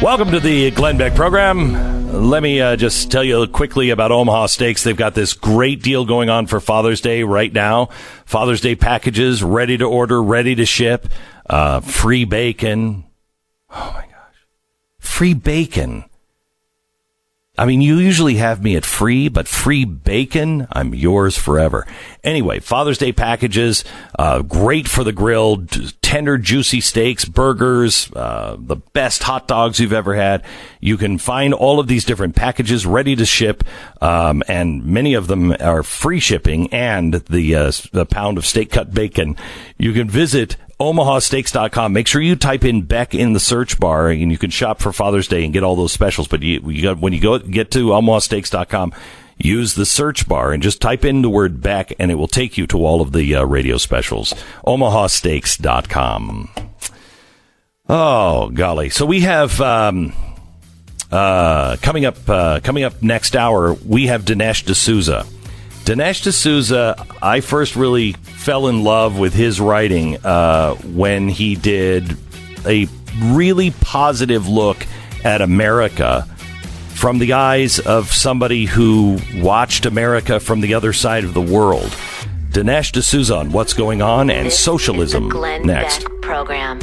[0.00, 2.28] Welcome to the Glenn Beck program.
[2.30, 4.84] Let me uh, just tell you quickly about Omaha Steaks.
[4.84, 7.86] They've got this great deal going on for Father's Day right now.
[8.24, 11.08] Father's Day packages ready to order, ready to ship.
[11.50, 13.06] Uh, free bacon.
[13.70, 14.36] Oh my gosh.
[15.00, 16.04] Free bacon.
[17.58, 21.88] I mean, you usually have me at free, but free bacon, I'm yours forever.
[22.22, 23.82] Anyway, Father's Day packages,
[24.16, 25.56] uh, great for the grill,
[26.08, 30.42] tender, juicy steaks, burgers, uh, the best hot dogs you've ever had.
[30.80, 33.62] You can find all of these different packages ready to ship,
[34.00, 38.70] um, and many of them are free shipping and the, uh, the pound of steak
[38.70, 39.36] cut bacon.
[39.76, 41.92] You can visit omahasteaks.com.
[41.92, 44.94] Make sure you type in Beck in the search bar and you can shop for
[44.94, 46.26] Father's Day and get all those specials.
[46.26, 48.94] But you, you got, when you go get to omahasteaks.com,
[49.38, 52.58] use the search bar and just type in the word Beck and it will take
[52.58, 54.34] you to all of the uh, radio specials.
[54.66, 56.50] omahasteaks.com.
[57.88, 58.90] Oh, golly.
[58.90, 60.12] So we have, um,
[61.10, 65.24] uh, coming up, uh, coming up next hour, we have Dinesh D'Souza.
[65.84, 72.14] Dinesh D'Souza, I first really fell in love with his writing uh, when he did
[72.66, 72.86] a
[73.22, 74.86] really positive look
[75.24, 76.28] at America
[76.98, 81.90] from the eyes of somebody who watched America from the other side of the world.
[82.50, 86.04] Dinesh D'Souza on what's going on and This socialism is the Glenn next.
[86.04, 86.80] Beck program.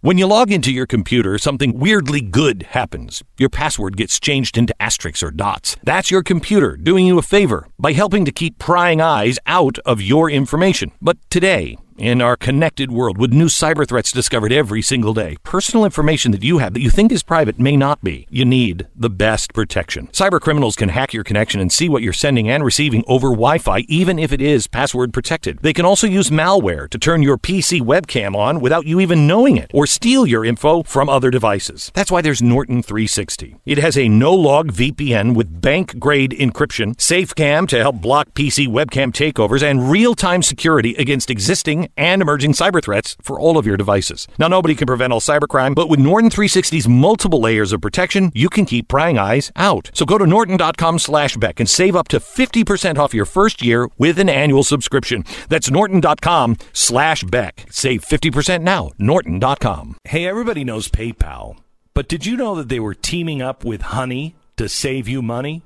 [0.00, 3.22] When you log into your computer, something weirdly good happens.
[3.38, 5.76] Your password gets changed into asterisks or dots.
[5.84, 10.02] That's your computer doing you a favor by helping to keep prying eyes out of
[10.02, 10.90] your information.
[11.00, 15.84] But today, in our connected world, with new cyber threats discovered every single day, personal
[15.84, 18.26] information that you have that you think is private may not be.
[18.30, 20.08] You need the best protection.
[20.08, 23.58] Cyber criminals can hack your connection and see what you're sending and receiving over Wi
[23.58, 25.58] Fi, even if it is password protected.
[25.60, 29.56] They can also use malware to turn your PC webcam on without you even knowing
[29.56, 31.90] it, or steal your info from other devices.
[31.94, 33.56] That's why there's Norton 360.
[33.64, 38.66] It has a no log VPN with bank grade encryption, SafeCam to help block PC
[38.68, 43.66] webcam takeovers, and real time security against existing and emerging cyber threats for all of
[43.66, 44.26] your devices.
[44.38, 48.48] Now, nobody can prevent all cybercrime, but with Norton 360's multiple layers of protection, you
[48.48, 49.90] can keep prying eyes out.
[49.94, 53.88] So go to norton.com slash Beck and save up to 50% off your first year
[53.98, 55.24] with an annual subscription.
[55.48, 57.66] That's norton.com slash Beck.
[57.70, 58.90] Save 50% now.
[58.98, 59.96] Norton.com.
[60.04, 61.56] Hey, everybody knows PayPal,
[61.94, 65.62] but did you know that they were teaming up with Honey to save you money?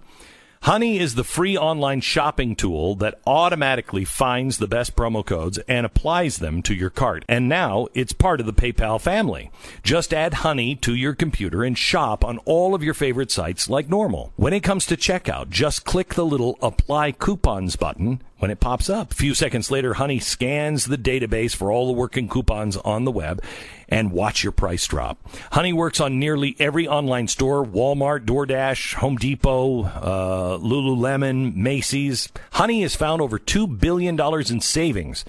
[0.65, 5.87] Honey is the free online shopping tool that automatically finds the best promo codes and
[5.87, 7.25] applies them to your cart.
[7.27, 9.51] And now it's part of the PayPal family.
[9.83, 13.89] Just add Honey to your computer and shop on all of your favorite sites like
[13.89, 14.35] normal.
[14.37, 18.91] When it comes to checkout, just click the little apply coupons button when it pops
[18.91, 19.13] up.
[19.13, 23.11] A few seconds later, Honey scans the database for all the working coupons on the
[23.11, 23.43] web
[23.89, 25.19] and watch your price drop.
[25.53, 32.31] Honey works on nearly every online store Walmart, DoorDash, Home Depot, uh, Lululemon, Macy's.
[32.53, 34.19] Honey has found over $2 billion
[34.51, 35.25] in savings.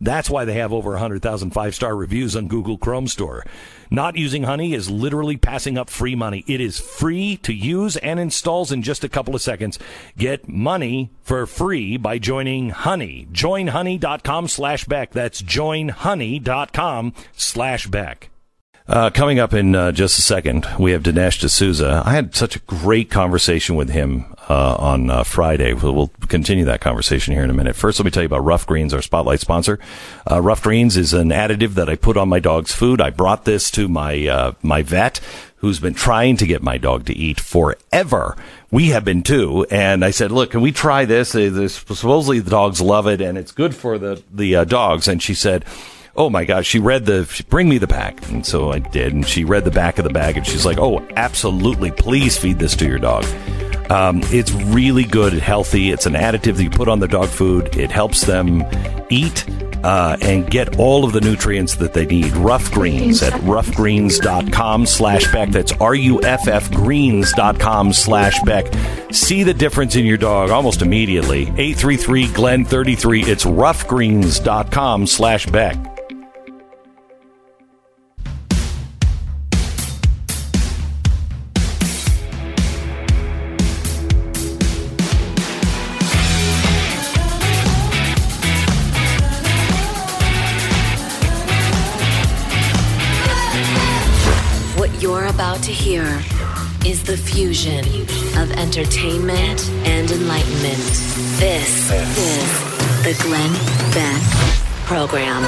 [0.00, 3.44] That's why they have over 100,000 five star reviews on Google Chrome Store.
[3.90, 6.44] Not using Honey is literally passing up free money.
[6.46, 9.78] It is free to use and installs in just a couple of seconds.
[10.16, 13.28] Get money for free by joining Honey.
[13.32, 15.12] Joinhoney.com slash back.
[15.12, 18.30] That's joinhoney.com slash back.
[18.88, 22.02] Uh, coming up in uh, just a second, we have Dinesh D'Souza.
[22.06, 25.74] I had such a great conversation with him uh, on uh, Friday.
[25.74, 27.76] We'll, we'll continue that conversation here in a minute.
[27.76, 29.78] First, let me tell you about Ruff Greens, our spotlight sponsor.
[30.30, 33.00] Uh, Ruff Greens is an additive that I put on my dog's food.
[33.00, 35.20] I brought this to my uh, my vet,
[35.56, 38.36] who's been trying to get my dog to eat forever.
[38.70, 41.34] We have been too, and I said, "Look, can we try this?
[41.34, 45.22] Uh, supposedly the dogs love it, and it's good for the the uh, dogs." And
[45.22, 45.64] she said
[46.18, 48.26] oh my gosh, she read the, she, bring me the pack.
[48.30, 49.12] And so I did.
[49.12, 51.90] And she read the back of the bag and she's like, oh, absolutely.
[51.90, 53.26] Please feed this to your dog.
[53.90, 55.90] Um, it's really good healthy.
[55.90, 57.76] It's an additive that you put on the dog food.
[57.76, 58.64] It helps them
[59.10, 59.46] eat
[59.84, 62.36] uh, and get all of the nutrients that they need.
[62.36, 65.50] Ruff Greens at ruffgreens.com slash Beck.
[65.50, 68.66] That's R-U-F-F greens.com slash Beck.
[69.12, 71.46] See the difference in your dog almost immediately.
[71.46, 73.28] 833-GLEN-33.
[73.28, 75.95] It's ruffgreens.com slash Beck.
[98.36, 100.76] Of entertainment and enlightenment.
[101.38, 102.62] This is
[103.02, 103.52] the Glenn
[103.94, 104.22] Beck
[104.84, 105.42] Program.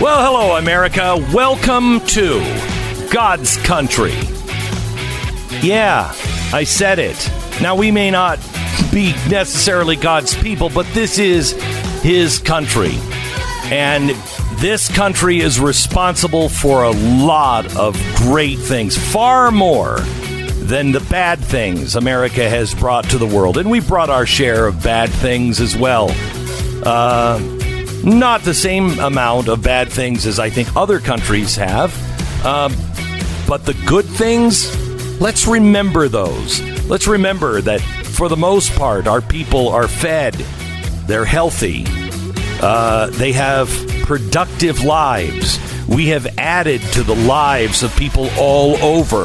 [0.00, 1.16] Well, hello, America.
[1.34, 2.40] Welcome to
[3.12, 4.14] God's country.
[5.60, 6.14] Yeah,
[6.52, 7.30] I said it.
[7.60, 8.38] Now, we may not
[8.90, 11.52] be necessarily God's people, but this is
[12.02, 12.94] His country.
[13.64, 14.12] And
[14.60, 21.38] this country is responsible for a lot of great things, far more than the bad
[21.38, 23.56] things America has brought to the world.
[23.56, 26.10] And we've brought our share of bad things as well.
[26.84, 27.40] Uh,
[28.04, 31.94] not the same amount of bad things as I think other countries have.
[32.44, 32.74] Um,
[33.48, 34.76] but the good things,
[35.22, 36.60] let's remember those.
[36.84, 40.34] Let's remember that for the most part, our people are fed,
[41.06, 41.86] they're healthy,
[42.60, 45.60] uh, they have productive lives.
[45.86, 49.22] We have added to the lives of people all over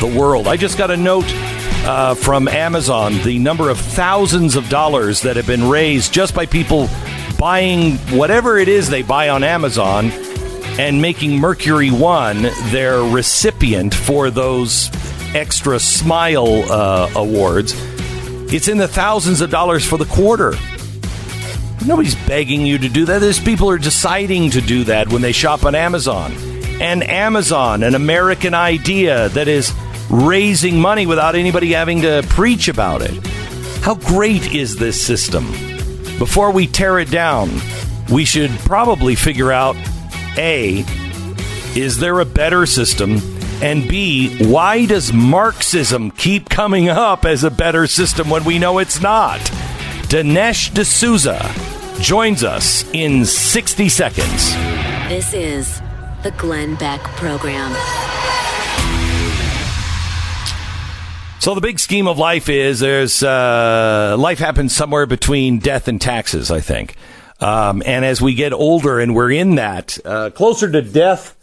[0.00, 0.46] the world.
[0.46, 1.24] I just got a note
[1.86, 6.44] uh, from Amazon the number of thousands of dollars that have been raised just by
[6.44, 6.90] people
[7.38, 10.10] buying whatever it is they buy on Amazon
[10.78, 14.90] and making Mercury One their recipient for those
[15.34, 17.72] extra smile uh, awards.
[18.52, 20.52] It's in the thousands of dollars for the quarter.
[21.86, 23.20] Nobody's begging you to do that.
[23.20, 26.32] There's people are deciding to do that when they shop on Amazon.
[26.80, 29.72] And Amazon, an American idea that is
[30.10, 33.26] raising money without anybody having to preach about it.
[33.82, 35.46] How great is this system?
[36.18, 37.50] Before we tear it down,
[38.10, 39.76] we should probably figure out
[40.36, 40.84] A,
[41.74, 43.20] is there a better system?
[43.62, 48.78] And B, why does Marxism keep coming up as a better system when we know
[48.78, 49.40] it's not?
[50.08, 51.38] Dinesh D'Souza
[52.00, 54.54] joins us in 60 seconds.
[55.06, 55.82] This is
[56.22, 57.72] the Glenn Beck Program.
[61.40, 66.00] So the big scheme of life is there's uh, life happens somewhere between death and
[66.00, 66.96] taxes, I think.
[67.38, 71.36] Um, and as we get older and we're in that uh, closer to death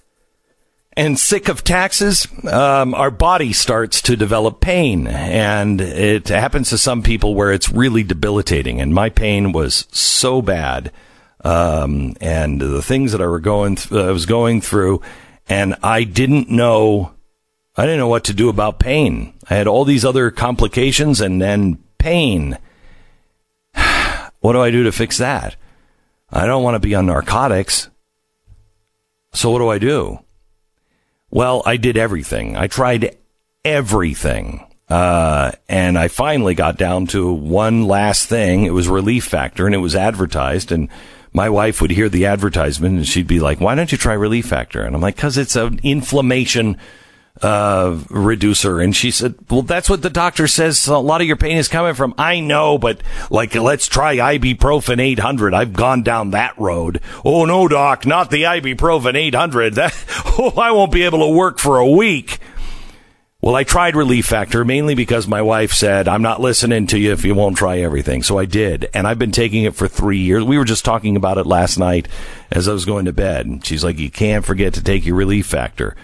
[0.98, 6.78] and sick of taxes, um, our body starts to develop pain, and it happens to
[6.78, 8.80] some people where it's really debilitating.
[8.80, 10.92] And my pain was so bad,
[11.44, 15.02] um, and the things that I were going, th- I was going through,
[15.48, 17.16] and I didn't know
[17.78, 19.34] I didn't know what to do about pain.
[19.50, 22.58] I had all these other complications and then pain.
[24.40, 25.58] what do I do to fix that?
[26.30, 27.90] I don't want to be on narcotics.
[29.34, 30.20] So what do I do?
[31.36, 32.56] Well, I did everything.
[32.56, 33.18] I tried
[33.66, 34.66] everything.
[34.88, 38.64] Uh, and I finally got down to one last thing.
[38.64, 40.88] It was Relief Factor and it was advertised and
[41.34, 44.46] my wife would hear the advertisement and she'd be like, why don't you try Relief
[44.46, 44.84] Factor?
[44.84, 46.78] And I'm like, cause it's an inflammation
[47.42, 48.80] uh, reducer.
[48.80, 50.88] And she said, well, that's what the doctor says.
[50.88, 52.14] A lot of your pain is coming from.
[52.18, 55.54] I know, but like, let's try ibuprofen 800.
[55.54, 57.02] I've gone down that road.
[57.24, 59.76] Oh, no, doc, not the ibuprofen 800.
[59.76, 60.06] That,
[60.38, 62.40] oh, I won't be able to work for a week.
[63.42, 67.12] Well, I tried Relief Factor mainly because my wife said, I'm not listening to you
[67.12, 68.24] if you won't try everything.
[68.24, 68.90] So I did.
[68.92, 70.44] And I've been taking it for three years.
[70.44, 72.08] We were just talking about it last night
[72.50, 73.46] as I was going to bed.
[73.46, 75.96] And she's like, you can't forget to take your Relief Factor.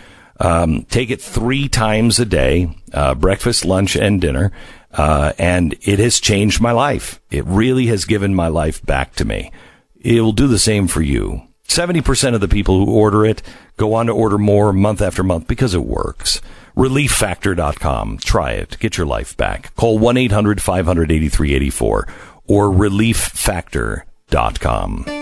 [0.42, 4.52] Um, take it three times a day, uh, breakfast, lunch, and dinner.
[4.92, 7.22] Uh, and it has changed my life.
[7.30, 9.52] It really has given my life back to me.
[10.00, 11.42] It will do the same for you.
[11.68, 13.44] 70% of the people who order it
[13.78, 16.42] go on to order more month after month because it works.
[16.76, 18.18] ReliefFactor.com.
[18.18, 18.78] Try it.
[18.80, 19.74] Get your life back.
[19.76, 22.10] Call 1-800-500-8384
[22.48, 25.21] or ReliefFactor.com.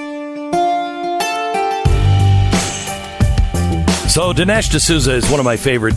[4.10, 5.94] So Dinesh D'Souza is one of my favorite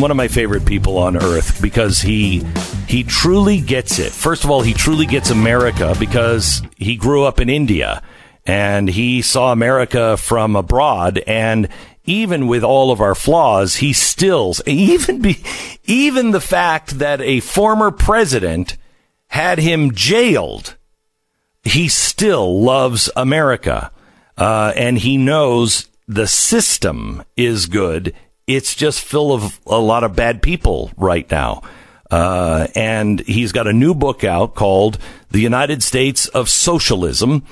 [0.00, 2.42] one of my favorite people on earth because he
[2.88, 4.10] he truly gets it.
[4.10, 8.02] First of all, he truly gets America because he grew up in India
[8.46, 11.68] and he saw America from abroad and
[12.06, 15.42] even with all of our flaws, he still even be
[15.84, 18.78] even the fact that a former president
[19.26, 20.74] had him jailed,
[21.64, 23.92] he still loves America.
[24.38, 28.14] Uh, and he knows the system is good.
[28.46, 31.62] It's just full of a lot of bad people right now.
[32.10, 34.98] Uh, and he's got a new book out called
[35.30, 37.42] The United States of Socialism.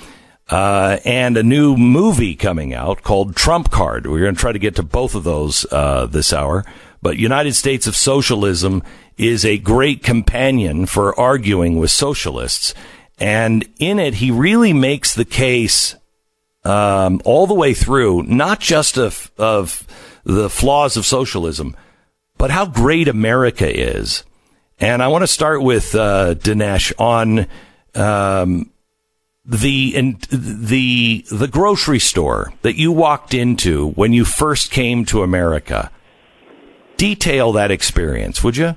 [0.49, 4.07] Uh, and a new movie coming out called Trump Card.
[4.07, 6.67] We're going to try to get to both of those uh, this hour.
[7.01, 8.83] But United States of Socialism
[9.17, 12.75] is a great companion for arguing with socialists.
[13.19, 15.95] And in it, he really makes the case
[16.65, 19.87] um, all the way through, not just of, of
[20.25, 21.77] the flaws of socialism,
[22.39, 24.25] but how great America is.
[24.79, 27.47] And I want to start with uh, Dinesh on
[27.95, 28.71] um,
[29.45, 35.23] the in, the the grocery store that you walked into when you first came to
[35.23, 35.91] America.
[36.97, 38.77] Detail that experience, would you?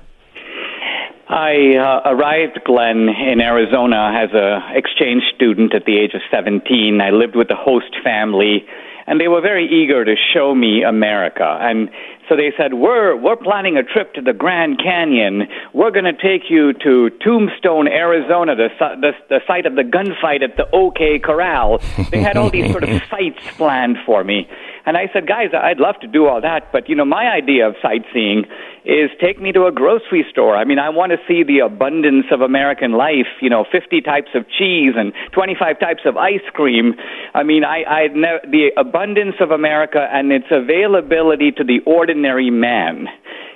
[1.28, 7.00] I uh, arrived, Glenn, in Arizona as a exchange student at the age of 17.
[7.02, 8.64] I lived with the host family,
[9.06, 11.44] and they were very eager to show me America.
[11.60, 11.90] And
[12.30, 15.48] so they said, "We're we're planning a trip to the Grand Canyon.
[15.74, 20.42] We're going to take you to Tombstone, Arizona, the, the the site of the gunfight
[20.42, 21.80] at the OK Corral."
[22.10, 24.48] They had all these sort of sites planned for me.
[24.88, 27.68] And I said, guys, I'd love to do all that, but you know, my idea
[27.68, 28.46] of sightseeing
[28.86, 30.56] is take me to a grocery store.
[30.56, 34.30] I mean, I want to see the abundance of American life, you know, 50 types
[34.34, 36.94] of cheese and 25 types of ice cream.
[37.34, 42.48] I mean, I, I ne- the abundance of America and its availability to the ordinary
[42.48, 43.08] man.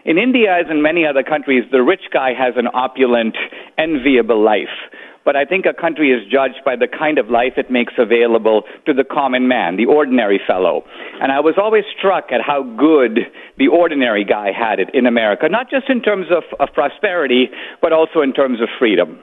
[0.05, 3.39] In India, as in many other countries, the rich guy has an opulent,
[3.79, 4.77] enviable life
[5.25, 8.63] but I think a country is judged by the kind of life it makes available
[8.87, 10.85] to the common man, the ordinary fellow.
[11.21, 13.21] And I was always struck at how good
[13.59, 17.51] the ordinary guy had it in America, not just in terms of, of prosperity,
[17.81, 19.19] but also in terms of freedom.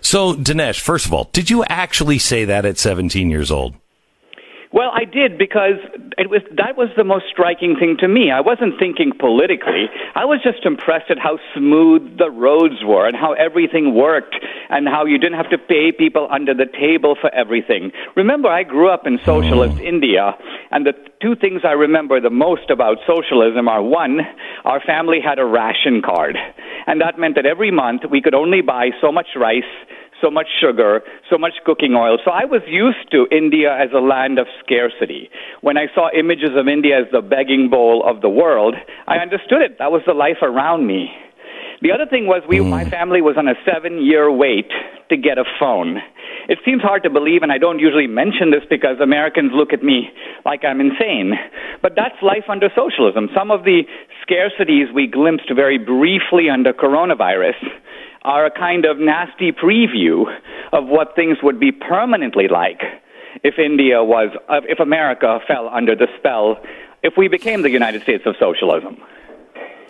[0.00, 3.74] So, Dinesh, first of all, did you actually say that at 17 years old?
[4.70, 5.80] Well, I did because
[6.18, 8.30] it was that was the most striking thing to me.
[8.30, 9.88] I wasn't thinking politically.
[10.14, 14.36] I was just impressed at how smooth the roads were and how everything worked
[14.68, 17.92] and how you didn't have to pay people under the table for everything.
[18.14, 19.84] Remember, I grew up in socialist oh.
[19.84, 20.36] India,
[20.70, 20.92] and the
[21.22, 24.20] two things I remember the most about socialism are one,
[24.64, 26.36] our family had a ration card,
[26.86, 29.64] and that meant that every month we could only buy so much rice
[30.20, 32.18] so much sugar, so much cooking oil.
[32.24, 35.30] So I was used to India as a land of scarcity.
[35.60, 38.74] When I saw images of India as the begging bowl of the world,
[39.06, 39.78] I understood it.
[39.78, 41.10] That was the life around me.
[41.80, 42.68] The other thing was we, mm.
[42.68, 44.70] my family was on a seven year wait
[45.10, 45.98] to get a phone.
[46.48, 49.82] It seems hard to believe, and I don't usually mention this because Americans look at
[49.82, 50.08] me
[50.44, 51.34] like I'm insane.
[51.82, 53.28] But that's life under socialism.
[53.36, 53.82] Some of the
[54.24, 57.60] scarcities we glimpsed very briefly under coronavirus
[58.22, 60.24] are a kind of nasty preview
[60.72, 62.82] of what things would be permanently like
[63.44, 66.60] if India was, uh, if America fell under the spell,
[67.02, 68.96] if we became the United States of socialism.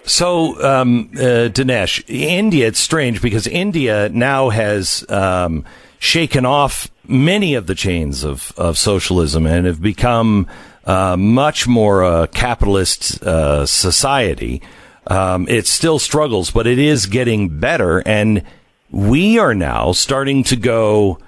[0.05, 5.65] So, um, uh, Dinesh, India, it's strange because India now has um,
[5.99, 10.47] shaken off many of the chains of, of socialism and have become
[10.85, 14.63] uh, much more a capitalist uh, society.
[15.09, 18.01] Um, it still struggles, but it is getting better.
[18.07, 18.45] And
[18.91, 21.19] we are now starting to go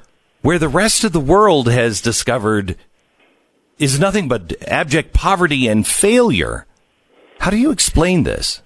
[0.42, 2.76] where the rest of the world has discovered
[3.78, 6.66] is nothing but abject poverty and failure.
[7.40, 8.62] How do you explain this?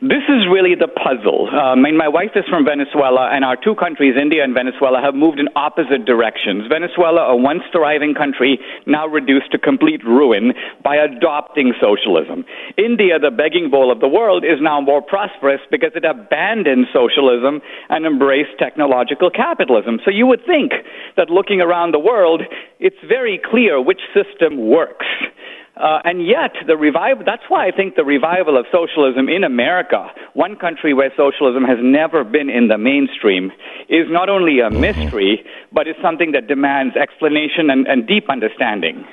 [0.00, 1.52] This is really the puzzle.
[1.52, 4.96] Um, I mean, my wife is from Venezuela, and our two countries, India and Venezuela,
[4.96, 6.64] have moved in opposite directions.
[6.72, 8.56] Venezuela, a once thriving country,
[8.86, 12.48] now reduced to complete ruin by adopting socialism.
[12.80, 17.60] India, the begging bowl of the world, is now more prosperous because it abandoned socialism
[17.90, 20.00] and embraced technological capitalism.
[20.02, 20.72] So you would think
[21.18, 22.40] that looking around the world,
[22.78, 25.04] it's very clear which system works.
[25.80, 30.08] Uh, and yet, the revival, that's why I think the revival of socialism in America,
[30.34, 33.50] one country where socialism has never been in the mainstream,
[33.88, 35.42] is not only a mystery,
[35.72, 39.06] but is something that demands explanation and, and deep understanding.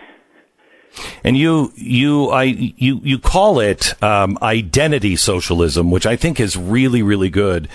[1.24, 6.58] And you, you, I, you, you call it um, identity socialism, which I think is
[6.58, 7.70] really, really good.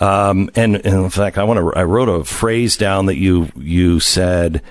[0.00, 1.78] Um, and, and in fact, I want to.
[1.78, 4.62] I wrote a phrase down that you you said.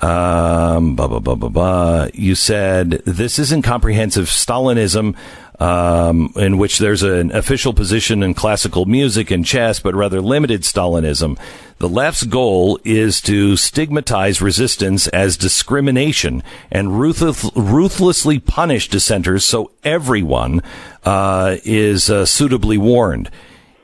[0.00, 2.08] Um, blah, blah, blah, blah, blah.
[2.14, 5.16] You said this isn't comprehensive Stalinism,
[5.58, 10.62] um, in which there's an official position in classical music and chess, but rather limited
[10.62, 11.36] Stalinism.
[11.78, 19.72] The left's goal is to stigmatize resistance as discrimination and ruthless, ruthlessly punish dissenters so
[19.82, 20.62] everyone
[21.04, 23.30] uh, is uh, suitably warned.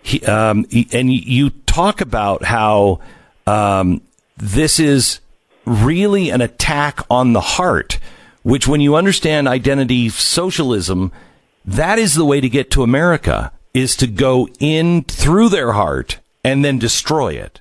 [0.02, 3.00] He, um, he, and you talk about how
[3.48, 4.00] um,
[4.36, 5.20] this is
[5.64, 7.98] really an attack on the heart,
[8.42, 11.12] which when you understand identity socialism,
[11.64, 16.18] that is the way to get to America is to go in through their heart
[16.44, 17.60] and then destroy it.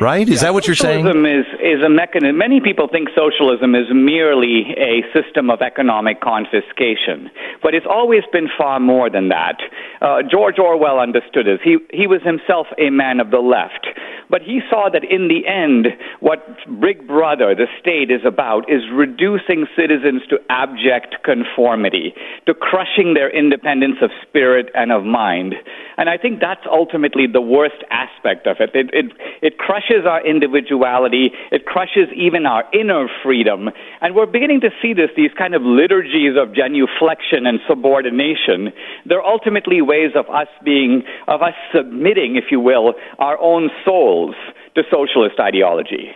[0.00, 0.28] Right?
[0.28, 1.04] Is Yeah, that what you're saying?
[1.04, 2.38] Socialism is, is a mechanism.
[2.38, 7.30] Many people think socialism is merely a system of economic confiscation,
[7.62, 9.60] but it's always been far more than that.
[10.00, 11.60] Uh, George Orwell understood this.
[11.62, 13.86] He, he was himself a man of the left,
[14.30, 15.88] but he saw that in the end,
[16.20, 16.46] what
[16.80, 22.14] Big Brother, the state, is about is reducing citizens to abject conformity,
[22.46, 25.54] to crushing their independence of spirit and of mind.
[25.96, 28.70] And I think that's ultimately the worst aspect of it.
[28.74, 29.06] It, it,
[29.42, 33.68] it crushes our individuality, it crushes even our inner freedom.
[34.00, 38.72] And we're beginning to see this, these kind of liturgies of genuflection and subordination.
[39.06, 44.34] They're ultimately ways of us being, of us submitting, if you will, our own souls
[44.74, 46.10] to socialist ideology.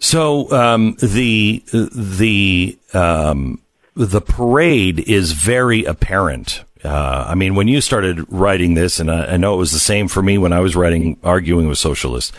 [0.00, 3.60] So um, the the um,
[3.94, 6.64] the parade is very apparent.
[6.84, 9.80] Uh, I mean, when you started writing this, and I, I know it was the
[9.80, 12.32] same for me when I was writing, arguing with socialists.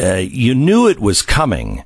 [0.00, 1.84] Uh, you knew it was coming,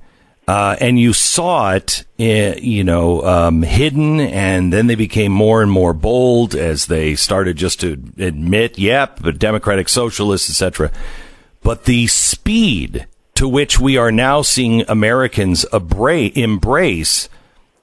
[0.48, 5.60] Uh, and you saw it, eh, you know, um, hidden, and then they became more
[5.60, 10.92] and more bold as they started just to admit, yep, but democratic socialists, etc.
[11.64, 17.28] But the speed to which we are now seeing Americans embrace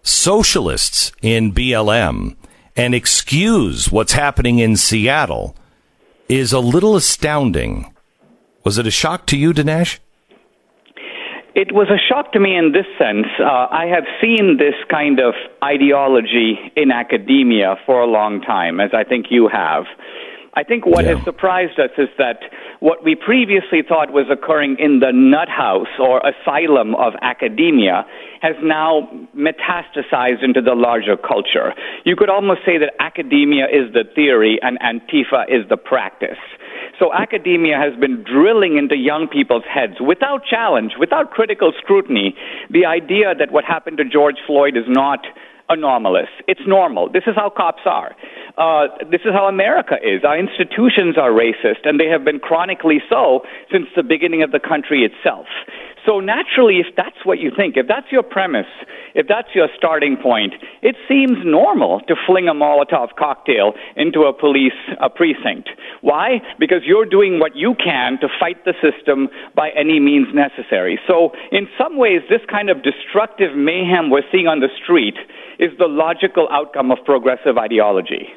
[0.01, 2.37] socialists in BLM
[2.77, 5.53] and excuse what's happening in Seattle
[6.29, 7.93] is a little astounding.
[8.63, 9.99] Was it a shock to you, Dinesh?
[11.55, 13.27] It was a shock to me in this sense.
[13.39, 18.89] Uh, I have seen this kind of ideology in academia for a long time, as
[18.91, 19.85] I think you have.
[20.55, 21.15] I think what yeah.
[21.15, 22.41] has surprised us is that
[22.79, 28.05] what we previously thought was occurring in the nut house or asylum of academia
[28.41, 31.73] has now metastasized into the larger culture.
[32.03, 36.41] You could almost say that academia is the theory and Antifa is the practice.
[36.99, 42.35] So academia has been drilling into young people's heads without challenge, without critical scrutiny,
[42.69, 45.25] the idea that what happened to George Floyd is not
[45.69, 46.29] anomalous.
[46.47, 47.09] It's normal.
[47.09, 48.15] This is how cops are.
[48.57, 50.23] Uh, this is how America is.
[50.23, 53.41] Our institutions are racist, and they have been chronically so
[53.71, 55.47] since the beginning of the country itself.
[56.05, 58.67] So naturally, if that's what you think, if that's your premise,
[59.15, 64.33] if that's your starting point, it seems normal to fling a Molotov cocktail into a
[64.33, 65.69] police a precinct.
[66.01, 66.41] Why?
[66.59, 70.99] Because you're doing what you can to fight the system by any means necessary.
[71.07, 75.15] So in some ways, this kind of destructive mayhem we're seeing on the street
[75.59, 78.27] is the logical outcome of progressive ideology.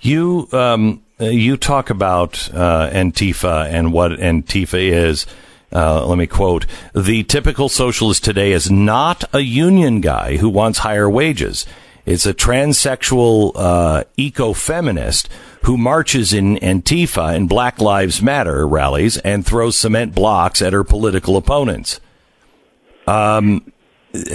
[0.00, 5.26] You um, you talk about uh, Antifa and what Antifa is.
[5.72, 10.80] Uh, let me quote: "The typical socialist today is not a union guy who wants
[10.80, 11.66] higher wages.
[12.06, 15.28] It's a transsexual uh, eco-feminist
[15.62, 20.84] who marches in Antifa and Black Lives Matter rallies and throws cement blocks at her
[20.84, 22.00] political opponents."
[23.06, 23.72] Um,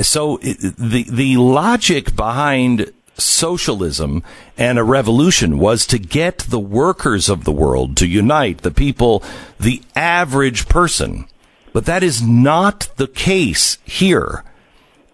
[0.01, 4.23] so the the logic behind socialism
[4.57, 9.23] and a revolution was to get the workers of the world to unite, the people,
[9.59, 11.25] the average person.
[11.73, 14.43] But that is not the case here.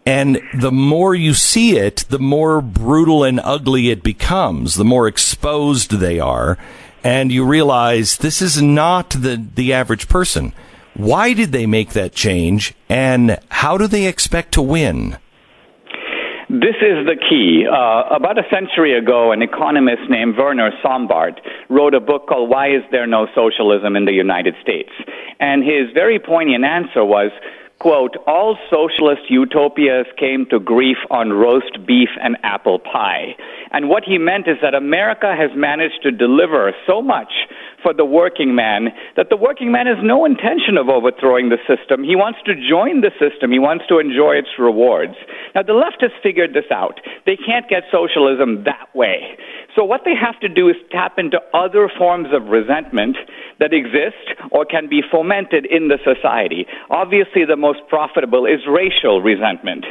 [0.06, 5.08] And the more you see it, the more brutal and ugly it becomes, the more
[5.08, 6.58] exposed they are.
[7.04, 10.54] And you realize this is not the, the average person.
[10.94, 12.74] Why did they make that change?
[12.90, 15.18] And how do they expect to win?
[16.52, 17.64] This is the key.
[17.64, 22.76] Uh, about a century ago, an economist named Werner Sombart wrote a book called Why
[22.76, 24.92] Is There No Socialism in the United States?
[25.40, 27.32] And his very poignant answer was,
[27.80, 33.34] quote, all socialist utopias came to grief on roast beef and apple pie.
[33.72, 37.32] And what he meant is that America has managed to deliver so much
[37.82, 42.04] for the working man that the working man has no intention of overthrowing the system.
[42.04, 43.52] He wants to join the system.
[43.52, 45.16] He wants to enjoy its rewards.
[45.56, 47.02] Now, the left has figured this out.
[47.26, 49.38] They can't get socialism that way.
[49.76, 53.18] So what they have to do is tap into other forms of resentment
[53.60, 56.66] that exist or can be fomented in the society.
[56.90, 59.86] Obviously, the most profitable is racial resentment.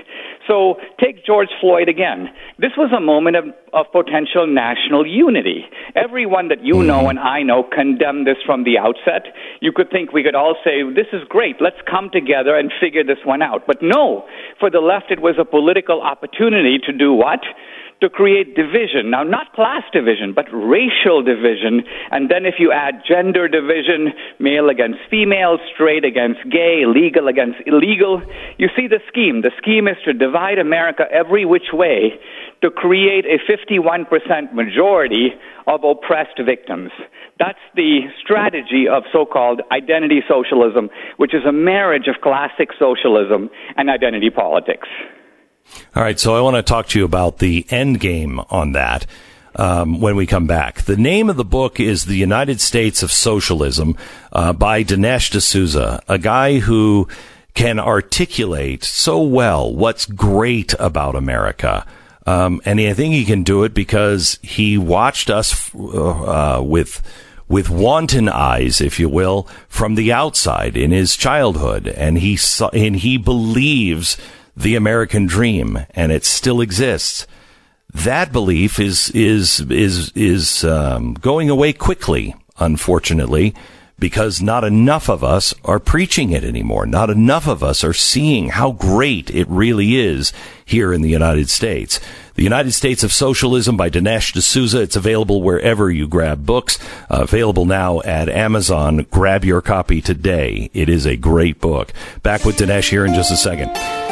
[0.50, 2.26] So take George Floyd again.
[2.58, 5.62] This was a moment of, of potential national unity.
[5.94, 7.10] Everyone that you know mm-hmm.
[7.10, 9.30] and I know condemned this from the outset.
[9.60, 13.04] You could think we could all say, this is great, let's come together and figure
[13.04, 13.62] this one out.
[13.64, 14.26] But no,
[14.58, 17.46] for the left, it was a political opportunity to do what?
[18.00, 19.10] To create division.
[19.10, 21.82] Now, not class division, but racial division.
[22.10, 27.58] And then if you add gender division, male against female, straight against gay, legal against
[27.66, 28.22] illegal,
[28.58, 29.42] you see the scheme.
[29.42, 32.18] The scheme is to divide America every which way
[32.62, 35.30] to create a 51% majority
[35.66, 36.90] of oppressed victims.
[37.38, 43.50] That's the strategy of so called identity socialism, which is a marriage of classic socialism
[43.76, 44.88] and identity politics.
[45.94, 49.06] All right, so I want to talk to you about the end game on that.
[49.56, 50.82] Um, when we come back.
[50.82, 53.96] The name of the book is The United States of Socialism
[54.32, 57.08] uh, by Dinesh D'Souza, a guy who
[57.54, 61.84] can articulate so well what's great about America.
[62.26, 67.02] Um, and I think he can do it because he watched us uh, with
[67.48, 72.68] with wanton eyes, if you will, from the outside in his childhood, and he saw,
[72.68, 74.16] and he believes
[74.56, 77.26] the American dream, and it still exists.
[77.92, 83.54] That belief is is is is um, going away quickly, unfortunately,
[83.98, 86.86] because not enough of us are preaching it anymore.
[86.86, 90.32] Not enough of us are seeing how great it really is
[90.64, 92.00] here in the United States.
[92.34, 94.80] The United States of Socialism by Dinesh D'Souza.
[94.80, 96.78] It's available wherever you grab books.
[97.10, 99.06] Uh, available now at Amazon.
[99.10, 100.70] Grab your copy today.
[100.72, 101.92] It is a great book.
[102.22, 104.09] Back with Dinesh here in just a second.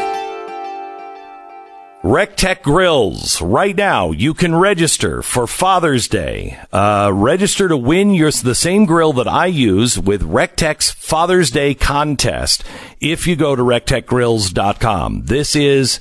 [2.02, 3.42] RecTec Grills.
[3.42, 6.56] Right now, you can register for Father's Day.
[6.72, 11.74] Uh, register to win your, the same grill that I use with RecTec's Father's Day
[11.74, 12.62] contest
[13.00, 15.24] if you go to rectecgrills.com.
[15.24, 15.98] This is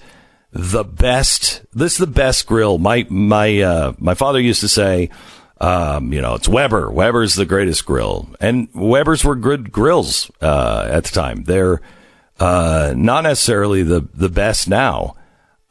[0.52, 2.78] the best, this is the best grill.
[2.78, 5.10] My, my, uh, my father used to say,
[5.60, 6.92] um, you know, it's Weber.
[6.92, 8.30] Weber's the greatest grill.
[8.40, 11.46] And Weber's were good grills, uh, at the time.
[11.46, 11.82] They're,
[12.40, 15.16] uh, not necessarily the, the best now.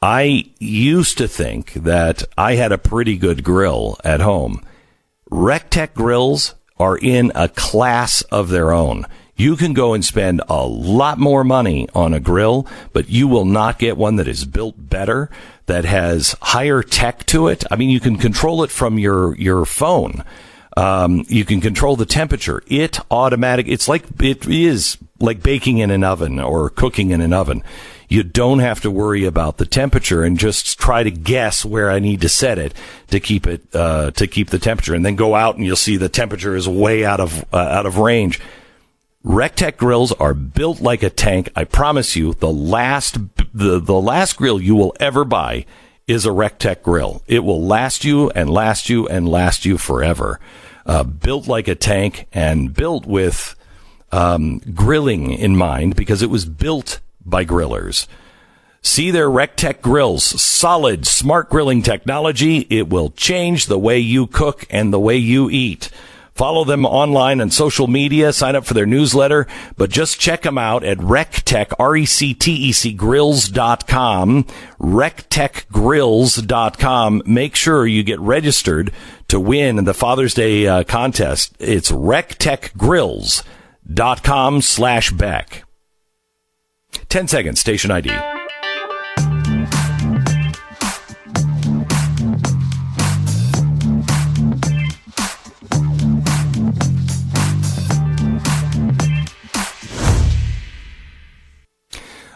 [0.08, 4.64] I used to think that I had a pretty good grill at home.
[5.32, 9.06] RecTec grills are in a class of their own.
[9.34, 13.44] You can go and spend a lot more money on a grill, but you will
[13.44, 15.28] not get one that is built better,
[15.66, 17.64] that has higher tech to it.
[17.68, 20.22] I mean, you can control it from your, your phone.
[20.76, 22.62] Um, you can control the temperature.
[22.68, 23.66] It automatic.
[23.66, 27.64] It's like it is like baking in an oven or cooking in an oven
[28.08, 31.98] you don't have to worry about the temperature and just try to guess where I
[31.98, 32.74] need to set it
[33.08, 35.96] to keep it uh, to keep the temperature, and then go out and you'll see
[35.96, 38.40] the temperature is way out of uh, out of range.
[39.24, 41.50] RecTec grills are built like a tank.
[41.56, 43.18] I promise you, the last
[43.52, 45.66] the the last grill you will ever buy
[46.06, 47.22] is a RecTec grill.
[47.26, 50.38] It will last you and last you and last you forever.
[50.84, 53.56] Uh, built like a tank and built with
[54.12, 58.06] um, grilling in mind because it was built by grillers.
[58.86, 62.68] See their RecTec grills, solid, smart grilling technology.
[62.70, 65.90] It will change the way you cook and the way you eat.
[66.36, 68.32] Follow them online and social media.
[68.32, 74.44] Sign up for their newsletter, but just check them out at RecTec, R-E-C-T-E-C grills.com,
[74.78, 77.22] RecTecGrills.com.
[77.24, 78.92] Make sure you get registered
[79.28, 81.56] to win the Father's Day uh, contest.
[81.58, 85.65] It's RecTecGrills.com slash Beck.
[87.08, 88.10] 10 seconds, station ID.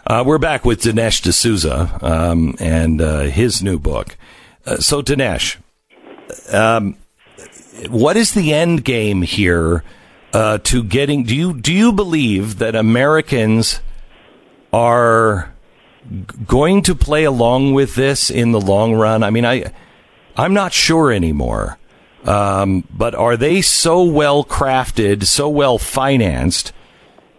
[0.07, 4.17] Uh, we're back with Dinesh D'Souza um, and uh, his new book.
[4.65, 5.55] Uh, so, Dinesh,
[6.51, 6.97] um,
[7.89, 9.85] what is the end game here
[10.33, 11.23] uh, to getting?
[11.23, 13.79] Do you do you believe that Americans
[14.73, 15.53] are
[16.47, 19.23] going to play along with this in the long run?
[19.23, 19.71] I mean, I
[20.35, 21.77] I'm not sure anymore.
[22.25, 26.71] Um, but are they so well crafted, so well financed,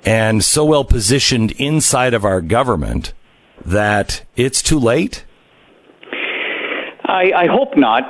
[0.04, 3.12] and so well positioned inside of our government
[3.64, 5.24] that it's too late?
[7.04, 8.02] I, I hope not,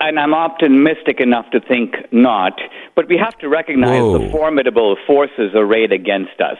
[0.00, 2.60] and I'm optimistic enough to think not.
[2.94, 4.18] But we have to recognize Whoa.
[4.18, 6.58] the formidable forces arrayed against us.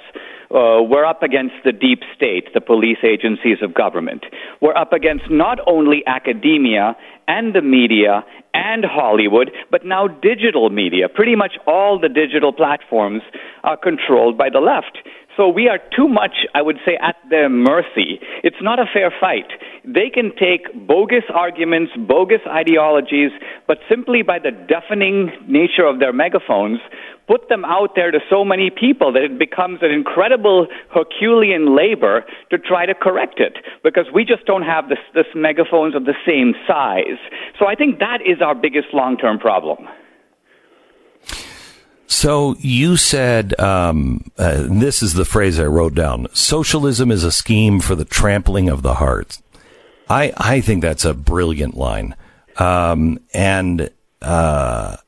[0.53, 4.27] Uh, we're up against the deep state, the police agencies of government.
[4.61, 6.95] We're up against not only academia
[7.27, 8.23] and the media
[8.53, 11.09] and Hollywood, but now digital media.
[11.09, 13.23] Pretty much all the digital platforms
[13.65, 14.99] are controlled by the left.
[15.37, 18.21] So we are too much, I would say, at their mercy.
[18.45, 19.49] It's not a fair fight.
[19.83, 23.31] They can take bogus arguments, bogus ideologies,
[23.67, 26.81] but simply by the deafening nature of their megaphones,
[27.27, 32.25] put them out there to so many people that it becomes an incredible Herculean labor
[32.51, 36.15] to try to correct it because we just don't have this, this megaphones of the
[36.27, 37.19] same size.
[37.59, 39.89] So I think that is our biggest long term problem.
[42.07, 46.29] So you said, um, uh, this is the phrase I wrote down.
[46.35, 49.41] Socialism is a scheme for the trampling of the heart.
[50.11, 52.15] I, I think that's a brilliant line.
[52.59, 53.91] Um, and,
[54.21, 54.99] uh,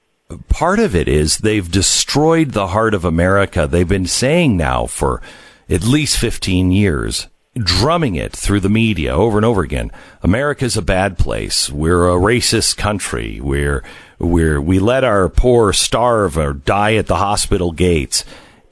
[0.48, 3.66] part of it is they've destroyed the heart of America.
[3.66, 5.22] They've been saying now for
[5.68, 9.90] at least 15 years, drumming it through the media over and over again.
[10.22, 11.70] America's a bad place.
[11.70, 13.40] We're a racist country.
[13.40, 13.84] We're,
[14.18, 18.24] we're, we let our poor starve or die at the hospital gates.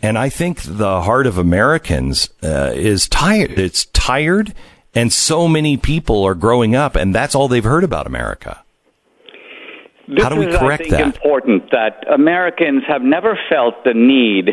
[0.02, 3.58] And I think the heart of Americans uh, is tired.
[3.58, 4.52] It's tired,
[4.94, 8.61] and so many people are growing up, and that's all they've heard about America.
[10.14, 11.06] This How do we is, correct I think, that?
[11.06, 14.50] important that Americans have never felt the need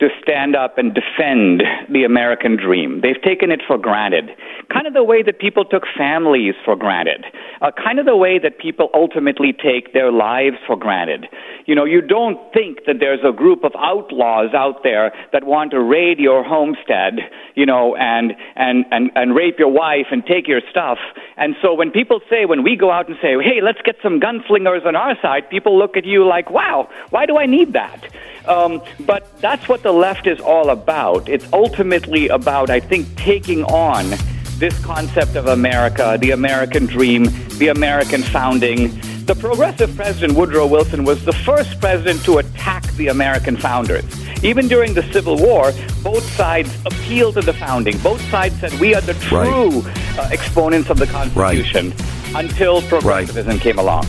[0.00, 3.00] to stand up and defend the American dream.
[3.02, 4.30] They've taken it for granted,
[4.72, 7.24] kind of the way that people took families for granted,
[7.60, 11.26] uh, kind of the way that people ultimately take their lives for granted.
[11.66, 15.72] You know, you don't think that there's a group of outlaws out there that want
[15.72, 17.18] to raid your homestead,
[17.56, 20.98] you know, and and and and rape your wife and take your stuff.
[21.36, 24.20] And so when people say, when we go out and say, hey, let's get some
[24.20, 28.06] gunslingers on our side, people look at you like, wow, why do I need that?
[28.48, 31.28] Um, but that's what the left is all about.
[31.28, 34.14] It's ultimately about, I think, taking on
[34.58, 37.26] this concept of America, the American dream,
[37.58, 38.98] the American founding.
[39.26, 44.04] The progressive president Woodrow Wilson was the first president to attack the American founders.
[44.42, 45.72] Even during the Civil War,
[46.02, 47.98] both sides appealed to the founding.
[47.98, 50.18] Both sides said we are the true right.
[50.18, 52.44] uh, exponents of the Constitution right.
[52.44, 53.60] until progressivism right.
[53.60, 54.06] came along.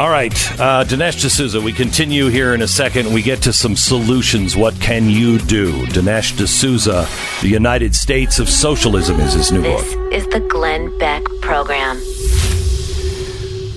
[0.00, 3.14] All right, uh, Dinesh D'Souza, we continue here in a second.
[3.14, 4.56] We get to some solutions.
[4.56, 5.86] What can you do?
[5.86, 7.06] Dinesh D'Souza,
[7.42, 10.10] The United States of Socialism is his new this book.
[10.10, 12.00] This is the Glenn Beck Program.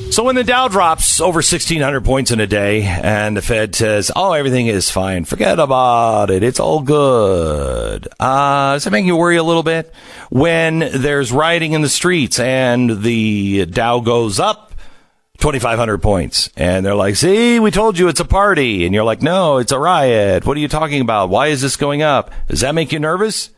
[0.10, 4.10] So when the Dow drops over 1,600 points in a day and the Fed says,
[4.16, 9.16] oh, everything is fine, forget about it, it's all good, uh, does that make you
[9.16, 9.94] worry a little bit?
[10.32, 14.67] When there's rioting in the streets and the Dow goes up
[15.38, 16.50] 2,500 points.
[16.58, 18.86] And they're like, see, we told you it's a party.
[18.86, 20.46] And you're like, no, it's a riot.
[20.46, 21.30] What are you talking about?
[21.30, 22.32] Why is this going up?
[22.48, 23.52] Does that make you nervous?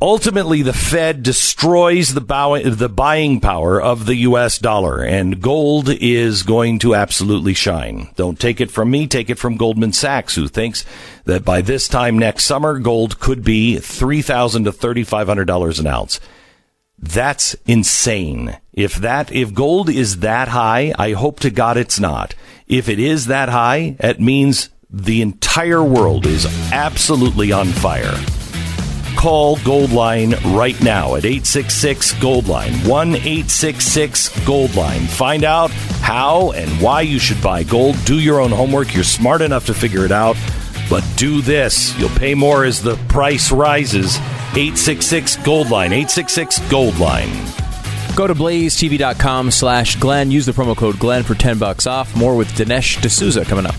[0.00, 4.58] Ultimately, the Fed destroys the, bow- the buying power of the U.S.
[4.58, 8.10] dollar, and gold is going to absolutely shine.
[8.16, 10.84] Don't take it from me, take it from Goldman Sachs, who thinks
[11.24, 16.20] that by this time next summer, gold could be $3,000 to $3,500 an ounce.
[16.98, 18.58] That's insane.
[18.72, 22.34] If that, if gold is that high, I hope to God it's not.
[22.66, 28.14] If it is that high, it means the entire world is absolutely on fire.
[29.14, 35.06] Call Goldline right now at 866 Goldline, 1 866 Goldline.
[35.06, 35.70] Find out
[36.00, 37.96] how and why you should buy gold.
[38.04, 38.94] Do your own homework.
[38.94, 40.36] You're smart enough to figure it out.
[40.90, 41.96] But do this.
[41.98, 44.16] You'll pay more as the price rises.
[44.56, 45.92] 866 Goldline.
[45.92, 47.71] 866 Goldline.
[48.16, 50.30] Go to blazetv.com slash Glenn.
[50.30, 52.14] Use the promo code Glenn for 10 bucks off.
[52.16, 53.74] More with Dinesh D'Souza coming up.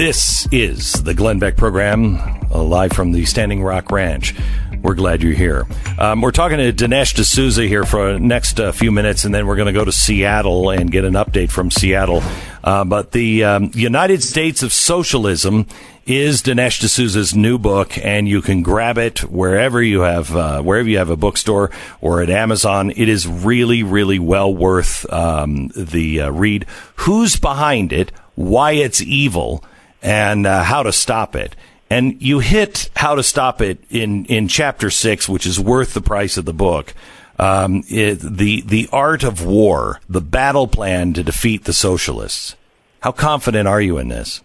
[0.00, 2.16] This is the Glenn Beck program,
[2.50, 4.34] uh, live from the Standing Rock Ranch.
[4.80, 5.66] We're glad you're here.
[5.98, 9.46] Um, we're talking to Dinesh D'Souza here for the next uh, few minutes, and then
[9.46, 12.22] we're going to go to Seattle and get an update from Seattle.
[12.64, 15.66] Uh, but the um, United States of Socialism
[16.06, 20.88] is Dinesh D'Souza's new book, and you can grab it wherever you have uh, wherever
[20.88, 21.70] you have a bookstore
[22.00, 22.90] or at Amazon.
[22.96, 26.64] It is really, really well worth um, the uh, read.
[26.96, 28.12] Who's behind it?
[28.34, 29.62] Why it's evil?
[30.02, 31.56] And uh, how to stop it.
[31.90, 36.00] And you hit how to stop it in, in chapter six, which is worth the
[36.00, 36.94] price of the book.
[37.38, 42.54] Um, it, the the art of war, the battle plan to defeat the socialists.
[43.00, 44.42] How confident are you in this?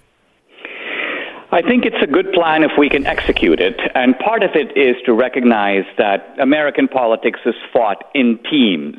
[1.52, 3.80] I think it's a good plan if we can execute it.
[3.94, 8.98] And part of it is to recognize that American politics is fought in teams.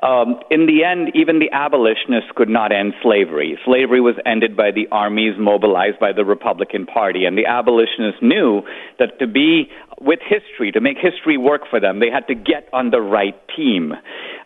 [0.00, 3.58] Um, in the end, even the abolitionists could not end slavery.
[3.64, 8.62] Slavery was ended by the armies mobilized by the Republican Party, and the abolitionists knew
[9.00, 9.68] that to be
[10.00, 13.34] with history, to make history work for them, they had to get on the right
[13.56, 13.92] team.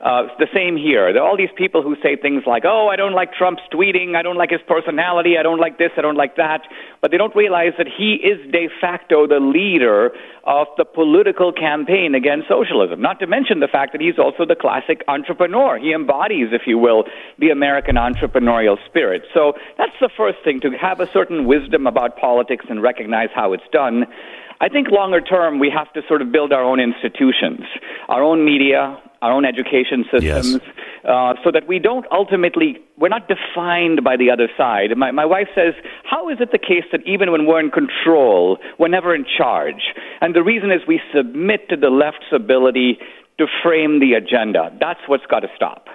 [0.02, 1.12] Uh, it's the same here.
[1.12, 4.16] There are all these people who say things like, oh, I don't like Trump's tweeting,
[4.16, 6.62] I don't like his personality, I don't like this, I don't like that,
[7.00, 10.10] but they don't realize that he is de facto the leader
[10.42, 13.00] of the political campaign against socialism.
[13.00, 15.78] Not to mention the fact that he's also the classic entrepreneur.
[15.78, 17.04] He embodies, if you will,
[17.38, 19.22] the American entrepreneurial spirit.
[19.32, 23.52] So that's the first thing, to have a certain wisdom about politics and recognize how
[23.52, 24.06] it's done.
[24.62, 27.66] I think longer term, we have to sort of build our own institutions,
[28.08, 30.60] our own media, our own education systems, yes.
[31.04, 34.96] uh, so that we don't ultimately, we're not defined by the other side.
[34.96, 35.74] My, my wife says,
[36.04, 39.94] How is it the case that even when we're in control, we're never in charge?
[40.20, 42.98] And the reason is we submit to the left's ability
[43.38, 44.70] to frame the agenda.
[44.78, 45.86] That's what's got to stop.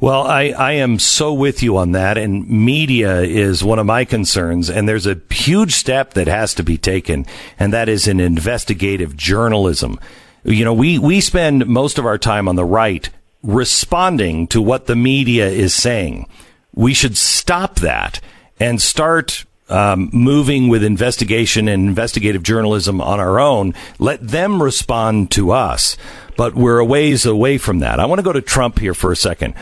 [0.00, 2.18] Well, I, I am so with you on that.
[2.18, 4.70] And media is one of my concerns.
[4.70, 7.26] And there's a huge step that has to be taken,
[7.58, 9.98] and that is in investigative journalism.
[10.44, 13.08] You know, we, we spend most of our time on the right
[13.42, 16.28] responding to what the media is saying.
[16.74, 18.20] We should stop that
[18.60, 23.74] and start um, moving with investigation and investigative journalism on our own.
[23.98, 25.96] Let them respond to us.
[26.36, 27.98] But we're a ways away from that.
[27.98, 29.54] I want to go to Trump here for a second.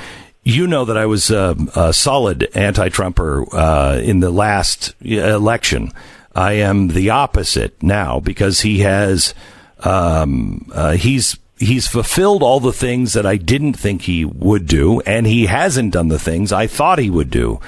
[0.49, 5.91] You know that I was uh, a solid anti-Trumper uh, in the last election.
[6.37, 9.35] I am the opposite now because he has
[9.81, 15.01] um, uh, he's he's fulfilled all the things that I didn't think he would do,
[15.01, 17.59] and he hasn't done the things I thought he would do.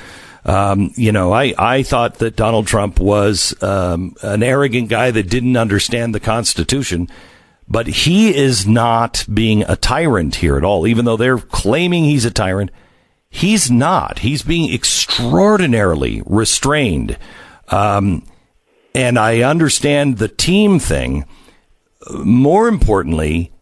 [0.45, 5.29] Um, you know, I, I thought that Donald Trump was um, an arrogant guy that
[5.29, 7.09] didn't understand the Constitution,
[7.69, 10.87] but he is not being a tyrant here at all.
[10.87, 12.71] Even though they're claiming he's a tyrant,
[13.29, 14.21] he's not.
[14.21, 17.19] He's being extraordinarily restrained.
[17.69, 18.25] Um,
[18.95, 21.27] and I understand the team thing.
[22.11, 23.53] More importantly,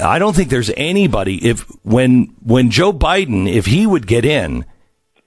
[0.00, 4.64] I don't think there's anybody if when when Joe Biden if he would get in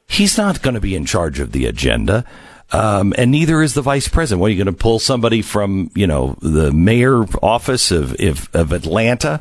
[0.08, 2.26] He's not going to be in charge of the agenda.
[2.74, 4.42] Um, and neither is the vice president.
[4.42, 8.50] What are you going to pull somebody from, you know, the mayor office of, of,
[8.54, 9.40] of Atlanta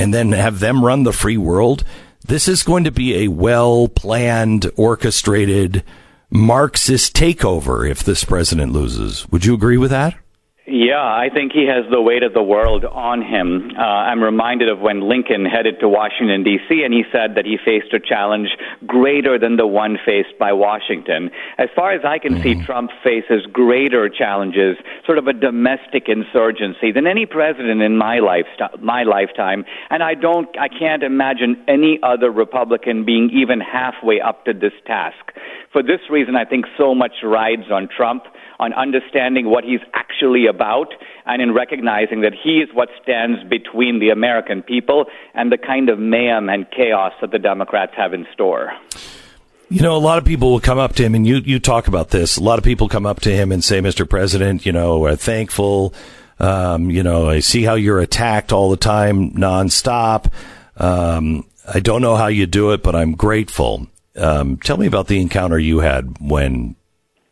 [0.00, 1.84] and then have them run the free world?
[2.26, 5.84] This is going to be a well planned, orchestrated
[6.28, 9.28] Marxist takeover if this president loses.
[9.30, 10.16] Would you agree with that?
[10.64, 13.72] Yeah, I think he has the weight of the world on him.
[13.76, 17.58] Uh, I'm reminded of when Lincoln headed to Washington, D.C., and he said that he
[17.58, 18.50] faced a challenge
[18.86, 21.30] greater than the one faced by Washington.
[21.58, 22.64] As far as I can see, mm-hmm.
[22.64, 28.78] Trump faces greater challenges, sort of a domestic insurgency, than any president in my, lifestyle,
[28.80, 29.64] my lifetime.
[29.90, 34.74] And I, don't, I can't imagine any other Republican being even halfway up to this
[34.86, 35.32] task.
[35.72, 38.26] For this reason, I think so much rides on Trump
[38.62, 40.94] on understanding what he's actually about
[41.26, 45.88] and in recognizing that he is what stands between the American people and the kind
[45.88, 48.72] of mayhem and chaos that the Democrats have in store.
[49.68, 51.88] You know, a lot of people will come up to him, and you, you talk
[51.88, 52.36] about this.
[52.36, 54.08] A lot of people come up to him and say, Mr.
[54.08, 55.94] President, you know, we're thankful.
[56.38, 60.30] Um, you know, I see how you're attacked all the time, nonstop.
[60.76, 63.86] Um, I don't know how you do it, but I'm grateful.
[64.14, 66.76] Um, tell me about the encounter you had when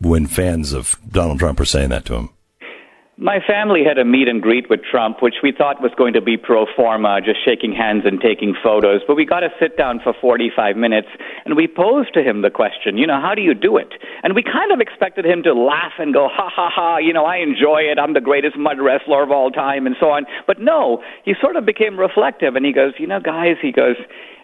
[0.01, 2.31] when fans of Donald Trump are saying that to him?
[3.23, 6.23] My family had a meet and greet with Trump, which we thought was going to
[6.23, 9.03] be pro forma, just shaking hands and taking photos.
[9.07, 11.09] But we got to sit down for 45 minutes,
[11.45, 13.93] and we posed to him the question, you know, how do you do it?
[14.23, 17.27] And we kind of expected him to laugh and go, ha ha ha, you know,
[17.27, 17.99] I enjoy it.
[17.99, 20.25] I'm the greatest mud wrestler of all time, and so on.
[20.47, 23.97] But no, he sort of became reflective, and he goes, you know, guys, he goes,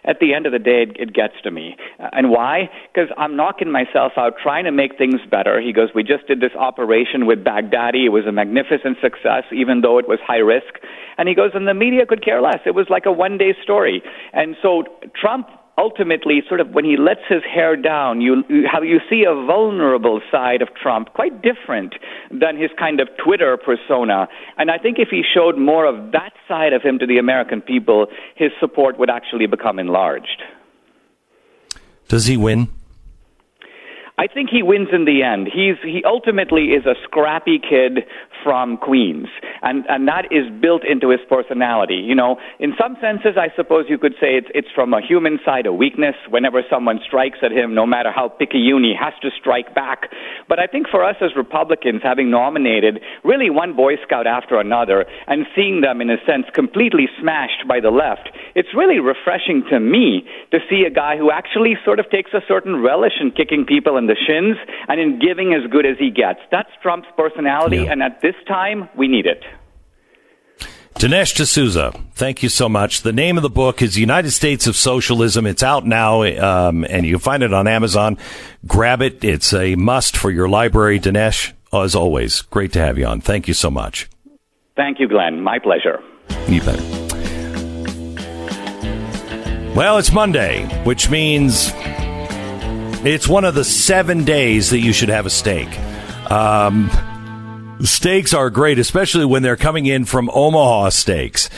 [0.07, 1.75] at the end of the day, it, gets to me.
[1.99, 2.69] And why?
[2.93, 5.59] Because I'm knocking myself out trying to make things better.
[5.59, 8.05] He goes, We just did this operation with Baghdadi.
[8.05, 8.66] It was a magnificent
[9.01, 10.79] success, even though it was high risk.
[11.17, 12.59] And he goes, And the media could care less.
[12.65, 14.01] It was like a one day story.
[14.33, 14.83] And so
[15.19, 19.23] Trump ultimately, sort of when he lets his hair down, you, you how you see
[19.23, 21.93] a vulnerable side of Trump, quite different
[22.31, 24.27] than his kind of Twitter persona.
[24.57, 27.61] And I think if he showed more of that side of him to the American
[27.61, 30.41] people, his support would actually become enlarged.
[32.07, 32.69] Does he win?
[34.19, 35.45] I think he wins in the end.
[35.45, 38.01] He's he ultimately is a scrappy kid
[38.43, 39.27] from Queens,
[39.61, 42.01] and and that is built into his personality.
[42.01, 45.37] You know, in some senses, I suppose you could say it's it's from a human
[45.45, 46.15] side a weakness.
[46.31, 50.09] Whenever someone strikes at him, no matter how picayune, he has to strike back.
[50.49, 55.05] But I think for us as Republicans, having nominated really one Boy Scout after another,
[55.27, 59.79] and seeing them in a sense completely smashed by the left, it's really refreshing to
[59.79, 63.63] me to see a guy who actually sort of takes a certain relish in kicking
[63.63, 64.57] people in the shins
[64.87, 66.39] and in giving as good as he gets.
[66.51, 67.91] That's Trump's personality, yeah.
[67.91, 69.43] and at this time, we need it.
[70.95, 73.03] Dinesh D'Souza, thank you so much.
[73.03, 75.45] The name of the book is United States of Socialism.
[75.45, 78.17] It's out now, um, and you can find it on Amazon.
[78.65, 79.23] Grab it.
[79.23, 80.99] It's a must for your library.
[80.99, 83.21] Dinesh, as always, great to have you on.
[83.21, 84.09] Thank you so much.
[84.75, 85.41] Thank you, Glenn.
[85.41, 86.01] My pleasure.
[86.47, 86.79] You bet.
[89.75, 91.71] Well, it's Monday, which means
[93.13, 95.67] it's one of the seven days that you should have a steak.
[96.29, 96.89] Um,
[97.81, 101.49] steaks are great, especially when they're coming in from Omaha Steaks.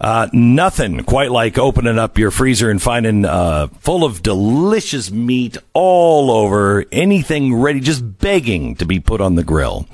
[0.00, 5.56] Uh, nothing quite like opening up your freezer and finding uh, full of delicious meat
[5.72, 9.86] all over, anything ready, just begging to be put on the grill.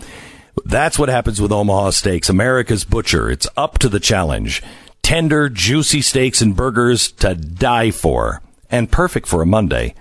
[0.64, 3.30] That's what happens with Omaha Steaks, America's butcher.
[3.30, 4.62] It's up to the challenge.
[5.02, 9.94] Tender, juicy steaks and burgers to die for, and perfect for a Monday.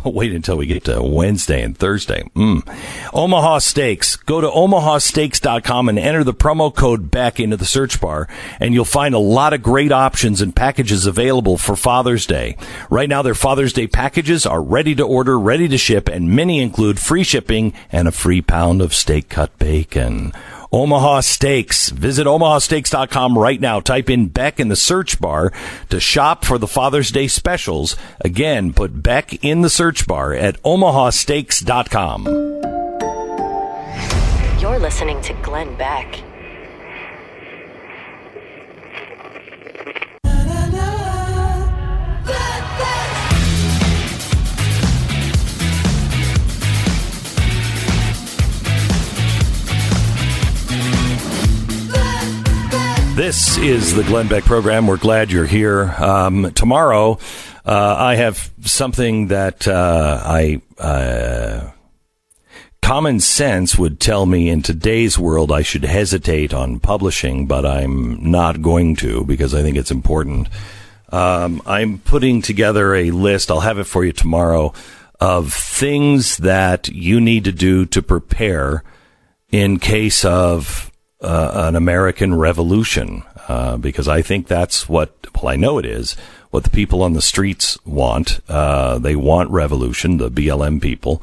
[0.04, 2.22] but wait until we get to Wednesday and Thursday.
[2.34, 2.62] Mm.
[3.12, 4.16] Omaha Steaks.
[4.16, 8.28] Go to omahasteaks.com and enter the promo code back into the search bar,
[8.58, 12.56] and you'll find a lot of great options and packages available for Father's Day.
[12.88, 16.60] Right now, their Father's Day packages are ready to order, ready to ship, and many
[16.60, 20.32] include free shipping and a free pound of steak cut bacon.
[20.72, 21.88] Omaha Steaks.
[21.90, 23.80] Visit omahasteaks.com right now.
[23.80, 25.52] Type in Beck in the search bar
[25.88, 27.96] to shop for the Father's Day specials.
[28.20, 32.26] Again, put Beck in the search bar at omahasteaks.com.
[34.60, 36.22] You're listening to Glenn Beck.
[53.20, 54.86] This is the Glenn Beck program.
[54.86, 55.94] We're glad you're here.
[55.98, 57.18] Um, tomorrow,
[57.66, 60.62] uh, I have something that uh, I.
[60.78, 61.70] Uh,
[62.80, 68.30] common sense would tell me in today's world I should hesitate on publishing, but I'm
[68.30, 70.48] not going to because I think it's important.
[71.10, 73.50] Um, I'm putting together a list.
[73.50, 74.72] I'll have it for you tomorrow
[75.20, 78.82] of things that you need to do to prepare
[79.50, 80.89] in case of
[81.20, 86.16] uh, an American revolution, uh, because I think that's what, well, I know it is,
[86.50, 88.40] what the people on the streets want.
[88.48, 91.22] Uh, they want revolution, the BLM people.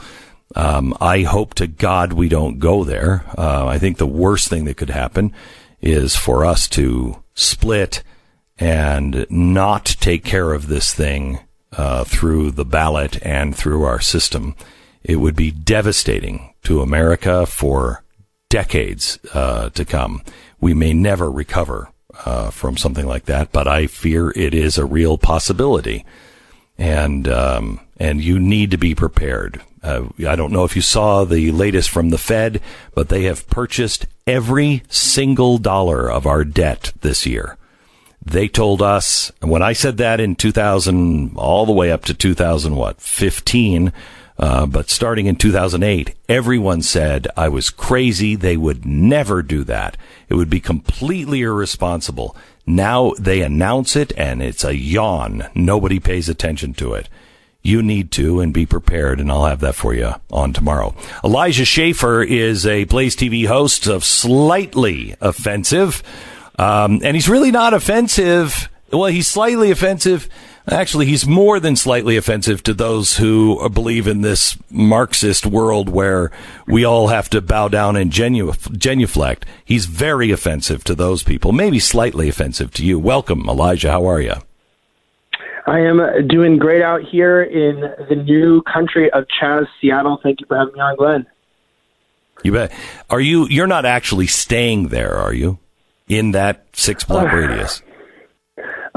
[0.55, 3.25] Um, I hope to God we don't go there.
[3.37, 5.33] Uh, I think the worst thing that could happen
[5.81, 8.03] is for us to split
[8.57, 11.39] and not take care of this thing
[11.73, 14.55] uh, through the ballot and through our system.
[15.03, 18.03] It would be devastating to America for
[18.49, 20.21] decades uh, to come.
[20.59, 21.91] We may never recover
[22.25, 26.05] uh, from something like that, but I fear it is a real possibility,
[26.77, 29.61] and um, and you need to be prepared.
[29.83, 32.61] Uh, I don't know if you saw the latest from the Fed,
[32.93, 37.57] but they have purchased every single dollar of our debt this year.
[38.25, 42.75] They told us when I said that in 2000, all the way up to 2000,
[42.75, 43.93] what 15
[44.39, 48.35] uh, but starting in 2008, everyone said I was crazy.
[48.35, 49.97] They would never do that.
[50.29, 52.35] It would be completely irresponsible.
[52.65, 55.47] Now they announce it and it's a yawn.
[55.55, 57.09] Nobody pays attention to it.
[57.63, 60.95] You need to and be prepared, and I'll have that for you on tomorrow.
[61.23, 66.01] Elijah Schaffer is a Blaze TV host of Slightly Offensive.
[66.57, 68.69] Um, and he's really not offensive.
[68.91, 70.29] Well, he's slightly offensive
[70.69, 76.29] Actually, he's more than slightly offensive to those who believe in this Marxist world where
[76.67, 79.45] we all have to bow down and genu- genuflect.
[79.63, 82.99] He's very offensive to those people, maybe slightly offensive to you.
[82.99, 83.91] Welcome, Elijah.
[83.91, 84.33] How are you?
[85.67, 90.19] I am doing great out here in the new country of Chaz, Seattle.
[90.21, 91.25] Thank you for having me on, Glenn.
[92.43, 92.73] You bet.
[93.09, 93.47] Are you?
[93.47, 95.59] You're not actually staying there, are you?
[96.09, 97.81] In that six block uh, radius?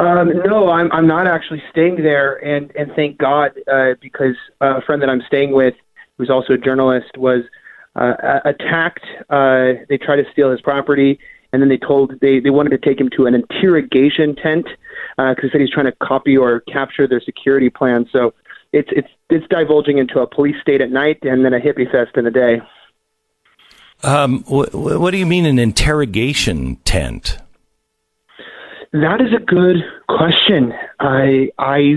[0.00, 4.80] Um, no, I'm I'm not actually staying there, and and thank God uh, because a
[4.80, 5.74] friend that I'm staying with,
[6.16, 7.42] who's also a journalist, was
[7.96, 9.04] uh, attacked.
[9.28, 11.18] Uh, they tried to steal his property,
[11.52, 14.64] and then they told they they wanted to take him to an interrogation tent
[15.18, 18.08] because uh, they said he's trying to copy or capture their security plan.
[18.10, 18.32] So
[18.72, 22.16] it's it's it's divulging into a police state at night and then a hippie fest
[22.16, 22.62] in the day.
[24.02, 27.36] Um, wh- what do you mean an interrogation tent?
[28.92, 29.76] That is a good
[30.08, 30.72] question.
[30.98, 31.96] I I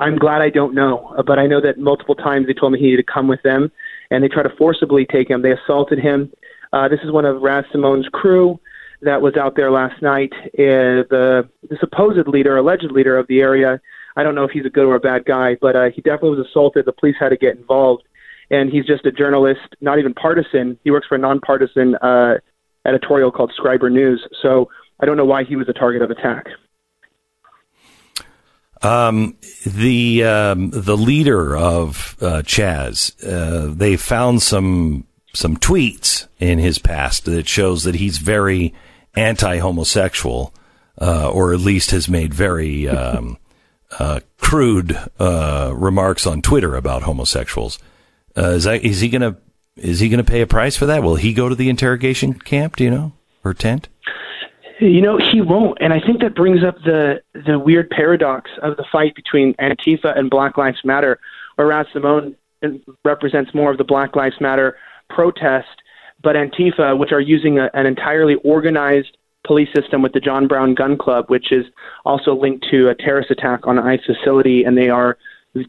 [0.00, 2.86] I'm glad I don't know, but I know that multiple times they told me he
[2.86, 3.70] needed to come with them,
[4.10, 5.42] and they tried to forcibly take him.
[5.42, 6.32] They assaulted him.
[6.72, 8.58] Uh, this is one of Raz Simone's crew
[9.02, 10.32] that was out there last night.
[10.34, 13.80] Uh, the the supposed leader, alleged leader of the area.
[14.16, 16.38] I don't know if he's a good or a bad guy, but uh, he definitely
[16.38, 16.86] was assaulted.
[16.86, 18.02] The police had to get involved,
[18.50, 20.76] and he's just a journalist, not even partisan.
[20.82, 22.38] He works for a nonpartisan uh,
[22.84, 24.26] editorial called Scriber News.
[24.42, 26.46] So I don't know why he was a target of attack.
[28.82, 36.58] Um, the um, the leader of uh, Chaz, uh, they found some some tweets in
[36.58, 38.74] his past that shows that he's very
[39.14, 40.54] anti-homosexual,
[41.00, 43.38] uh, or at least has made very um,
[43.98, 47.78] uh, crude uh, remarks on Twitter about homosexuals.
[48.36, 49.36] Uh, is that is he gonna
[49.76, 51.02] is he gonna pay a price for that?
[51.02, 52.76] Will he go to the interrogation camp?
[52.76, 53.12] Do you know
[53.42, 53.88] or tent?
[54.78, 55.78] You know, he won't.
[55.80, 60.16] And I think that brings up the the weird paradox of the fight between Antifa
[60.18, 61.18] and Black Lives Matter,
[61.54, 62.36] where Raz Simone
[63.04, 64.76] represents more of the Black Lives Matter
[65.08, 65.82] protest,
[66.22, 69.16] but Antifa, which are using a, an entirely organized
[69.46, 71.64] police system with the John Brown Gun Club, which is
[72.04, 75.16] also linked to a terrorist attack on an ICE facility, and they are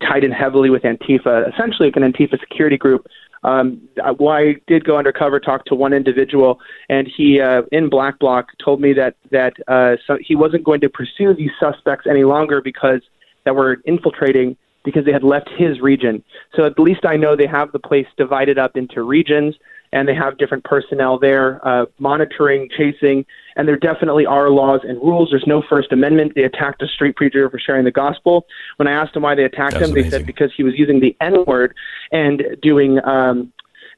[0.02, 3.08] tied in heavily with Antifa, essentially like an Antifa security group.
[3.44, 3.88] Um,
[4.20, 6.60] well, I did go undercover, talk to one individual,
[6.90, 10.82] and he uh, in Black Bloc told me that that uh, so he wasn't going
[10.82, 13.02] to pursue these suspects any longer because
[13.46, 16.24] that were infiltrating because they had left his region.
[16.56, 19.56] So at least I know they have the place divided up into regions
[19.92, 23.26] and they have different personnel there uh, monitoring, chasing,
[23.58, 25.30] and there definitely are laws and rules.
[25.32, 26.34] There's no First Amendment.
[26.36, 28.46] They attacked a street preacher for sharing the gospel.
[28.78, 31.16] When I asked them why they attacked him, they said because he was using the
[31.20, 31.76] N word
[32.12, 33.52] and doing um,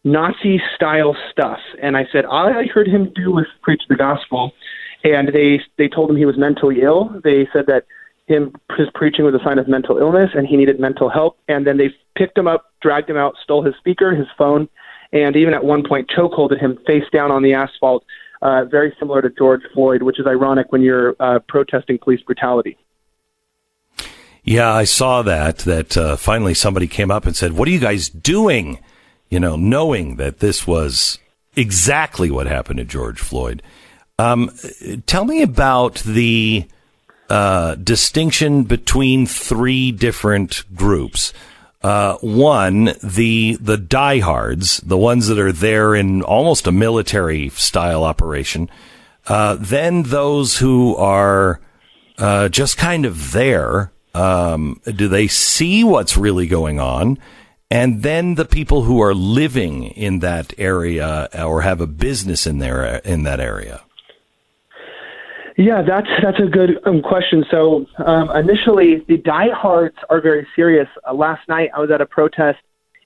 [0.05, 1.59] Nazi style stuff.
[1.81, 4.53] And I said, all I heard him do was preach the gospel.
[5.03, 7.21] And they they told him he was mentally ill.
[7.23, 7.85] They said that
[8.27, 11.37] him his preaching was a sign of mental illness and he needed mental help.
[11.47, 14.69] And then they picked him up, dragged him out, stole his speaker, his phone,
[15.11, 18.05] and even at one point chokeholded him face down on the asphalt,
[18.41, 22.77] uh, very similar to George Floyd, which is ironic when you're uh, protesting police brutality.
[24.43, 25.59] Yeah, I saw that.
[25.59, 28.79] That uh, finally somebody came up and said, "What are you guys doing?"
[29.29, 31.19] You know, knowing that this was
[31.55, 33.61] exactly what happened to George Floyd.
[34.17, 34.51] Um,
[35.05, 36.65] tell me about the
[37.29, 41.33] uh, distinction between three different groups.
[41.81, 48.03] Uh, one, the the diehards, the ones that are there in almost a military style
[48.03, 48.69] operation.
[49.27, 51.61] Uh, then those who are
[52.17, 53.91] uh, just kind of there.
[54.13, 57.17] Um, do they see what's really going on?
[57.71, 62.57] And then the people who are living in that area or have a business in
[62.57, 63.83] there in that area.
[65.59, 67.43] Yeah, that's that's a good um, question.
[67.51, 70.87] So um, initially, the diehards are very serious.
[71.05, 72.59] Uh, last night, I was at a protest,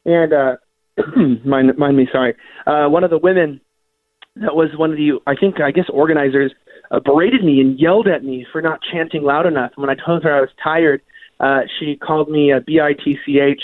[0.05, 0.57] and uh,
[1.43, 2.35] mind, mind me, sorry.
[2.67, 3.59] Uh, one of the women
[4.35, 6.51] that was one of the, I think, I guess, organizers
[6.91, 9.71] uh, berated me and yelled at me for not chanting loud enough.
[9.75, 11.01] And when I told her I was tired,
[11.39, 13.61] uh, she called me a bitch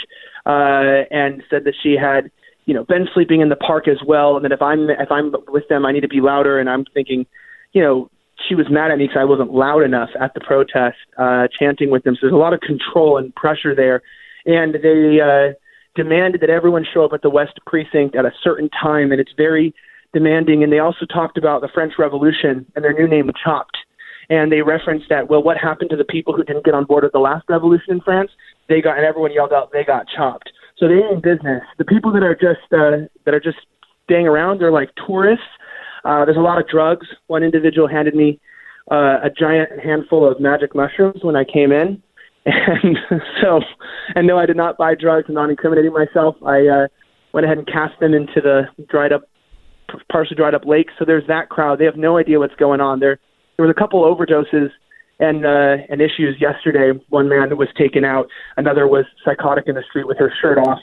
[0.47, 2.31] uh, and said that she had,
[2.65, 5.31] you know, been sleeping in the park as well, and that if I'm if I'm
[5.49, 6.59] with them, I need to be louder.
[6.59, 7.27] And I'm thinking,
[7.73, 8.09] you know,
[8.47, 11.89] she was mad at me because I wasn't loud enough at the protest, uh, chanting
[11.89, 12.15] with them.
[12.15, 14.01] So there's a lot of control and pressure there,
[14.45, 15.53] and they uh,
[15.95, 19.33] demanded that everyone show up at the West Precinct at a certain time, and it's
[19.35, 19.73] very
[20.13, 20.63] demanding.
[20.63, 23.77] And they also talked about the French Revolution and their new name, Chopped.
[24.31, 27.03] And they referenced that, well, what happened to the people who didn't get on board
[27.03, 28.29] with the last revolution in France?
[28.67, 30.51] They got, and everyone yelled out, they got chopped.
[30.77, 31.63] So they ain't in business.
[31.79, 33.57] The people that are just uh, that are just
[34.05, 35.43] staying around, they're like tourists.
[36.05, 37.07] Uh, there's a lot of drugs.
[37.27, 38.39] One individual handed me
[38.91, 42.01] uh, a giant handful of magic mushrooms when I came in,
[42.45, 42.97] and
[43.41, 43.61] so,
[44.15, 45.25] and no, I did not buy drugs.
[45.27, 46.35] I'm not incriminating myself.
[46.45, 46.87] I uh,
[47.33, 49.29] went ahead and cast them into the dried up,
[50.11, 50.87] partially dried up lake.
[50.97, 51.79] So there's that crowd.
[51.79, 52.99] They have no idea what's going on.
[52.99, 53.19] There,
[53.57, 54.69] there was a couple overdoses
[55.19, 56.97] and uh, and issues yesterday.
[57.09, 58.27] One man was taken out.
[58.57, 60.79] Another was psychotic in the street with her shirt off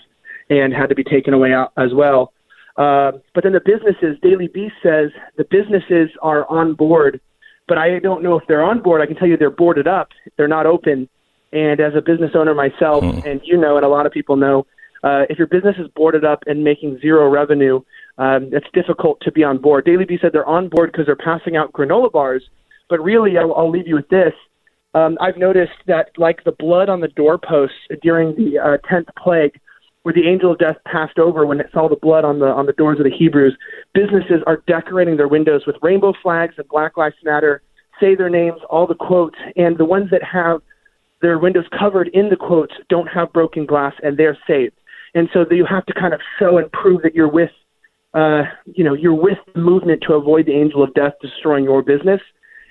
[0.50, 2.32] and had to be taken away out as well.
[2.76, 7.20] Uh, but then the businesses, Daily Beast says the businesses are on board,
[7.68, 9.00] but I don't know if they're on board.
[9.00, 10.08] I can tell you they're boarded up.
[10.36, 11.08] They're not open.
[11.52, 14.66] And as a business owner myself, and you know, and a lot of people know,
[15.02, 17.80] uh, if your business is boarded up and making zero revenue,
[18.18, 19.84] um, it's difficult to be on board.
[19.84, 22.42] Daily Beast said they're on board because they're passing out granola bars.
[22.88, 24.32] But really, I'll, I'll leave you with this.
[24.94, 29.60] Um, I've noticed that, like the blood on the doorposts during the uh, tenth plague,
[30.06, 32.66] where the angel of death passed over when it saw the blood on the on
[32.66, 33.58] the doors of the Hebrews,
[33.92, 37.60] businesses are decorating their windows with rainbow flags and Black Lives Matter.
[37.98, 40.62] Say their names, all the quotes, and the ones that have
[41.22, 44.76] their windows covered in the quotes don't have broken glass, and they're saved.
[45.16, 47.50] And so you have to kind of show and prove that you're with,
[48.14, 51.82] uh, you know, you're with the movement to avoid the angel of death destroying your
[51.82, 52.20] business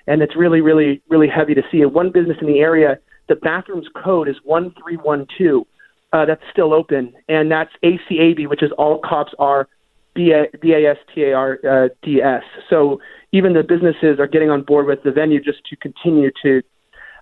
[0.06, 1.84] and it's really, really, really heavy to see.
[1.84, 2.98] One business in the area,
[3.28, 5.66] the bathrooms code is one three one two.
[6.12, 9.68] Uh, that's still open, and that's ACAB, which is all cops are
[10.14, 12.42] B A S T A R uh, D S.
[12.70, 13.00] So
[13.32, 16.62] even the businesses are getting on board with the venue just to continue to,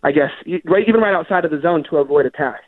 [0.02, 0.30] I guess,
[0.64, 2.60] right even right outside of the zone to avoid attack.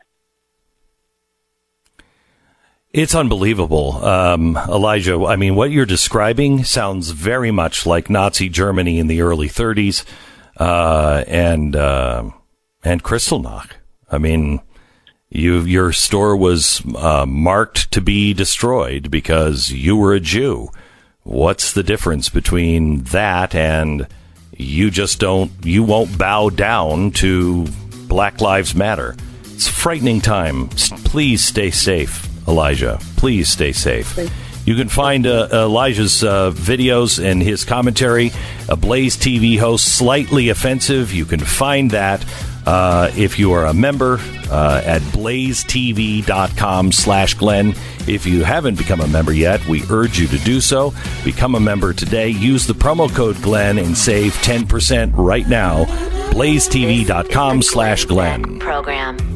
[2.93, 5.23] It's unbelievable, um, Elijah.
[5.27, 10.05] I mean, what you're describing sounds very much like Nazi Germany in the early 30s
[10.57, 12.31] uh, and uh,
[12.83, 13.73] and Kristallnacht.
[14.11, 14.61] I mean,
[15.37, 20.71] you your store was uh, marked to be destroyed because you were a Jew.
[21.23, 24.07] What's the difference between that and
[24.57, 27.67] you just don't you won't bow down to
[28.09, 29.17] Black Lives Matter?
[29.45, 30.69] It's a frightening time.
[30.69, 32.29] Please stay safe.
[32.49, 32.99] Elijah.
[33.17, 34.17] Please stay safe.
[34.67, 38.33] You can find uh, Elijah's uh, videos and his commentary,
[38.69, 41.13] a Blaze TV host, slightly offensive.
[41.13, 42.25] You can find that
[42.67, 44.19] uh, if you are a member
[44.51, 47.75] uh, at blazetv.com slash Glenn.
[48.07, 50.95] If you haven't become a member yet, we urge you to do so.
[51.25, 52.29] Become a member today.
[52.29, 55.85] Use the promo code Glenn and save 10% right now.
[56.31, 58.59] blazetv.com slash Glenn.
[58.59, 59.36] Program.